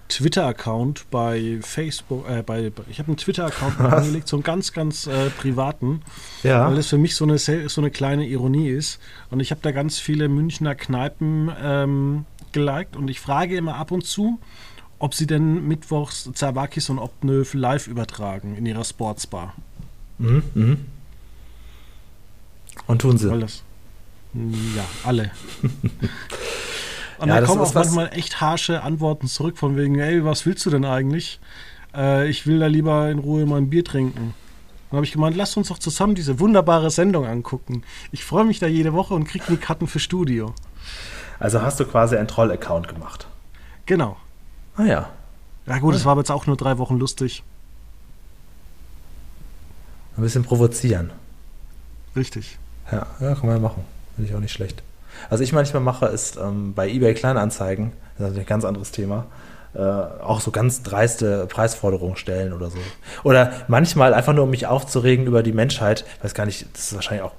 Twitter-Account 0.08 1.06
bei 1.12 1.60
Facebook, 1.62 2.28
äh, 2.28 2.42
bei, 2.42 2.72
ich 2.90 2.98
habe 2.98 3.10
einen 3.10 3.18
Twitter-Account 3.18 3.80
angelegt, 3.80 4.28
so 4.28 4.38
einen 4.38 4.44
ganz, 4.44 4.74
ganz 4.74 5.06
äh, 5.06 5.30
privaten, 5.30 6.02
Ja. 6.42 6.68
weil 6.68 6.76
das 6.76 6.88
für 6.88 6.98
mich 6.98 7.16
so 7.16 7.26
eine, 7.26 7.38
so 7.38 7.82
eine 7.82 7.92
kleine 7.92 8.26
Ironie 8.28 8.70
ist. 8.70 9.00
Und 9.30 9.40
ich 9.40 9.52
habe 9.52 9.62
da 9.62 9.72
ganz 9.72 10.00
viele 10.00 10.28
Münchner 10.28 10.74
Kneipen 10.74 11.52
ähm, 11.62 12.26
geliked 12.52 12.96
und 12.96 13.08
ich 13.10 13.20
frage 13.20 13.56
immer 13.56 13.76
ab 13.76 13.92
und 13.92 14.04
zu, 14.04 14.40
ob 14.98 15.14
sie 15.14 15.28
denn 15.28 15.68
mittwochs 15.68 16.28
Zawakis 16.34 16.90
und 16.90 16.98
Obnöfel 16.98 17.60
live 17.62 17.86
übertragen 17.88 18.56
in 18.58 18.66
ihrer 18.66 18.84
Sportsbar. 18.84 19.54
Mhm, 20.18 20.44
mhm. 20.56 20.86
Und 22.88 23.02
tun 23.02 23.18
sie. 23.20 23.30
Weil 23.30 23.42
das, 23.42 23.64
ja, 24.34 24.86
alle. 25.04 25.32
Und 27.20 27.28
Ja, 27.28 27.42
da 27.42 27.46
kommen 27.46 27.62
auch 27.62 27.74
manchmal 27.74 28.10
echt 28.14 28.40
harsche 28.40 28.82
Antworten 28.82 29.28
zurück, 29.28 29.58
von 29.58 29.76
wegen, 29.76 30.00
ey, 30.00 30.24
was 30.24 30.46
willst 30.46 30.66
du 30.66 30.70
denn 30.70 30.86
eigentlich? 30.86 31.40
Äh, 31.94 32.30
ich 32.30 32.48
will 32.48 32.60
da 32.60 32.68
lieber 32.68 33.10
in 33.10 33.20
Ruhe 33.20 33.46
mein 33.46 33.70
Bier 33.70 33.84
trinken. 33.84 34.34
Dann 34.90 34.98
habe 34.98 35.06
ich 35.06 35.12
gemeint, 35.12 35.36
lasst 35.36 35.58
uns 35.58 35.68
doch 35.68 35.80
zusammen 35.80 36.16
diese 36.16 36.40
wunderbare 36.40 36.90
Sendung 36.90 37.26
angucken. 37.26 37.84
Ich 38.12 38.24
freue 38.24 38.46
mich 38.46 38.60
da 38.60 38.68
jede 38.68 38.94
Woche 38.94 39.14
und 39.14 39.26
kriege 39.26 39.46
die 39.50 39.58
Karten 39.58 39.88
für 39.88 40.00
Studio. 40.00 40.54
Also 41.40 41.62
hast 41.62 41.80
du 41.80 41.86
quasi 41.86 42.16
einen 42.16 42.28
Troll-Account 42.28 42.88
gemacht. 42.88 43.28
Genau. 43.86 44.18
Ah 44.76 44.86
ja. 44.86 45.10
Ja 45.66 45.78
gut, 45.80 45.94
es 45.94 46.06
war 46.06 46.14
aber 46.14 46.22
jetzt 46.22 46.32
auch 46.32 46.48
nur 46.48 46.58
drei 46.58 46.78
Wochen 46.78 46.98
lustig. 46.98 47.44
Ein 50.18 50.24
bisschen 50.24 50.44
provozieren. 50.44 51.12
Richtig. 52.16 52.58
Ja, 52.92 53.06
ja, 53.20 53.36
kann 53.36 53.46
man 53.46 53.58
ja 53.58 53.62
machen. 53.62 53.84
Finde 54.20 54.32
ich 54.32 54.36
auch 54.36 54.42
nicht 54.42 54.52
schlecht. 54.52 54.84
Was 55.30 55.40
ich 55.40 55.54
manchmal 55.54 55.82
mache, 55.82 56.08
ist 56.08 56.36
ähm, 56.36 56.74
bei 56.74 56.90
eBay 56.90 57.14
Kleinanzeigen, 57.14 57.94
das 58.18 58.34
ist 58.34 58.38
ein 58.38 58.46
ganz 58.46 58.66
anderes 58.66 58.92
Thema, 58.92 59.28
äh, 59.74 59.80
auch 59.80 60.42
so 60.42 60.52
ganz 60.52 60.84
dreiste 60.84 61.46
Preisforderungen 61.48 62.18
stellen 62.18 62.52
oder 62.52 62.70
so. 62.70 62.80
Oder 63.24 63.54
manchmal 63.70 64.14
einfach 64.14 64.34
nur, 64.34 64.44
um 64.44 64.50
mich 64.50 64.68
aufzuregen 64.68 65.26
über 65.26 65.42
die 65.42 65.54
Menschheit, 65.54 66.04
weiß 66.22 66.34
gar 66.34 66.46
nicht, 66.46 66.68
das 66.74 66.88
ist 66.88 66.96
wahrscheinlich 66.96 67.24
auch, 67.24 67.32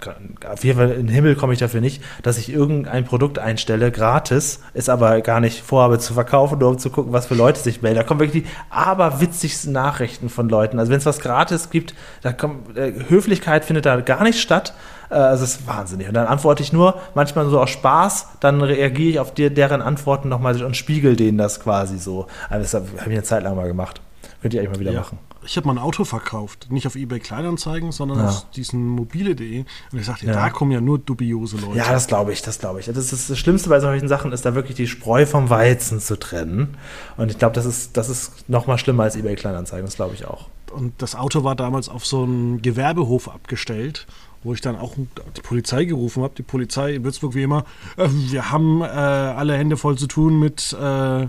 auf 0.48 0.64
jeden 0.64 0.78
Fall 0.78 0.90
in 0.92 1.08
den 1.08 1.14
Himmel 1.14 1.36
komme 1.36 1.52
ich 1.52 1.58
dafür 1.58 1.82
nicht, 1.82 2.02
dass 2.22 2.38
ich 2.38 2.50
irgendein 2.50 3.04
Produkt 3.04 3.38
einstelle, 3.38 3.92
gratis, 3.92 4.60
ist 4.72 4.88
aber 4.88 5.20
gar 5.20 5.40
nicht 5.40 5.60
vorhabe 5.60 5.98
zu 5.98 6.14
verkaufen, 6.14 6.60
nur 6.60 6.70
um 6.70 6.78
zu 6.78 6.88
gucken, 6.88 7.12
was 7.12 7.26
für 7.26 7.34
Leute 7.34 7.60
sich 7.60 7.82
melden. 7.82 7.98
Da 7.98 8.04
kommen 8.04 8.20
wirklich 8.20 8.44
die 8.44 8.50
aberwitzigsten 8.70 9.74
Nachrichten 9.74 10.30
von 10.30 10.48
Leuten. 10.48 10.78
Also 10.78 10.90
wenn 10.90 10.98
es 10.98 11.04
was 11.04 11.20
gratis 11.20 11.68
gibt, 11.68 11.94
da 12.22 12.32
kommt, 12.32 12.74
äh, 12.78 12.94
Höflichkeit 13.06 13.66
findet 13.66 13.84
da 13.84 14.00
gar 14.00 14.22
nicht 14.22 14.40
statt. 14.40 14.72
Äh, 15.10 15.14
Also 15.14 15.44
es 15.44 15.56
ist 15.56 15.66
wahnsinnig. 15.66 16.08
Und 16.08 16.14
dann 16.14 16.26
antworte 16.26 16.62
ich 16.62 16.72
nur, 16.72 16.98
manchmal 17.14 17.48
so 17.50 17.60
aus 17.60 17.70
Spaß, 17.70 18.28
dann 18.40 18.60
reagiere 18.62 19.10
ich 19.10 19.18
auf 19.20 19.34
die, 19.34 19.50
deren 19.52 19.82
Antworten 19.82 20.28
nochmal 20.28 20.62
und 20.62 20.76
spiegel 20.76 21.16
denen 21.16 21.38
das 21.38 21.60
quasi 21.60 21.98
so. 21.98 22.26
Also 22.48 22.62
das 22.62 22.74
habe 22.74 22.86
ich 23.06 23.12
eine 23.12 23.22
Zeit 23.22 23.42
lang 23.42 23.56
mal 23.56 23.66
gemacht. 23.68 24.00
Könnt 24.42 24.54
ihr 24.54 24.60
eigentlich 24.60 24.72
mal 24.74 24.80
wieder 24.80 24.92
Ja. 24.92 25.00
machen. 25.00 25.18
Ich 25.42 25.56
habe 25.56 25.66
mal 25.66 25.72
ein 25.72 25.78
Auto 25.78 26.04
verkauft. 26.04 26.66
Nicht 26.70 26.86
auf 26.86 26.96
eBay 26.96 27.18
Kleinanzeigen, 27.18 27.92
sondern 27.92 28.18
Ja. 28.18 28.28
auf 28.28 28.50
diesen 28.50 28.86
mobile.de. 28.86 29.64
Und 29.90 29.98
ich 29.98 30.04
sagte, 30.04 30.26
Ja. 30.26 30.32
da 30.34 30.50
kommen 30.50 30.70
ja 30.70 30.82
nur 30.82 30.98
dubiose 30.98 31.56
Leute. 31.56 31.78
Ja, 31.78 31.90
das 31.90 32.06
glaube 32.08 32.32
ich, 32.34 32.42
das 32.42 32.58
glaube 32.58 32.78
ich. 32.80 32.86
Das, 32.86 32.96
ist 33.10 33.30
das 33.30 33.38
Schlimmste 33.38 33.70
bei 33.70 33.80
solchen 33.80 34.06
Sachen 34.06 34.32
ist 34.32 34.44
da 34.44 34.54
wirklich 34.54 34.76
die 34.76 34.86
Spreu 34.86 35.24
vom 35.24 35.48
Weizen 35.48 35.98
zu 35.98 36.18
trennen. 36.18 36.76
Und 37.16 37.30
ich 37.30 37.38
glaube, 37.38 37.54
das 37.54 37.64
ist, 37.64 37.96
das 37.96 38.10
ist 38.10 38.50
noch 38.50 38.66
mal 38.66 38.76
schlimmer 38.76 39.04
als 39.04 39.16
eBay 39.16 39.34
Kleinanzeigen, 39.34 39.86
das 39.86 39.96
glaube 39.96 40.14
ich 40.14 40.26
auch. 40.26 40.48
Und 40.72 40.92
das 41.00 41.16
Auto 41.16 41.42
war 41.42 41.56
damals 41.56 41.88
auf 41.88 42.04
so 42.04 42.22
einem 42.22 42.60
Gewerbehof 42.60 43.28
abgestellt, 43.28 44.06
wo 44.42 44.54
ich 44.54 44.60
dann 44.60 44.76
auch 44.76 44.94
die 45.36 45.40
Polizei 45.42 45.84
gerufen 45.84 46.22
habe. 46.22 46.34
Die 46.36 46.42
Polizei 46.42 46.94
in 46.94 47.04
Würzburg 47.04 47.34
wie 47.34 47.42
immer, 47.42 47.64
äh, 47.96 48.08
wir 48.10 48.50
haben 48.50 48.80
äh, 48.82 48.84
alle 48.86 49.56
Hände 49.56 49.76
voll 49.76 49.96
zu 49.98 50.06
tun 50.06 50.38
mit, 50.38 50.74
äh, 50.80 51.26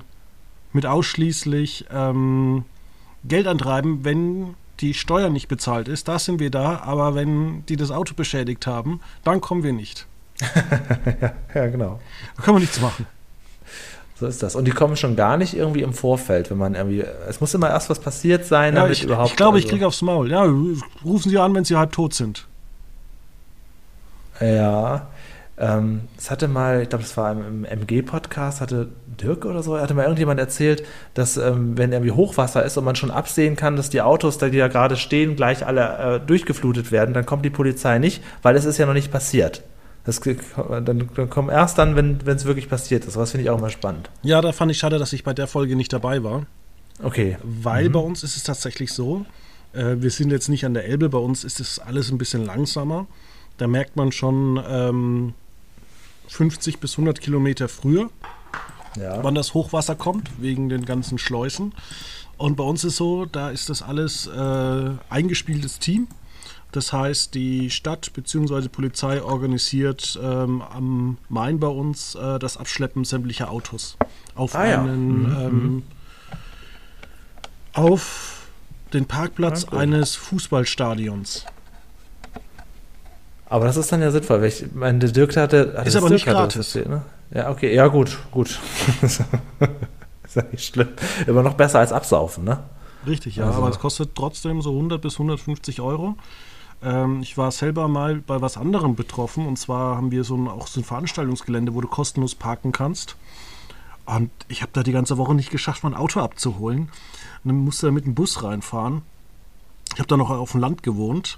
mit 0.73 0.85
ausschließlich 0.85 1.85
ähm, 1.93 2.63
Geld 3.25 3.47
antreiben, 3.47 4.03
wenn 4.03 4.55
die 4.79 4.93
Steuer 4.93 5.29
nicht 5.29 5.47
bezahlt 5.47 5.87
ist. 5.87 6.07
Da 6.07 6.17
sind 6.17 6.39
wir 6.39 6.49
da, 6.49 6.79
aber 6.79 7.13
wenn 7.13 7.65
die 7.67 7.75
das 7.75 7.91
Auto 7.91 8.13
beschädigt 8.15 8.65
haben, 8.65 8.99
dann 9.23 9.41
kommen 9.41 9.63
wir 9.63 9.73
nicht. 9.73 10.07
Ja, 11.53 11.67
genau. 11.67 11.99
Da 12.37 12.43
können 12.43 12.55
wir 12.57 12.61
nichts 12.61 12.79
machen. 12.79 13.05
So 14.15 14.25
ist 14.27 14.41
das. 14.41 14.55
Und 14.55 14.65
die 14.65 14.71
kommen 14.71 14.95
schon 14.95 15.15
gar 15.15 15.35
nicht 15.37 15.53
irgendwie 15.53 15.81
im 15.81 15.93
Vorfeld, 15.93 16.49
wenn 16.49 16.57
man 16.57 16.75
irgendwie. 16.75 17.01
Es 17.27 17.41
muss 17.41 17.53
immer 17.53 17.69
erst 17.69 17.89
was 17.89 17.99
passiert 17.99 18.45
sein, 18.45 18.73
Ja, 18.75 18.81
damit 18.83 18.97
ich, 18.97 19.03
überhaupt. 19.03 19.29
ich 19.31 19.35
glaube, 19.35 19.57
ich 19.59 19.65
also- 19.65 19.73
kriege 19.75 19.87
aufs 19.87 20.01
Maul. 20.01 20.31
Ja, 20.31 20.43
rufen 21.03 21.29
Sie 21.29 21.37
an, 21.37 21.53
wenn 21.53 21.65
Sie 21.65 21.75
halb 21.75 21.91
tot 21.91 22.13
sind. 22.13 22.47
Ja. 24.41 25.07
Ähm, 25.57 26.01
es 26.17 26.31
hatte 26.31 26.47
mal, 26.47 26.81
ich 26.81 26.89
glaube, 26.89 27.03
das 27.03 27.15
war 27.17 27.31
im, 27.31 27.65
im 27.65 27.65
MG-Podcast, 27.65 28.61
hatte 28.61 28.89
Dirk 29.21 29.45
oder 29.45 29.61
so, 29.61 29.79
hatte 29.79 29.93
mal 29.93 30.03
irgendjemand 30.03 30.39
erzählt, 30.39 30.83
dass 31.13 31.37
ähm, 31.37 31.77
wenn 31.77 31.91
irgendwie 31.91 32.11
Hochwasser 32.11 32.65
ist 32.65 32.77
und 32.77 32.83
man 32.83 32.95
schon 32.95 33.11
absehen 33.11 33.55
kann, 33.55 33.75
dass 33.75 33.89
die 33.89 34.01
Autos, 34.01 34.39
die 34.39 34.57
da 34.57 34.67
gerade 34.69 34.97
stehen, 34.97 35.35
gleich 35.35 35.65
alle 35.65 36.15
äh, 36.15 36.19
durchgeflutet 36.25 36.91
werden, 36.91 37.13
dann 37.13 37.25
kommt 37.25 37.45
die 37.45 37.51
Polizei 37.51 37.99
nicht, 37.99 38.23
weil 38.41 38.55
es 38.55 38.65
ist 38.65 38.79
ja 38.79 38.85
noch 38.87 38.93
nicht 38.93 39.11
passiert. 39.11 39.61
Das, 40.03 40.19
dann, 40.19 41.09
dann 41.15 41.29
kommen 41.29 41.49
erst 41.49 41.77
dann, 41.77 41.95
wenn 41.95 42.19
es 42.25 42.45
wirklich 42.45 42.67
passiert 42.67 43.05
ist. 43.05 43.17
Was 43.17 43.31
finde 43.31 43.43
ich 43.43 43.49
auch 43.51 43.59
immer 43.59 43.69
spannend. 43.69 44.09
Ja, 44.23 44.41
da 44.41 44.51
fand 44.51 44.71
ich 44.71 44.79
schade, 44.79 44.97
dass 44.97 45.13
ich 45.13 45.23
bei 45.23 45.33
der 45.33 45.45
Folge 45.45 45.75
nicht 45.75 45.93
dabei 45.93 46.23
war. 46.23 46.47
Okay. 47.03 47.37
Weil 47.43 47.89
bei 47.89 47.99
uns 47.99 48.23
ist 48.23 48.35
es 48.35 48.43
tatsächlich 48.43 48.93
so, 48.93 49.25
äh, 49.73 49.97
wir 49.97 50.09
sind 50.09 50.31
jetzt 50.31 50.49
nicht 50.49 50.65
an 50.65 50.73
der 50.73 50.85
Elbe, 50.85 51.09
bei 51.09 51.19
uns 51.19 51.43
ist 51.43 51.59
es 51.59 51.77
alles 51.77 52.11
ein 52.11 52.17
bisschen 52.17 52.43
langsamer. 52.45 53.05
Da 53.61 53.67
merkt 53.67 53.95
man 53.95 54.11
schon 54.11 54.59
ähm, 54.67 55.33
50 56.29 56.79
bis 56.79 56.93
100 56.93 57.21
Kilometer 57.21 57.69
früher, 57.69 58.09
Ja. 58.97 59.23
wann 59.23 59.35
das 59.35 59.53
Hochwasser 59.53 59.93
kommt, 59.95 60.31
wegen 60.41 60.67
den 60.67 60.83
ganzen 60.83 61.19
Schleusen. 61.19 61.75
Und 62.37 62.55
bei 62.55 62.63
uns 62.63 62.83
ist 62.83 62.95
so, 62.95 63.25
da 63.25 63.51
ist 63.51 63.69
das 63.69 63.83
alles 63.83 64.25
äh, 64.25 64.89
eingespieltes 65.11 65.77
Team. 65.77 66.07
Das 66.71 66.91
heißt, 66.91 67.35
die 67.35 67.69
Stadt 67.69 68.11
bzw. 68.13 68.67
Polizei 68.67 69.21
organisiert 69.21 70.19
ähm, 70.23 70.63
am 70.63 71.19
Main 71.29 71.59
bei 71.59 71.67
uns 71.67 72.15
äh, 72.15 72.39
das 72.39 72.57
Abschleppen 72.57 73.05
sämtlicher 73.05 73.51
Autos 73.51 73.95
auf 74.33 74.55
Ah 74.55 74.65
ja. 74.65 74.81
einen 74.81 75.21
Mhm, 75.21 75.35
ähm, 75.39 75.83
auf 77.73 78.47
den 78.91 79.05
Parkplatz 79.05 79.65
Ah, 79.65 79.69
cool. 79.73 79.77
eines 79.81 80.15
Fußballstadions. 80.15 81.45
Aber 83.51 83.65
das 83.65 83.75
ist 83.75 83.91
dann 83.91 84.01
ja 84.01 84.11
sinnvoll. 84.11 84.41
weil 84.41 84.47
Ich 84.47 84.65
meine, 84.73 84.99
der 84.99 85.11
Dirk 85.11 85.35
hatte. 85.35 85.73
hatte 85.77 85.87
Ist 85.87 85.95
aber 85.97 86.07
Dirk 86.07 86.13
nicht 86.13 86.25
gratis. 86.25 86.55
erzählt, 86.75 86.89
ne? 86.89 87.01
Ja, 87.33 87.49
okay, 87.49 87.73
ja, 87.75 87.87
gut, 87.87 88.17
gut. 88.31 88.59
ist 89.01 89.21
ja 90.35 90.43
nicht 90.51 90.65
schlimm. 90.65 90.87
Immer 91.27 91.43
noch 91.43 91.55
besser 91.55 91.79
als 91.79 91.91
absaufen, 91.91 92.43
ne? 92.45 92.59
Richtig, 93.05 93.35
ja, 93.35 93.45
Also- 93.47 93.59
aber 93.59 93.69
es 93.69 93.79
kostet 93.79 94.15
trotzdem 94.15 94.61
so 94.61 94.71
100 94.71 95.01
bis 95.01 95.15
150 95.19 95.81
Euro. 95.81 96.15
Ähm, 96.83 97.21
ich 97.21 97.37
war 97.37 97.51
selber 97.51 97.87
mal 97.87 98.15
bei 98.25 98.41
was 98.41 98.57
anderem 98.57 98.95
betroffen 98.95 99.45
und 99.45 99.57
zwar 99.57 99.97
haben 99.97 100.11
wir 100.11 100.23
so 100.23 100.35
ein, 100.35 100.47
auch 100.47 100.67
so 100.67 100.79
ein 100.79 100.83
Veranstaltungsgelände, 100.83 101.73
wo 101.75 101.81
du 101.81 101.87
kostenlos 101.87 102.35
parken 102.35 102.71
kannst. 102.71 103.15
Und 104.05 104.31
ich 104.47 104.61
habe 104.61 104.71
da 104.73 104.81
die 104.83 104.91
ganze 104.93 105.17
Woche 105.17 105.35
nicht 105.35 105.51
geschafft, 105.51 105.83
mein 105.83 105.93
Auto 105.93 106.21
abzuholen. 106.21 106.83
Und 106.83 106.89
dann 107.49 107.57
musste 107.57 107.87
da 107.87 107.91
mit 107.91 108.05
dem 108.05 108.15
Bus 108.15 108.43
reinfahren. 108.43 109.01
Ich 109.93 109.99
habe 109.99 110.07
da 110.07 110.15
noch 110.17 110.29
auf 110.29 110.51
dem 110.51 110.61
Land 110.61 110.83
gewohnt. 110.83 111.37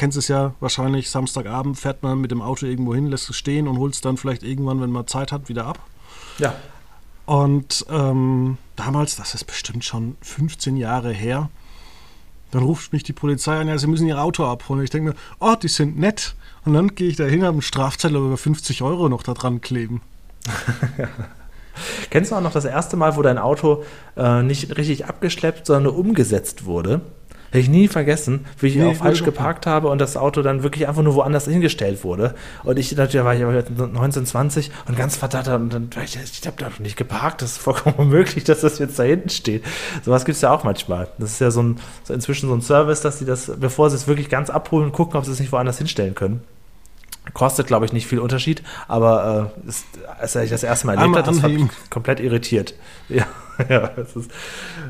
Du 0.00 0.04
kennst 0.04 0.16
es 0.16 0.28
ja 0.28 0.54
wahrscheinlich, 0.60 1.10
Samstagabend 1.10 1.78
fährt 1.78 2.02
man 2.02 2.22
mit 2.22 2.30
dem 2.30 2.40
Auto 2.40 2.64
irgendwo 2.64 2.94
hin, 2.94 3.08
lässt 3.08 3.28
es 3.28 3.36
stehen 3.36 3.68
und 3.68 3.76
holt 3.76 3.92
es 3.92 4.00
dann 4.00 4.16
vielleicht 4.16 4.42
irgendwann, 4.42 4.80
wenn 4.80 4.88
man 4.88 5.06
Zeit 5.06 5.30
hat, 5.30 5.50
wieder 5.50 5.66
ab. 5.66 5.78
Ja. 6.38 6.54
Und 7.26 7.84
ähm, 7.90 8.56
damals, 8.76 9.16
das 9.16 9.34
ist 9.34 9.44
bestimmt 9.44 9.84
schon 9.84 10.16
15 10.22 10.78
Jahre 10.78 11.12
her, 11.12 11.50
dann 12.50 12.62
ruft 12.62 12.94
mich 12.94 13.02
die 13.02 13.12
Polizei 13.12 13.60
an, 13.60 13.68
ja, 13.68 13.76
sie 13.76 13.88
müssen 13.88 14.06
ihr 14.06 14.18
Auto 14.18 14.46
abholen. 14.46 14.82
Ich 14.82 14.88
denke 14.88 15.10
mir, 15.10 15.16
oh, 15.38 15.54
die 15.62 15.68
sind 15.68 15.98
nett. 15.98 16.34
Und 16.64 16.72
dann 16.72 16.94
gehe 16.94 17.08
ich 17.08 17.16
da 17.16 17.24
hin, 17.24 17.42
habe 17.42 17.52
einen 17.52 17.60
Strafzettel 17.60 18.16
über 18.16 18.38
50 18.38 18.80
Euro 18.80 19.10
noch 19.10 19.22
da 19.22 19.34
dran 19.34 19.60
kleben. 19.60 20.00
Kennst 22.08 22.30
du 22.30 22.36
auch 22.36 22.40
noch 22.40 22.52
das 22.52 22.64
erste 22.64 22.96
Mal, 22.96 23.16
wo 23.16 23.22
dein 23.22 23.36
Auto 23.36 23.84
äh, 24.16 24.42
nicht 24.42 24.78
richtig 24.78 25.04
abgeschleppt, 25.04 25.66
sondern 25.66 25.94
umgesetzt 25.94 26.64
wurde? 26.64 27.02
Hätte 27.50 27.58
ich 27.58 27.68
nie 27.68 27.88
vergessen, 27.88 28.46
wie 28.60 28.68
ich 28.68 28.76
Nee, 28.76 28.84
auch 28.84 28.94
falsch 28.94 29.24
geparkt 29.24 29.66
habe 29.66 29.88
und 29.88 30.00
das 30.00 30.16
Auto 30.16 30.40
dann 30.42 30.62
wirklich 30.62 30.86
einfach 30.86 31.02
nur 31.02 31.16
woanders 31.16 31.46
hingestellt 31.46 32.04
wurde. 32.04 32.34
Und 32.62 32.78
ich 32.78 32.94
da 32.94 33.12
war 33.24 33.34
ich 33.34 33.42
aber 33.42 33.54
1920 33.54 34.70
und 34.86 34.96
ganz 34.96 35.16
verdattert 35.16 35.60
und 35.60 35.72
dann 35.74 35.90
ich, 36.04 36.16
ich 36.16 36.46
habe 36.46 36.56
da 36.58 36.68
noch 36.68 36.78
nicht 36.78 36.96
geparkt, 36.96 37.42
das 37.42 37.52
ist 37.52 37.58
vollkommen 37.58 37.94
unmöglich, 37.98 38.44
dass 38.44 38.60
das 38.60 38.78
jetzt 38.78 38.98
da 38.98 39.02
hinten 39.02 39.30
steht. 39.30 39.64
Sowas 40.04 40.24
gibt 40.24 40.36
es 40.36 40.42
ja 40.42 40.52
auch 40.52 40.62
manchmal. 40.62 41.08
Das 41.18 41.32
ist 41.32 41.40
ja 41.40 41.50
so 41.50 41.62
ein, 41.62 41.80
so 42.04 42.14
inzwischen 42.14 42.48
so 42.48 42.54
ein 42.54 42.62
Service, 42.62 43.00
dass 43.00 43.18
sie 43.18 43.24
das, 43.24 43.50
bevor 43.58 43.90
sie 43.90 43.96
es 43.96 44.06
wirklich 44.06 44.28
ganz 44.28 44.48
abholen, 44.48 44.92
gucken, 44.92 45.18
ob 45.18 45.24
sie 45.24 45.32
es 45.32 45.40
nicht 45.40 45.50
woanders 45.50 45.78
hinstellen 45.78 46.14
können. 46.14 46.42
Kostet, 47.34 47.66
glaube 47.66 47.84
ich, 47.84 47.92
nicht 47.92 48.06
viel 48.06 48.18
Unterschied, 48.18 48.62
aber 48.88 49.52
äh, 49.64 49.68
ist, 49.68 49.84
als 50.18 50.36
ich 50.36 50.50
das 50.50 50.62
erste 50.62 50.86
Mal 50.86 50.96
erlebt 50.96 51.16
habe, 51.16 51.26
das 51.26 51.42
hat 51.42 51.50
mich 51.50 51.68
komplett 51.90 52.20
irritiert. 52.20 52.74
Ja, 53.08 53.26
ja 53.68 53.88
das 53.88 54.16
ist, 54.16 54.30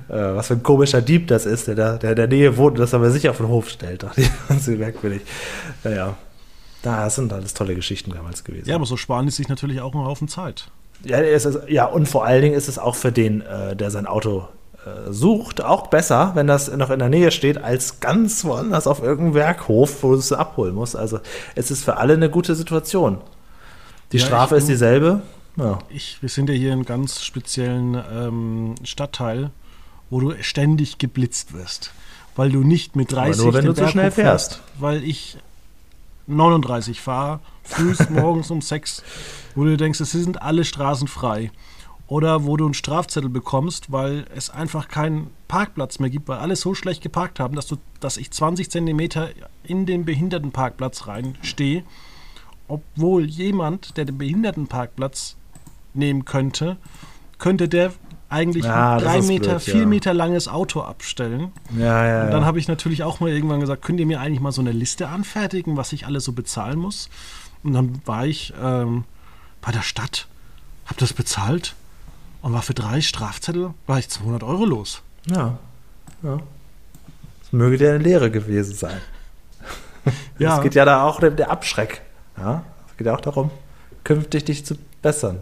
äh, 0.08 0.34
was 0.34 0.48
für 0.48 0.54
ein 0.54 0.62
komischer 0.62 1.02
Dieb 1.02 1.28
das 1.28 1.46
ist, 1.46 1.66
der 1.68 1.74
da 1.74 1.96
der 1.96 2.10
in 2.10 2.16
der 2.16 2.28
Nähe 2.28 2.56
wohnt 2.56 2.74
und 2.74 2.80
das 2.80 2.94
aber 2.94 3.10
sicher 3.10 3.30
auf 3.30 3.38
den 3.38 3.48
Hof 3.48 3.68
stellt. 3.68 4.04
Das 4.48 4.68
ist 4.68 4.78
merkwürdig. 4.78 5.22
Naja, 5.84 6.16
da 6.82 7.04
das 7.04 7.16
sind 7.16 7.32
alles 7.32 7.54
tolle 7.54 7.74
Geschichten 7.74 8.12
damals 8.12 8.44
gewesen. 8.44 8.68
Ja, 8.68 8.76
aber 8.76 8.86
so 8.86 8.96
sparen 8.96 9.26
die 9.26 9.32
sich 9.32 9.48
natürlich 9.48 9.80
auch 9.80 9.94
einen 9.94 10.04
Haufen 10.04 10.28
Zeit. 10.28 10.70
Ja, 11.04 11.18
ist, 11.18 11.48
ja, 11.68 11.86
und 11.86 12.08
vor 12.08 12.24
allen 12.26 12.42
Dingen 12.42 12.54
ist 12.54 12.68
es 12.68 12.78
auch 12.78 12.94
für 12.94 13.10
den, 13.10 13.40
äh, 13.40 13.74
der 13.74 13.90
sein 13.90 14.06
Auto 14.06 14.48
äh, 14.84 15.12
sucht, 15.12 15.62
auch 15.62 15.88
besser, 15.88 16.32
wenn 16.34 16.46
das 16.46 16.74
noch 16.74 16.90
in 16.90 16.98
der 16.98 17.08
Nähe 17.08 17.30
steht, 17.30 17.58
als 17.62 18.00
ganz 18.00 18.44
woanders 18.44 18.86
auf 18.86 19.02
irgendeinem 19.02 19.34
Werkhof, 19.34 20.02
wo 20.02 20.12
du 20.12 20.18
es 20.18 20.32
abholen 20.32 20.74
musst. 20.74 20.96
Also 20.96 21.20
es 21.54 21.70
ist 21.70 21.84
für 21.84 21.96
alle 21.96 22.14
eine 22.14 22.30
gute 22.30 22.54
Situation. 22.54 23.18
Die 24.12 24.18
Ja, 24.18 24.26
Strafe 24.26 24.56
ist 24.56 24.68
dieselbe. 24.68 25.22
Ja. 25.56 25.78
Ich, 25.88 26.22
wir 26.22 26.28
sind 26.28 26.48
ja 26.48 26.54
hier 26.54 26.68
in 26.68 26.74
einem 26.74 26.84
ganz 26.84 27.22
speziellen 27.22 27.94
ähm, 27.94 28.74
Stadtteil, 28.84 29.50
wo 30.08 30.20
du 30.20 30.34
ständig 30.42 30.98
geblitzt 30.98 31.52
wirst. 31.52 31.92
Weil 32.36 32.50
du 32.50 32.62
nicht 32.62 32.96
mit 32.96 33.12
30 33.12 33.44
nur, 33.44 33.54
wenn 33.54 33.64
du 33.64 33.72
zu 33.72 33.80
Berg 33.82 33.90
schnell 33.90 34.10
hochfährst, 34.10 34.54
fährst. 34.54 34.80
Weil 34.80 35.04
ich 35.04 35.36
39 36.26 37.00
fahre, 37.00 37.40
früh 37.62 37.94
morgens 38.10 38.50
um 38.50 38.60
6, 38.60 39.02
wo 39.54 39.64
du 39.64 39.76
denkst, 39.76 40.00
es 40.00 40.12
sind 40.12 40.40
alle 40.42 40.64
Straßen 40.64 41.08
frei. 41.08 41.50
Oder 42.06 42.44
wo 42.44 42.56
du 42.56 42.64
einen 42.64 42.74
Strafzettel 42.74 43.30
bekommst, 43.30 43.92
weil 43.92 44.26
es 44.34 44.50
einfach 44.50 44.88
keinen 44.88 45.30
Parkplatz 45.46 46.00
mehr 46.00 46.10
gibt, 46.10 46.28
weil 46.28 46.38
alle 46.38 46.56
so 46.56 46.74
schlecht 46.74 47.02
geparkt 47.02 47.38
haben, 47.38 47.54
dass, 47.54 47.66
du, 47.66 47.76
dass 48.00 48.16
ich 48.16 48.32
20 48.32 48.68
Zentimeter 48.68 49.30
in 49.62 49.86
den 49.86 50.04
Behindertenparkplatz 50.04 51.06
reinstehe, 51.06 51.84
obwohl 52.66 53.26
jemand, 53.26 53.96
der 53.96 54.06
den 54.06 54.18
Behindertenparkplatz 54.18 55.36
nehmen 55.94 56.24
könnte, 56.24 56.76
könnte 57.38 57.68
der 57.68 57.92
eigentlich 58.28 58.64
Ja, 58.64 58.94
ein 58.94 59.00
drei 59.00 59.22
Meter, 59.22 59.50
blöd, 59.50 59.62
vier 59.62 59.80
ja. 59.80 59.86
Meter 59.86 60.14
langes 60.14 60.46
Auto 60.46 60.82
abstellen. 60.82 61.50
Ja, 61.76 62.06
ja, 62.06 62.24
Und 62.24 62.30
dann 62.30 62.44
habe 62.44 62.58
ich 62.58 62.68
natürlich 62.68 63.02
auch 63.02 63.20
mal 63.20 63.30
irgendwann 63.30 63.60
gesagt, 63.60 63.82
könnt 63.82 63.98
ihr 63.98 64.06
mir 64.06 64.20
eigentlich 64.20 64.40
mal 64.40 64.52
so 64.52 64.60
eine 64.60 64.72
Liste 64.72 65.08
anfertigen, 65.08 65.76
was 65.76 65.92
ich 65.92 66.06
alles 66.06 66.24
so 66.24 66.32
bezahlen 66.32 66.78
muss? 66.78 67.10
Und 67.64 67.72
dann 67.72 68.00
war 68.06 68.26
ich 68.26 68.54
ähm, 68.62 69.04
bei 69.60 69.72
der 69.72 69.82
Stadt, 69.82 70.28
habe 70.86 71.00
das 71.00 71.12
bezahlt 71.12 71.74
und 72.42 72.52
war 72.52 72.62
für 72.62 72.74
drei 72.74 73.00
Strafzettel, 73.00 73.74
war 73.86 73.98
ich 73.98 74.08
200 74.08 74.42
Euro 74.44 74.64
los. 74.64 75.02
ja. 75.26 75.58
ja. 76.22 76.38
Das 77.42 77.52
möge 77.52 77.78
dir 77.78 77.90
eine 77.90 77.98
Lehre 77.98 78.30
gewesen 78.30 78.74
sein. 78.74 79.00
Es 80.38 80.62
geht 80.62 80.74
ja 80.76 80.84
da 80.84 81.02
auch 81.02 81.20
um 81.20 81.36
der 81.36 81.50
Abschreck. 81.50 82.00
Ja? 82.38 82.62
Es 82.88 82.96
geht 82.96 83.06
ja 83.08 83.14
auch 83.14 83.20
darum, 83.20 83.50
künftig 84.04 84.44
dich 84.44 84.64
zu 84.64 84.76
bessern. 85.02 85.40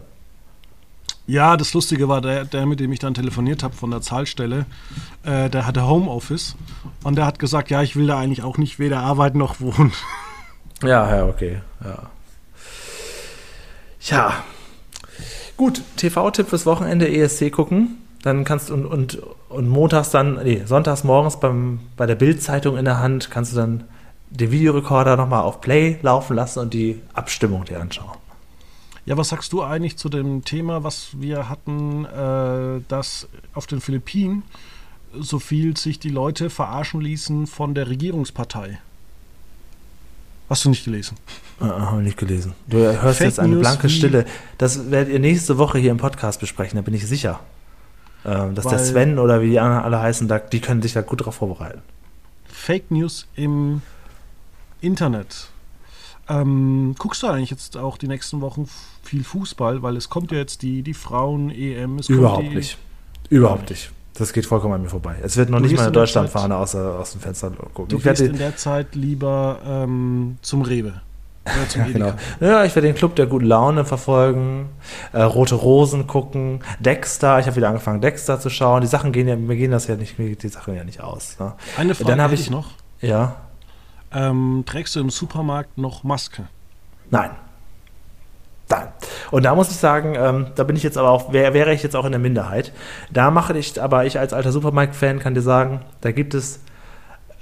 Ja, 1.29 1.57
das 1.57 1.75
Lustige 1.75 2.07
war, 2.09 2.21
der, 2.21 2.43
der 2.43 2.65
mit 2.65 2.79
dem 2.79 2.91
ich 2.91 2.97
dann 2.97 3.13
telefoniert 3.13 3.61
habe 3.61 3.75
von 3.75 3.91
der 3.91 4.01
Zahlstelle, 4.01 4.65
äh, 5.23 5.47
der 5.47 5.67
hatte 5.67 5.87
Homeoffice 5.87 6.55
und 7.03 7.17
der 7.19 7.27
hat 7.27 7.37
gesagt, 7.37 7.69
ja, 7.69 7.83
ich 7.83 7.95
will 7.95 8.07
da 8.07 8.17
eigentlich 8.17 8.41
auch 8.41 8.57
nicht 8.57 8.79
weder 8.79 9.01
arbeiten 9.01 9.37
noch 9.37 9.61
wohnen. 9.61 9.93
Ja, 10.81 11.13
ja, 11.13 11.25
okay. 11.25 11.59
Ja. 11.83 12.09
Ja. 13.99 14.43
Gut, 15.57 15.81
TV-Tipp 15.97 16.47
fürs 16.47 16.65
Wochenende 16.65 17.13
ESC 17.13 17.51
gucken. 17.51 17.97
Dann 18.21 18.45
kannst 18.45 18.69
du 18.69 18.75
und, 18.75 18.85
und, 18.85 19.21
und 19.49 19.67
montags 19.67 20.09
dann, 20.11 20.41
nee, 20.41 20.61
sonntags 20.63 21.03
morgens 21.03 21.37
beim, 21.37 21.81
bei 21.97 22.05
der 22.05 22.15
Bild-Zeitung 22.15 22.77
in 22.77 22.85
der 22.85 22.99
Hand 22.99 23.29
kannst 23.29 23.51
du 23.51 23.57
dann 23.57 23.83
den 24.29 24.51
Videorekorder 24.51 25.17
nochmal 25.17 25.43
auf 25.43 25.59
Play 25.59 25.99
laufen 26.01 26.37
lassen 26.37 26.59
und 26.59 26.73
die 26.73 27.01
Abstimmung 27.13 27.65
dir 27.65 27.81
anschauen. 27.81 28.18
Ja, 29.09 29.17
was 29.17 29.29
sagst 29.29 29.53
du 29.53 29.63
eigentlich 29.63 29.97
zu 29.97 30.07
dem 30.07 30.45
Thema, 30.45 30.83
was 30.83 31.19
wir 31.19 31.49
hatten, 31.49 32.05
äh, 32.05 32.79
dass 32.87 33.27
auf 33.55 33.65
den 33.65 33.81
Philippinen 33.81 34.43
so 35.19 35.39
viel 35.39 35.75
sich 35.75 35.97
die 35.97 36.11
Leute 36.11 36.51
verarschen 36.51 37.01
ließen 37.01 37.47
von 37.47 37.73
der 37.73 37.89
Regierungspartei? 37.89 38.77
Hast 40.47 40.63
du 40.63 40.69
nicht 40.69 40.85
gelesen? 40.85 41.17
Äh, 41.59 41.63
Habe 41.63 42.01
ich 42.01 42.05
nicht 42.05 42.17
gelesen. 42.19 42.53
Du 42.67 42.77
hörst 42.77 43.17
Fake 43.17 43.29
jetzt 43.29 43.39
eine 43.39 43.55
News 43.55 43.61
blanke 43.61 43.89
Stille. 43.89 44.25
Das 44.59 44.91
werdet 44.91 45.11
ihr 45.11 45.19
nächste 45.19 45.57
Woche 45.57 45.79
hier 45.79 45.89
im 45.89 45.97
Podcast 45.97 46.39
besprechen, 46.39 46.75
da 46.75 46.83
bin 46.83 46.93
ich 46.93 47.07
sicher. 47.07 47.39
Ähm, 48.23 48.53
dass 48.53 48.67
der 48.67 48.77
Sven 48.77 49.17
oder 49.17 49.41
wie 49.41 49.49
die 49.49 49.59
anderen 49.59 49.85
alle 49.85 49.99
heißen, 49.99 50.27
da, 50.27 50.37
die 50.37 50.59
können 50.59 50.83
sich 50.83 50.93
da 50.93 51.01
gut 51.01 51.25
drauf 51.25 51.33
vorbereiten. 51.33 51.81
Fake 52.45 52.91
News 52.91 53.25
im 53.35 53.81
Internet. 54.81 55.49
Ähm, 56.29 56.95
guckst 56.97 57.23
du 57.23 57.27
eigentlich 57.27 57.49
jetzt 57.49 57.75
auch 57.77 57.97
die 57.97 58.07
nächsten 58.07 58.41
Wochen 58.41 58.69
viel 59.03 59.23
Fußball? 59.23 59.81
Weil 59.81 59.97
es 59.97 60.09
kommt 60.09 60.31
ja 60.31 60.37
jetzt 60.37 60.61
die, 60.61 60.81
die 60.83 60.93
Frauen-EM. 60.93 61.99
Überhaupt 62.07 62.53
nicht. 62.53 62.77
Überhaupt 63.29 63.69
nicht. 63.69 63.91
Das 64.13 64.33
geht 64.33 64.45
vollkommen 64.45 64.73
an 64.73 64.81
mir 64.81 64.89
vorbei. 64.89 65.15
Es 65.23 65.37
wird 65.37 65.49
noch 65.49 65.59
Du 65.59 65.63
nicht 65.63 65.73
mal 65.75 65.81
eine 65.81 65.87
in 65.87 65.93
Deutschlandfahne 65.93 66.55
außer, 66.57 66.99
aus 66.99 67.11
dem 67.13 67.21
Fenster 67.21 67.51
gucken. 67.51 67.87
Du 67.89 67.97
Ich 67.97 68.05
werde 68.05 68.25
in 68.25 68.37
der 68.37 68.55
Zeit 68.57 68.95
lieber 68.95 69.59
ähm, 69.65 70.37
zum 70.41 70.61
Rewe. 70.61 71.01
Ja, 71.75 71.83
genau. 71.93 72.13
Ja, 72.41 72.65
ich 72.65 72.75
werde 72.75 72.87
den 72.89 72.95
Club 72.95 73.15
der 73.15 73.25
guten 73.27 73.45
Laune 73.45 73.85
verfolgen, 73.85 74.69
äh, 75.13 75.21
Rote 75.21 75.55
Rosen 75.55 76.05
gucken, 76.05 76.59
Dexter. 76.79 77.39
Ich 77.39 77.45
habe 77.47 77.55
wieder 77.55 77.69
angefangen, 77.69 78.01
Dexter 78.01 78.39
zu 78.39 78.49
schauen. 78.49 78.81
Die 78.81 78.87
Sachen 78.87 79.13
gehen 79.13 79.27
ja, 79.27 79.35
mir 79.35 79.55
gehen 79.55 79.71
das 79.71 79.87
ja 79.87 79.95
nicht, 79.95 80.19
mir 80.19 80.29
geht 80.29 80.43
die 80.43 80.49
Sachen 80.49 80.75
ja 80.75 80.83
nicht 80.83 81.01
aus. 81.01 81.37
Ne? 81.39 81.53
Eine 81.77 81.95
Frage 81.95 82.09
Dann 82.09 82.21
hab 82.21 82.31
hätte 82.31 82.41
ich- 82.41 82.47
ich 82.47 82.51
noch. 82.51 82.71
Ja, 83.01 83.37
Ähm, 84.13 84.63
trägst 84.65 84.95
du 84.95 84.99
im 84.99 85.09
Supermarkt 85.09 85.77
noch 85.77 86.03
Maske? 86.03 86.47
Nein. 87.11 87.31
Nein. 88.69 88.87
Und 89.31 89.43
da 89.43 89.55
muss 89.55 89.71
ich 89.71 89.77
sagen, 89.77 90.15
ähm, 90.15 90.47
da 90.55 90.63
bin 90.63 90.75
ich 90.75 90.83
jetzt 90.83 90.97
aber 90.97 91.09
auch, 91.09 91.33
wär, 91.33 91.53
wäre 91.53 91.73
ich 91.73 91.81
jetzt 91.81 91.95
auch 91.95 92.05
in 92.05 92.11
der 92.11 92.19
Minderheit. 92.19 92.71
Da 93.11 93.31
mache 93.31 93.57
ich, 93.57 93.81
aber 93.81 94.05
ich 94.05 94.19
als 94.19 94.31
alter 94.31 94.51
Supermarkt-Fan 94.51 95.19
kann 95.19 95.33
dir 95.33 95.41
sagen, 95.41 95.81
da 96.01 96.11
gibt 96.11 96.35
es 96.35 96.59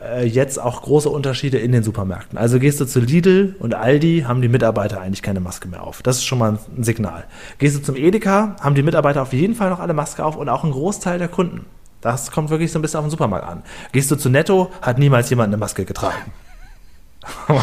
äh, 0.02 0.26
jetzt 0.26 0.58
auch 0.58 0.82
große 0.82 1.10
Unterschiede 1.10 1.58
in 1.58 1.74
den 1.74 1.84
Supermärkten. 1.84 2.38
Also 2.38 2.60
gehst 2.60 2.80
du 2.80 2.86
zu 2.86 3.02
Lidl 3.02 3.56
und 3.60 3.74
Aldi, 3.74 4.26
haben 4.28 4.42
die 4.42 4.48
Mitarbeiter 4.48 5.02
eigentlich 5.02 5.22
keine 5.22 5.42
Maske 5.42 5.68
mehr 5.68 5.84
auf. 5.84 6.02
Das 6.02 6.18
ist 6.18 6.26
schon 6.26 6.40
mal 6.40 6.52
ein, 6.52 6.60
ein 6.78 6.84
Signal. 6.84 7.26
Gehst 7.58 7.76
du 7.76 7.82
zum 7.82 7.96
Edeka, 7.98 8.56
haben 8.62 8.76
die 8.76 8.84
Mitarbeiter 8.84 9.22
auf 9.22 9.34
jeden 9.34 9.56
Fall 9.56 9.70
noch 9.70 9.80
alle 9.80 9.94
Maske 9.94 10.24
auf 10.24 10.38
und 10.38 10.48
auch 10.48 10.64
ein 10.64 10.72
Großteil 10.72 11.20
der 11.20 11.28
Kunden. 11.28 11.66
Das 12.00 12.32
kommt 12.32 12.50
wirklich 12.50 12.72
so 12.72 12.80
ein 12.80 12.82
bisschen 12.82 13.00
auf 13.00 13.06
den 13.06 13.12
Supermarkt 13.12 13.48
an. 13.48 13.64
Gehst 13.92 14.12
du 14.12 14.16
zu 14.16 14.30
Netto, 14.30 14.72
hat 14.82 14.98
niemals 14.98 15.30
jemand 15.30 15.48
eine 15.48 15.58
Maske 15.58 15.84
getragen. 15.84 16.32
Ja, 17.50 17.62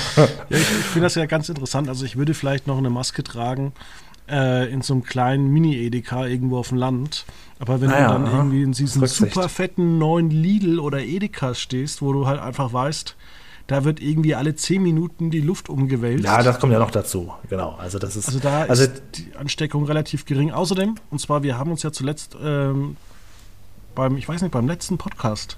ich, 0.51 0.59
ich 0.59 0.67
finde 0.67 1.07
das 1.07 1.15
ja 1.15 1.27
ganz 1.27 1.49
interessant. 1.49 1.89
Also 1.89 2.05
ich 2.05 2.17
würde 2.17 2.35
vielleicht 2.35 2.67
noch 2.67 2.79
eine 2.79 2.91
Maske 2.91 3.23
tragen 3.23 3.73
äh, 4.29 4.71
in 4.73 4.83
so 4.83 4.95
einem 4.95 5.05
kleinen 5.05 5.49
Mini-Edeka 5.51 6.27
irgendwo 6.27 6.59
auf 6.59 6.69
dem 6.69 6.79
Land. 6.79 7.25
Aber 7.59 7.81
wenn 7.81 7.91
Ah 7.91 7.99
ja, 7.99 8.07
du 8.07 8.12
dann 8.15 8.27
aha. 8.27 8.37
irgendwie 8.39 8.62
in 8.62 8.73
diesen 8.73 9.07
super 9.07 9.49
fetten 9.49 9.99
neuen 9.99 10.31
Lidl 10.31 10.79
oder 10.79 11.01
Edeka 11.01 11.55
stehst, 11.55 12.03
wo 12.03 12.12
du 12.12 12.27
halt 12.27 12.41
einfach 12.41 12.73
weißt, 12.73 13.17
da 13.67 13.85
wird 13.85 14.01
irgendwie 14.01 14.35
alle 14.35 14.55
10 14.55 14.83
Minuten 14.83 15.31
die 15.31 15.41
Luft 15.41 15.69
umgewälzt. 15.69 16.25
Ja, 16.25 16.43
das 16.43 16.61
kommt 16.61 16.73
ja 16.73 16.79
noch 16.79 16.91
dazu. 16.91 17.33
Genau. 17.49 17.77
Also 17.79 17.99
das 17.99 18.17
ist 18.17 18.27
also 18.27 18.39
da 18.39 18.62
also 18.65 18.85
ist 18.85 19.03
die 19.15 19.35
Ansteckung 19.37 19.85
relativ 19.87 20.27
gering. 20.27 20.51
Außerdem, 20.51 20.97
und 21.11 21.19
zwar, 21.21 21.43
wir 21.43 21.57
haben 21.57 21.71
uns 21.71 21.83
ja 21.83 21.91
zuletzt 21.91 22.37
ähm, 22.43 22.97
beim, 23.95 24.17
ich 24.17 24.29
weiß 24.29 24.43
nicht, 24.43 24.53
beim 24.53 24.67
letzten 24.67 24.99
Podcast, 24.99 25.57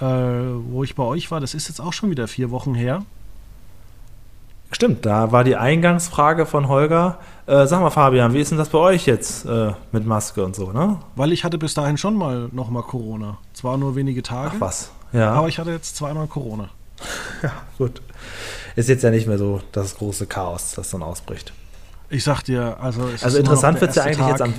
äh, 0.00 0.04
wo 0.04 0.82
ich 0.82 0.96
bei 0.96 1.04
euch 1.04 1.30
war, 1.30 1.40
das 1.40 1.54
ist 1.54 1.68
jetzt 1.68 1.80
auch 1.80 1.92
schon 1.92 2.10
wieder 2.10 2.26
vier 2.26 2.50
Wochen 2.50 2.74
her. 2.74 3.04
Stimmt, 4.70 5.06
da 5.06 5.32
war 5.32 5.44
die 5.44 5.56
Eingangsfrage 5.56 6.44
von 6.44 6.68
Holger. 6.68 7.18
Äh, 7.46 7.66
sag 7.66 7.80
mal, 7.80 7.90
Fabian, 7.90 8.34
wie 8.34 8.40
ist 8.40 8.50
denn 8.50 8.58
das 8.58 8.68
bei 8.68 8.78
euch 8.78 9.06
jetzt 9.06 9.46
äh, 9.46 9.72
mit 9.92 10.04
Maske 10.06 10.44
und 10.44 10.54
so, 10.54 10.72
ne? 10.72 10.98
Weil 11.16 11.32
ich 11.32 11.42
hatte 11.44 11.56
bis 11.56 11.72
dahin 11.72 11.96
schon 11.96 12.14
mal 12.14 12.48
nochmal 12.52 12.82
Corona. 12.82 13.38
Zwar 13.54 13.78
nur 13.78 13.96
wenige 13.96 14.22
Tage, 14.22 14.52
Ach 14.56 14.60
was. 14.60 14.90
Ja, 15.12 15.32
aber 15.32 15.48
ich 15.48 15.58
hatte 15.58 15.70
jetzt 15.70 15.96
zweimal 15.96 16.26
Corona. 16.26 16.68
gut. 17.78 18.02
Ist 18.76 18.88
jetzt 18.88 19.02
ja 19.02 19.10
nicht 19.10 19.26
mehr 19.26 19.38
so 19.38 19.60
das 19.72 19.96
große 19.96 20.26
Chaos, 20.26 20.72
das 20.76 20.90
dann 20.90 21.02
ausbricht. 21.02 21.52
Ich 22.10 22.24
sag 22.24 22.42
dir, 22.42 22.76
also 22.80 23.02
es 23.14 23.24
Also 23.24 23.38
interessant 23.38 23.80
wird 23.80 23.90
es 23.90 23.96
ja 23.96 24.04
eigentlich 24.04 24.18
Tag. 24.18 24.30
jetzt 24.30 24.42
am, 24.42 24.54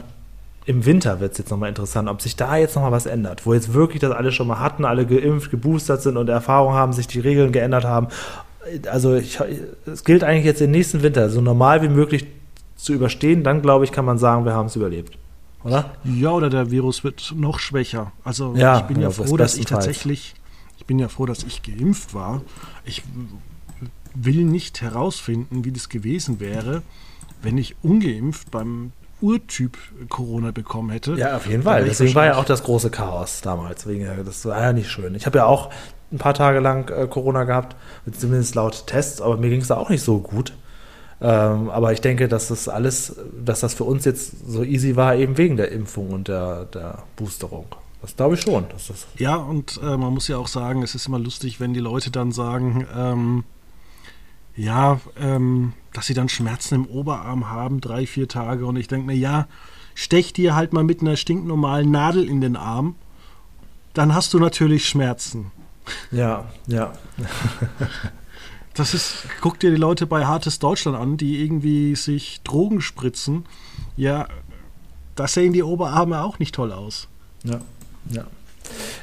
im 0.65 0.85
Winter 0.85 1.19
wird 1.19 1.33
es 1.33 1.37
jetzt 1.37 1.51
nochmal 1.51 1.69
interessant, 1.69 2.09
ob 2.09 2.21
sich 2.21 2.35
da 2.35 2.57
jetzt 2.57 2.75
nochmal 2.75 2.91
was 2.91 3.05
ändert. 3.05 3.45
Wo 3.45 3.53
jetzt 3.53 3.73
wirklich 3.73 4.01
das 4.01 4.11
alle 4.11 4.31
schon 4.31 4.47
mal 4.47 4.59
hatten, 4.59 4.85
alle 4.85 5.05
geimpft, 5.05 5.51
geboostert 5.51 6.01
sind 6.01 6.17
und 6.17 6.29
Erfahrung 6.29 6.73
haben, 6.73 6.93
sich 6.93 7.07
die 7.07 7.19
Regeln 7.19 7.51
geändert 7.51 7.85
haben. 7.85 8.07
Also 8.89 9.15
ich, 9.15 9.39
es 9.85 10.03
gilt 10.03 10.23
eigentlich 10.23 10.45
jetzt 10.45 10.61
den 10.61 10.71
nächsten 10.71 11.01
Winter 11.01 11.29
so 11.29 11.41
normal 11.41 11.81
wie 11.81 11.89
möglich 11.89 12.25
zu 12.75 12.93
überstehen. 12.93 13.43
Dann 13.43 13.61
glaube 13.61 13.85
ich, 13.85 13.91
kann 13.91 14.05
man 14.05 14.17
sagen, 14.17 14.45
wir 14.45 14.53
haben 14.53 14.67
es 14.67 14.75
überlebt. 14.75 15.17
Oder? 15.63 15.91
Ja, 16.03 16.31
oder 16.31 16.49
der 16.49 16.71
Virus 16.71 17.03
wird 17.03 17.33
noch 17.35 17.59
schwächer. 17.59 18.11
Also 18.23 18.55
Ja, 18.55 18.79
ich 18.79 18.83
bin 18.83 18.97
ja, 18.97 19.09
ja, 19.09 19.11
froh, 19.11 19.37
dass 19.37 19.57
ich 19.57 19.65
tatsächlich, 19.65 20.35
ich 20.77 20.85
bin 20.85 20.99
ja 20.99 21.09
froh, 21.09 21.25
dass 21.25 21.43
ich 21.43 21.61
geimpft 21.63 22.13
war. 22.13 22.41
Ich 22.85 23.03
will 24.15 24.43
nicht 24.45 24.81
herausfinden, 24.81 25.65
wie 25.65 25.71
das 25.71 25.89
gewesen 25.89 26.39
wäre, 26.39 26.81
wenn 27.41 27.57
ich 27.57 27.75
ungeimpft 27.83 28.51
beim 28.51 28.91
Urtyp 29.21 29.77
Corona 30.07 30.51
bekommen 30.51 30.91
hätte. 30.91 31.15
Ja, 31.15 31.35
auf 31.35 31.45
jeden 31.45 31.63
Fall. 31.63 31.83
Deswegen 31.83 32.15
war 32.15 32.25
ja 32.25 32.37
auch 32.37 32.45
das 32.45 32.63
große 32.63 32.89
Chaos 32.89 33.41
damals. 33.41 33.85
Das 34.25 34.45
war 34.45 34.61
ja 34.61 34.73
nicht 34.73 34.89
schön. 34.89 35.13
Ich 35.15 35.25
habe 35.25 35.39
ja 35.39 35.45
auch 35.45 35.71
ein 36.11 36.17
paar 36.17 36.33
Tage 36.33 36.59
lang 36.59 36.89
äh, 36.89 37.07
Corona 37.07 37.43
gehabt, 37.43 37.75
zumindest 38.11 38.55
laut 38.55 38.87
Tests, 38.87 39.21
aber 39.21 39.37
mir 39.37 39.49
ging 39.49 39.61
es 39.61 39.67
da 39.67 39.77
auch 39.77 39.89
nicht 39.89 40.03
so 40.03 40.19
gut. 40.19 40.53
Ähm, 41.21 41.69
aber 41.69 41.91
ich 41.91 42.01
denke, 42.01 42.27
dass 42.27 42.47
das 42.47 42.69
alles, 42.69 43.15
dass 43.43 43.59
das 43.59 43.73
für 43.73 43.83
uns 43.83 44.05
jetzt 44.05 44.49
so 44.49 44.63
easy 44.63 44.95
war, 44.95 45.15
eben 45.15 45.37
wegen 45.37 45.57
der 45.57 45.71
Impfung 45.71 46.11
und 46.11 46.27
der, 46.29 46.65
der 46.65 47.03
Boosterung. 47.17 47.65
Das 48.01 48.15
glaube 48.15 48.35
ich 48.35 48.41
schon. 48.41 48.65
Dass 48.69 48.87
das, 48.87 49.07
Ja, 49.17 49.35
und 49.35 49.79
äh, 49.83 49.97
man 49.97 50.13
muss 50.13 50.29
ja 50.29 50.37
auch 50.37 50.47
sagen, 50.47 50.81
es 50.81 50.95
ist 50.95 51.07
immer 51.07 51.19
lustig, 51.19 51.59
wenn 51.59 51.73
die 51.73 51.81
Leute 51.81 52.11
dann 52.11 52.31
sagen, 52.31 52.87
ähm, 52.95 53.43
ja, 54.55 55.01
ähm, 55.19 55.73
dass 55.93 56.05
sie 56.05 56.13
dann 56.13 56.29
Schmerzen 56.29 56.75
im 56.75 56.85
Oberarm 56.85 57.49
haben, 57.49 57.81
drei, 57.81 58.05
vier 58.05 58.27
Tage. 58.27 58.65
Und 58.65 58.77
ich 58.77 58.87
denke 58.87 59.07
mir, 59.07 59.15
ja, 59.15 59.47
stech 59.95 60.31
dir 60.31 60.55
halt 60.55 60.71
mal 60.71 60.83
mit 60.83 61.01
einer 61.01 61.17
stinknormalen 61.17 61.91
Nadel 61.91 62.29
in 62.29 62.39
den 62.39 62.55
Arm, 62.55 62.95
dann 63.93 64.15
hast 64.15 64.33
du 64.33 64.39
natürlich 64.39 64.87
Schmerzen. 64.87 65.51
Ja, 66.11 66.45
ja. 66.67 66.93
Das 68.75 68.93
ist, 68.93 69.25
guck 69.41 69.59
dir 69.59 69.71
die 69.71 69.75
Leute 69.75 70.07
bei 70.07 70.25
Hartes 70.25 70.57
Deutschland 70.59 70.97
an, 70.97 71.17
die 71.17 71.43
irgendwie 71.43 71.95
sich 71.95 72.41
Drogen 72.43 72.79
spritzen. 72.79 73.45
Ja, 73.97 74.29
da 75.15 75.27
sehen 75.27 75.51
die 75.51 75.63
Oberarme 75.63 76.21
auch 76.21 76.39
nicht 76.39 76.55
toll 76.55 76.71
aus. 76.71 77.09
Ja, 77.43 77.59
ja. 78.09 78.23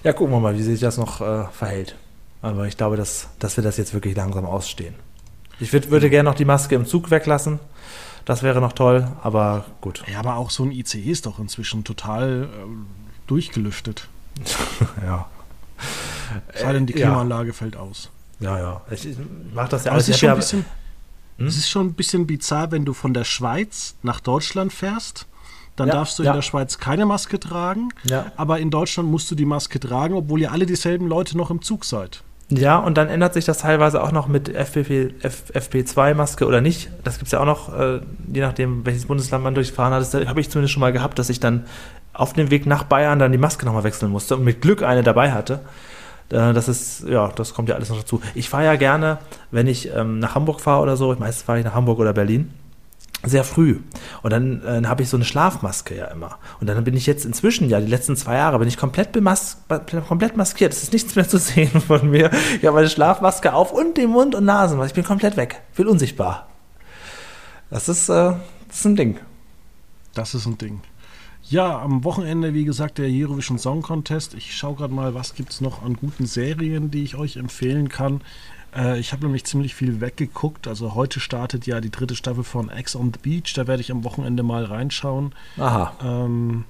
Ja, 0.03 0.15
gucken 0.15 0.33
wir 0.33 0.41
mal, 0.41 0.57
wie 0.57 0.63
sich 0.63 0.81
das 0.81 0.97
noch 0.97 1.21
äh, 1.21 1.45
verhält. 1.49 1.95
Aber 2.41 2.67
ich 2.67 2.79
glaube, 2.79 2.97
dass, 2.97 3.29
dass 3.39 3.59
wir 3.59 3.65
das 3.65 3.77
jetzt 3.77 3.93
wirklich 3.93 4.17
langsam 4.17 4.47
ausstehen. 4.47 4.95
Ich 5.61 5.73
würd, 5.75 5.91
würde 5.91 6.09
gerne 6.09 6.31
noch 6.31 6.37
die 6.37 6.47
Maske 6.47 6.75
im 6.75 6.87
Zug 6.87 7.11
weglassen. 7.11 7.59
Das 8.25 8.43
wäre 8.43 8.61
noch 8.61 8.73
toll, 8.73 9.09
aber 9.23 9.67
gut. 9.81 10.03
Ja, 10.11 10.21
aber 10.21 10.37
auch 10.37 10.51
so 10.51 10.65
ein 10.65 10.71
ICE 10.71 11.11
ist 11.11 11.27
doch 11.27 11.39
inzwischen 11.39 11.85
total 11.85 12.45
äh, 12.45 13.27
durchgelüftet. 13.27 14.09
ja. 15.05 15.27
Sei 16.55 16.73
denn, 16.73 16.87
die 16.87 16.95
Äh, 16.95 17.01
ja. 17.01 17.07
Klimaanlage 17.07 17.53
fällt 17.53 17.77
aus. 17.77 18.11
Ja, 18.41 18.59
ja. 18.59 18.81
Ich, 18.91 19.07
ich 19.09 19.17
mache 19.55 19.69
das 19.71 19.85
ja 19.85 19.93
Aber 19.93 19.99
es 20.01 20.07
alles. 20.07 20.09
ist, 20.17 20.21
schon 20.21 20.29
ein 20.29 20.33
ja- 20.33 20.37
bisschen, 20.37 20.65
Hm? 21.39 21.47
es 21.47 21.57
ist 21.57 21.69
schon 21.69 21.87
ein 21.87 21.93
bisschen 21.95 22.27
bizarr, 22.27 22.71
wenn 22.71 22.85
du 22.85 22.93
von 22.93 23.15
der 23.15 23.25
Schweiz 23.25 23.95
nach 24.03 24.21
Deutschland 24.21 24.73
fährst. 24.73 25.27
Dann 25.77 25.89
Ja, 25.89 25.95
darfst 25.95 26.19
du 26.19 26.23
ja. 26.23 26.31
in 26.31 26.37
der 26.37 26.43
Schweiz 26.43 26.79
keine 26.79 27.05
Maske 27.05 27.39
tragen, 27.39 27.91
Ja. 28.05 28.33
aber 28.37 28.59
in 28.61 28.71
Deutschland 28.71 29.11
musst 29.11 29.31
du 29.31 29.35
die 29.35 29.45
Maske 29.45 29.79
tragen, 29.79 30.15
obwohl 30.15 30.41
ihr 30.41 30.51
alle 30.53 30.65
dieselben 30.65 31.07
Leute 31.07 31.37
noch 31.37 31.51
im 31.51 31.61
Zug 31.61 31.85
seid. 31.85 32.23
Ja, 32.49 32.79
und 32.79 32.97
dann 32.97 33.09
ändert 33.09 33.35
sich 33.35 33.45
das 33.45 33.59
teilweise 33.59 34.03
auch 34.03 34.13
noch 34.13 34.29
mit 34.29 34.49
FPP, 34.49 35.15
F, 35.21 35.51
FP2-Maske 35.53 36.47
oder 36.47 36.61
nicht. 36.61 36.89
Das 37.05 37.17
gibt 37.19 37.27
es 37.27 37.33
ja 37.33 37.41
auch 37.41 37.45
noch, 37.45 37.77
äh, 37.79 38.01
je 38.33 38.41
nachdem, 38.41 38.87
welches 38.87 39.07
Bundesland 39.07 39.43
man 39.45 39.55
durchfahren 39.55 39.93
hat. 39.93 40.01
Das 40.01 40.15
habe 40.29 40.41
ich 40.41 40.49
zumindest 40.49 40.73
schon 40.73 40.81
mal 40.81 40.93
gehabt, 40.93 41.19
dass 41.19 41.29
ich 41.29 41.41
dann 41.41 41.67
auf 42.15 42.33
dem 42.33 42.51
Weg 42.51 42.65
nach 42.65 42.85
Bayern 42.85 43.19
dann 43.19 43.33
die 43.33 43.37
Maske 43.39 43.67
nochmal 43.67 43.83
wechseln 43.85 44.11
musste 44.13 44.37
und 44.37 44.45
mit 44.45 44.63
Glück 44.63 44.83
eine 44.83 45.03
dabei 45.03 45.33
hatte. 45.33 45.61
Äh, 46.31 46.53
Das 46.53 46.69
ist, 46.69 47.05
ja, 47.09 47.29
das 47.29 47.55
kommt 47.55 47.69
ja 47.69 47.75
alles 47.75 47.89
noch 47.91 47.99
dazu. 47.99 48.21
Ich 48.35 48.49
fahre 48.49 48.65
ja 48.65 48.77
gerne, 48.77 49.19
wenn 49.51 49.67
ich 49.67 49.93
ähm, 49.95 50.19
nach 50.19 50.35
Hamburg 50.35 50.61
fahre 50.61 50.83
oder 50.83 50.97
so, 50.97 51.15
meistens 51.19 51.43
fahre 51.45 51.59
ich 51.59 51.65
nach 51.65 51.75
Hamburg 51.75 51.99
oder 51.99 52.13
Berlin, 52.13 52.53
sehr 53.25 53.45
früh. 53.45 53.81
Und 54.23 54.33
dann 54.33 54.63
äh, 54.65 54.87
habe 54.87 55.03
ich 55.03 55.09
so 55.09 55.17
eine 55.17 55.25
Schlafmaske 55.25 55.97
ja 55.97 56.07
immer. 56.07 56.39
Und 56.61 56.69
dann 56.69 56.83
bin 56.85 56.95
ich 56.95 57.07
jetzt 57.07 57.25
inzwischen, 57.25 57.69
ja, 57.69 57.81
die 57.81 57.87
letzten 57.87 58.17
zwei 58.17 58.37
Jahre, 58.37 58.59
bin 58.59 58.69
ich 58.69 58.77
komplett, 58.77 59.13
bemas 59.13 59.59
komplett 60.07 60.37
maskiert. 60.37 60.73
Es 60.73 60.83
ist 60.83 60.93
nichts 60.93 61.17
mehr 61.17 61.29
zu 61.29 61.39
sehen 61.39 61.81
von 61.81 62.09
mir. 62.09 62.31
Ich 62.61 62.67
habe 62.67 62.77
meine 62.77 62.89
Schlafmaske 62.89 63.53
auf 63.53 63.73
und 63.73 63.97
den 63.97 64.11
Mund 64.11 64.35
und 64.35 64.45
Nasen. 64.45 64.83
Ich 64.85 64.95
bin 64.95 65.05
komplett 65.05 65.37
weg. 65.37 65.63
Bin 65.75 65.89
unsichtbar. 65.89 66.47
Das 67.71 67.89
ist, 67.89 68.09
äh, 68.09 68.33
das 68.69 68.79
ist 68.79 68.85
ein 68.85 68.97
Ding. 68.97 69.19
Das 70.15 70.35
ist 70.35 70.47
ein 70.47 70.57
Ding. 70.59 70.81
Ja, 71.49 71.81
am 71.81 72.03
Wochenende, 72.03 72.55
wie 72.55 72.65
gesagt, 72.65 72.99
der 72.99 73.09
Eurovision 73.09 73.59
Song 73.59 73.81
Contest. 73.81 74.35
Ich 74.35 74.57
schaue 74.57 74.75
gerade 74.75 74.93
mal, 74.93 75.15
was 75.15 75.35
gibt 75.35 75.53
es 75.53 75.61
noch 75.61 75.83
an 75.83 75.95
guten 75.95 76.27
Serien, 76.27 76.91
die 76.91 77.05
ich 77.05 77.15
euch 77.15 77.37
empfehlen 77.37 77.89
kann. 77.89 78.21
Äh, 78.75 78.99
ich 78.99 79.13
habe 79.13 79.25
nämlich 79.25 79.45
ziemlich 79.45 79.77
viel 79.77 80.01
weggeguckt. 80.01 80.67
Also 80.67 80.97
heute 80.97 81.21
startet 81.21 81.67
ja 81.67 81.81
die 81.81 81.91
dritte 81.91 82.17
Staffel 82.17 82.43
von 82.43 82.69
Ex 82.69 82.97
on 82.97 83.13
the 83.13 83.21
Beach. 83.21 83.53
Da 83.55 83.69
werde 83.69 83.81
ich 83.81 83.93
am 83.93 84.03
Wochenende 84.03 84.43
mal 84.43 84.65
reinschauen. 84.65 85.35
Aha. 85.57 85.93
Ähm, 86.03 86.65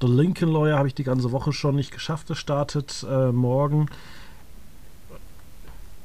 The 0.00 0.06
Lincoln 0.06 0.52
Lawyer 0.52 0.78
habe 0.78 0.86
ich 0.86 0.94
die 0.94 1.02
ganze 1.02 1.32
Woche 1.32 1.52
schon 1.52 1.74
nicht 1.74 1.90
geschafft. 1.90 2.30
Das 2.30 2.38
startet 2.38 3.04
äh, 3.10 3.32
morgen. 3.32 3.86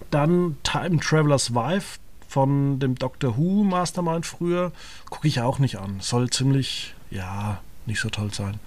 Dann 0.09 0.57
Time 0.63 0.99
Traveler's 0.99 1.53
Wife 1.53 1.99
von 2.27 2.79
dem 2.79 2.95
Doctor 2.95 3.37
Who 3.37 3.63
Mastermind 3.63 4.25
früher. 4.25 4.71
Gucke 5.11 5.27
ich 5.27 5.41
auch 5.41 5.59
nicht 5.59 5.77
an. 5.77 5.97
Soll 5.99 6.31
ziemlich, 6.31 6.95
ja, 7.11 7.59
nicht 7.87 7.99
so 7.99 8.09
toll 8.09 8.33
sein. 8.33 8.59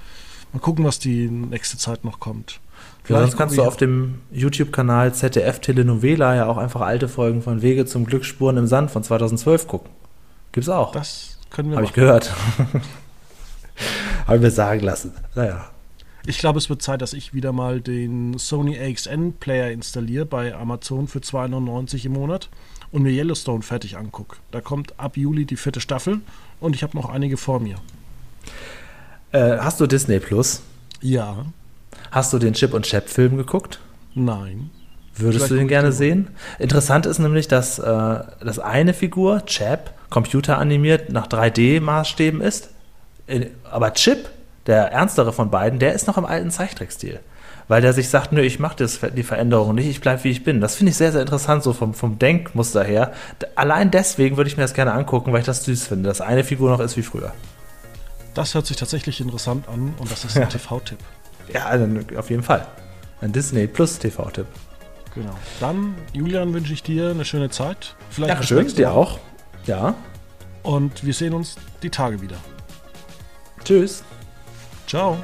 Mal 0.53 0.61
gucken, 0.61 0.85
was 0.85 0.99
die 0.99 1.29
nächste 1.29 1.77
Zeit 1.79 2.05
noch 2.05 2.21
kommt. 2.21 2.61
Ja, 3.09 3.21
sonst 3.21 3.37
kannst 3.37 3.57
du 3.57 3.62
auf 3.62 3.77
dem 3.77 4.21
YouTube-Kanal 4.33 5.14
ZDF 5.14 5.61
Telenovela 5.61 6.35
ja 6.35 6.47
auch 6.47 6.57
einfach 6.57 6.81
alte 6.81 7.09
Folgen 7.09 7.43
von 7.43 7.62
Wege 7.62 7.87
zum 7.87 8.05
Glück 8.05 8.25
Spuren 8.25 8.57
im 8.57 8.67
Sand 8.67 8.91
von 8.91 9.03
2012 9.03 9.69
gucken. 9.69 9.91
Gibt's 10.53 10.69
auch. 10.69 10.93
Das 10.93 11.39
können 11.51 11.71
wir 11.71 11.77
Habe 11.77 11.87
ich 11.87 11.93
gehört. 11.93 12.35
Habe 14.27 14.37
ich 14.37 14.43
mir 14.43 14.51
sagen 14.51 14.81
lassen. 14.81 15.12
Naja. 15.35 15.67
Ich 16.27 16.39
glaube, 16.39 16.59
es 16.59 16.69
wird 16.69 16.83
Zeit, 16.83 17.03
dass 17.03 17.12
ich 17.12 17.35
wieder 17.35 17.53
mal 17.53 17.81
den 17.81 18.37
Sony 18.39 18.77
AXN 18.77 19.35
Player 19.35 19.71
installiere 19.71 20.27
bei 20.27 20.55
Amazon 20.55 21.07
für 21.07 21.21
2,99 21.21 22.07
im 22.07 22.14
Monat 22.14 22.49
und 22.91 23.03
mir 23.03 23.12
Yellowstone 23.12 23.62
fertig 23.62 23.97
angucke. 23.97 24.39
Da 24.51 24.61
kommt 24.61 24.99
ab 24.99 25.17
Juli 25.17 25.45
die 25.45 25.57
vierte 25.57 25.81
Staffel 25.81 26.21
und 26.59 26.75
ich 26.75 26.83
habe 26.83 26.97
noch 26.97 27.09
einige 27.09 27.37
vor 27.37 27.61
mir. 27.61 27.77
Äh, 29.37 29.59
hast 29.59 29.80
du 29.80 29.87
Disney 29.87 30.18
Plus? 30.18 30.62
Ja, 31.03 31.45
Hast 32.11 32.32
du 32.32 32.39
den 32.39 32.55
Chip 32.55 32.72
und 32.72 32.87
Chap 32.87 33.09
Film 33.11 33.37
geguckt? 33.37 33.80
nein. 34.14 34.70
Würdest 35.18 35.47
Vielleicht 35.47 35.53
du 35.53 35.57
den 35.57 35.68
gerne 35.68 35.93
sehen? 35.93 36.28
Interessant 36.59 37.07
ist 37.07 37.18
nämlich, 37.18 37.49
dass 37.49 37.78
äh, 37.78 37.84
das 37.84 38.59
eine 38.59 38.93
Figur, 38.93 39.47
Chap, 39.47 39.95
computeranimiert 40.11 41.11
nach 41.11 41.26
3D-Maßstäben 41.26 42.43
ist. 42.43 42.68
In, 43.26 43.47
aber 43.70 43.95
Chip, 43.95 44.28
der 44.66 44.93
ernstere 44.93 45.32
von 45.32 45.51
beiden, 45.51 45.78
der 45.78 45.95
ist 45.95 46.07
noch 46.07 46.18
im 46.18 46.26
alten 46.26 46.51
Zeichentrickstil. 46.51 47.20
Weil 47.66 47.80
der 47.80 47.95
sich 47.95 48.11
sagt, 48.11 48.32
nö, 48.32 48.43
ich 48.43 48.59
mache 48.59 48.87
die 49.14 49.22
Veränderung 49.22 49.74
nicht, 49.74 49.89
ich 49.89 50.03
bleibe 50.03 50.24
wie 50.24 50.30
ich 50.30 50.45
bin. 50.45 50.61
Das 50.61 50.76
finde 50.76 50.91
ich 50.91 50.97
sehr, 50.97 51.12
sehr 51.12 51.22
interessant, 51.22 51.62
so 51.62 51.72
vom, 51.72 51.95
vom 51.95 52.18
Denkmuster 52.18 52.84
her. 52.84 53.12
Allein 53.55 53.91
deswegen 53.91 54.37
würde 54.37 54.49
ich 54.49 54.59
mir 54.59 54.64
das 54.64 54.74
gerne 54.74 54.93
angucken, 54.93 55.32
weil 55.32 55.41
ich 55.41 55.47
das 55.47 55.64
süß 55.64 55.87
finde, 55.87 56.09
dass 56.11 56.20
eine 56.20 56.45
Figur 56.45 56.70
noch 56.70 56.80
ist 56.80 56.97
wie 56.99 57.03
früher. 57.03 57.32
Das 58.37 58.55
hört 58.55 58.66
sich 58.66 58.76
tatsächlich 58.76 59.22
interessant 59.22 59.66
an 59.66 59.95
und 59.99 60.12
das 60.12 60.26
ist 60.26 60.37
ein 60.37 60.47
TV-Tipp. 60.51 60.99
Ja, 61.53 61.74
dann 61.74 62.05
auf 62.16 62.28
jeden 62.28 62.43
Fall. 62.43 62.66
Ein 63.22 63.32
Disney 63.32 63.66
Plus 63.66 63.99
TV-Tipp. 63.99 64.47
Genau. 65.14 65.34
Dann, 65.59 65.95
Julian, 66.12 66.53
wünsche 66.53 66.74
ich 66.74 66.82
dir 66.82 67.12
eine 67.12 67.24
schöne 67.24 67.49
Zeit. 67.49 67.97
Vielleicht 68.11 68.32
Dankeschön, 68.32 68.59
nächste 68.59 68.82
dir 68.82 68.93
auch. 68.93 69.18
Ja. 69.64 69.95
Und 70.62 71.03
wir 71.03 71.14
sehen 71.14 71.32
uns 71.32 71.57
die 71.82 71.89
Tage 71.89 72.20
wieder. 72.20 72.37
Tschüss. 73.64 74.05
Ciao. 74.87 75.16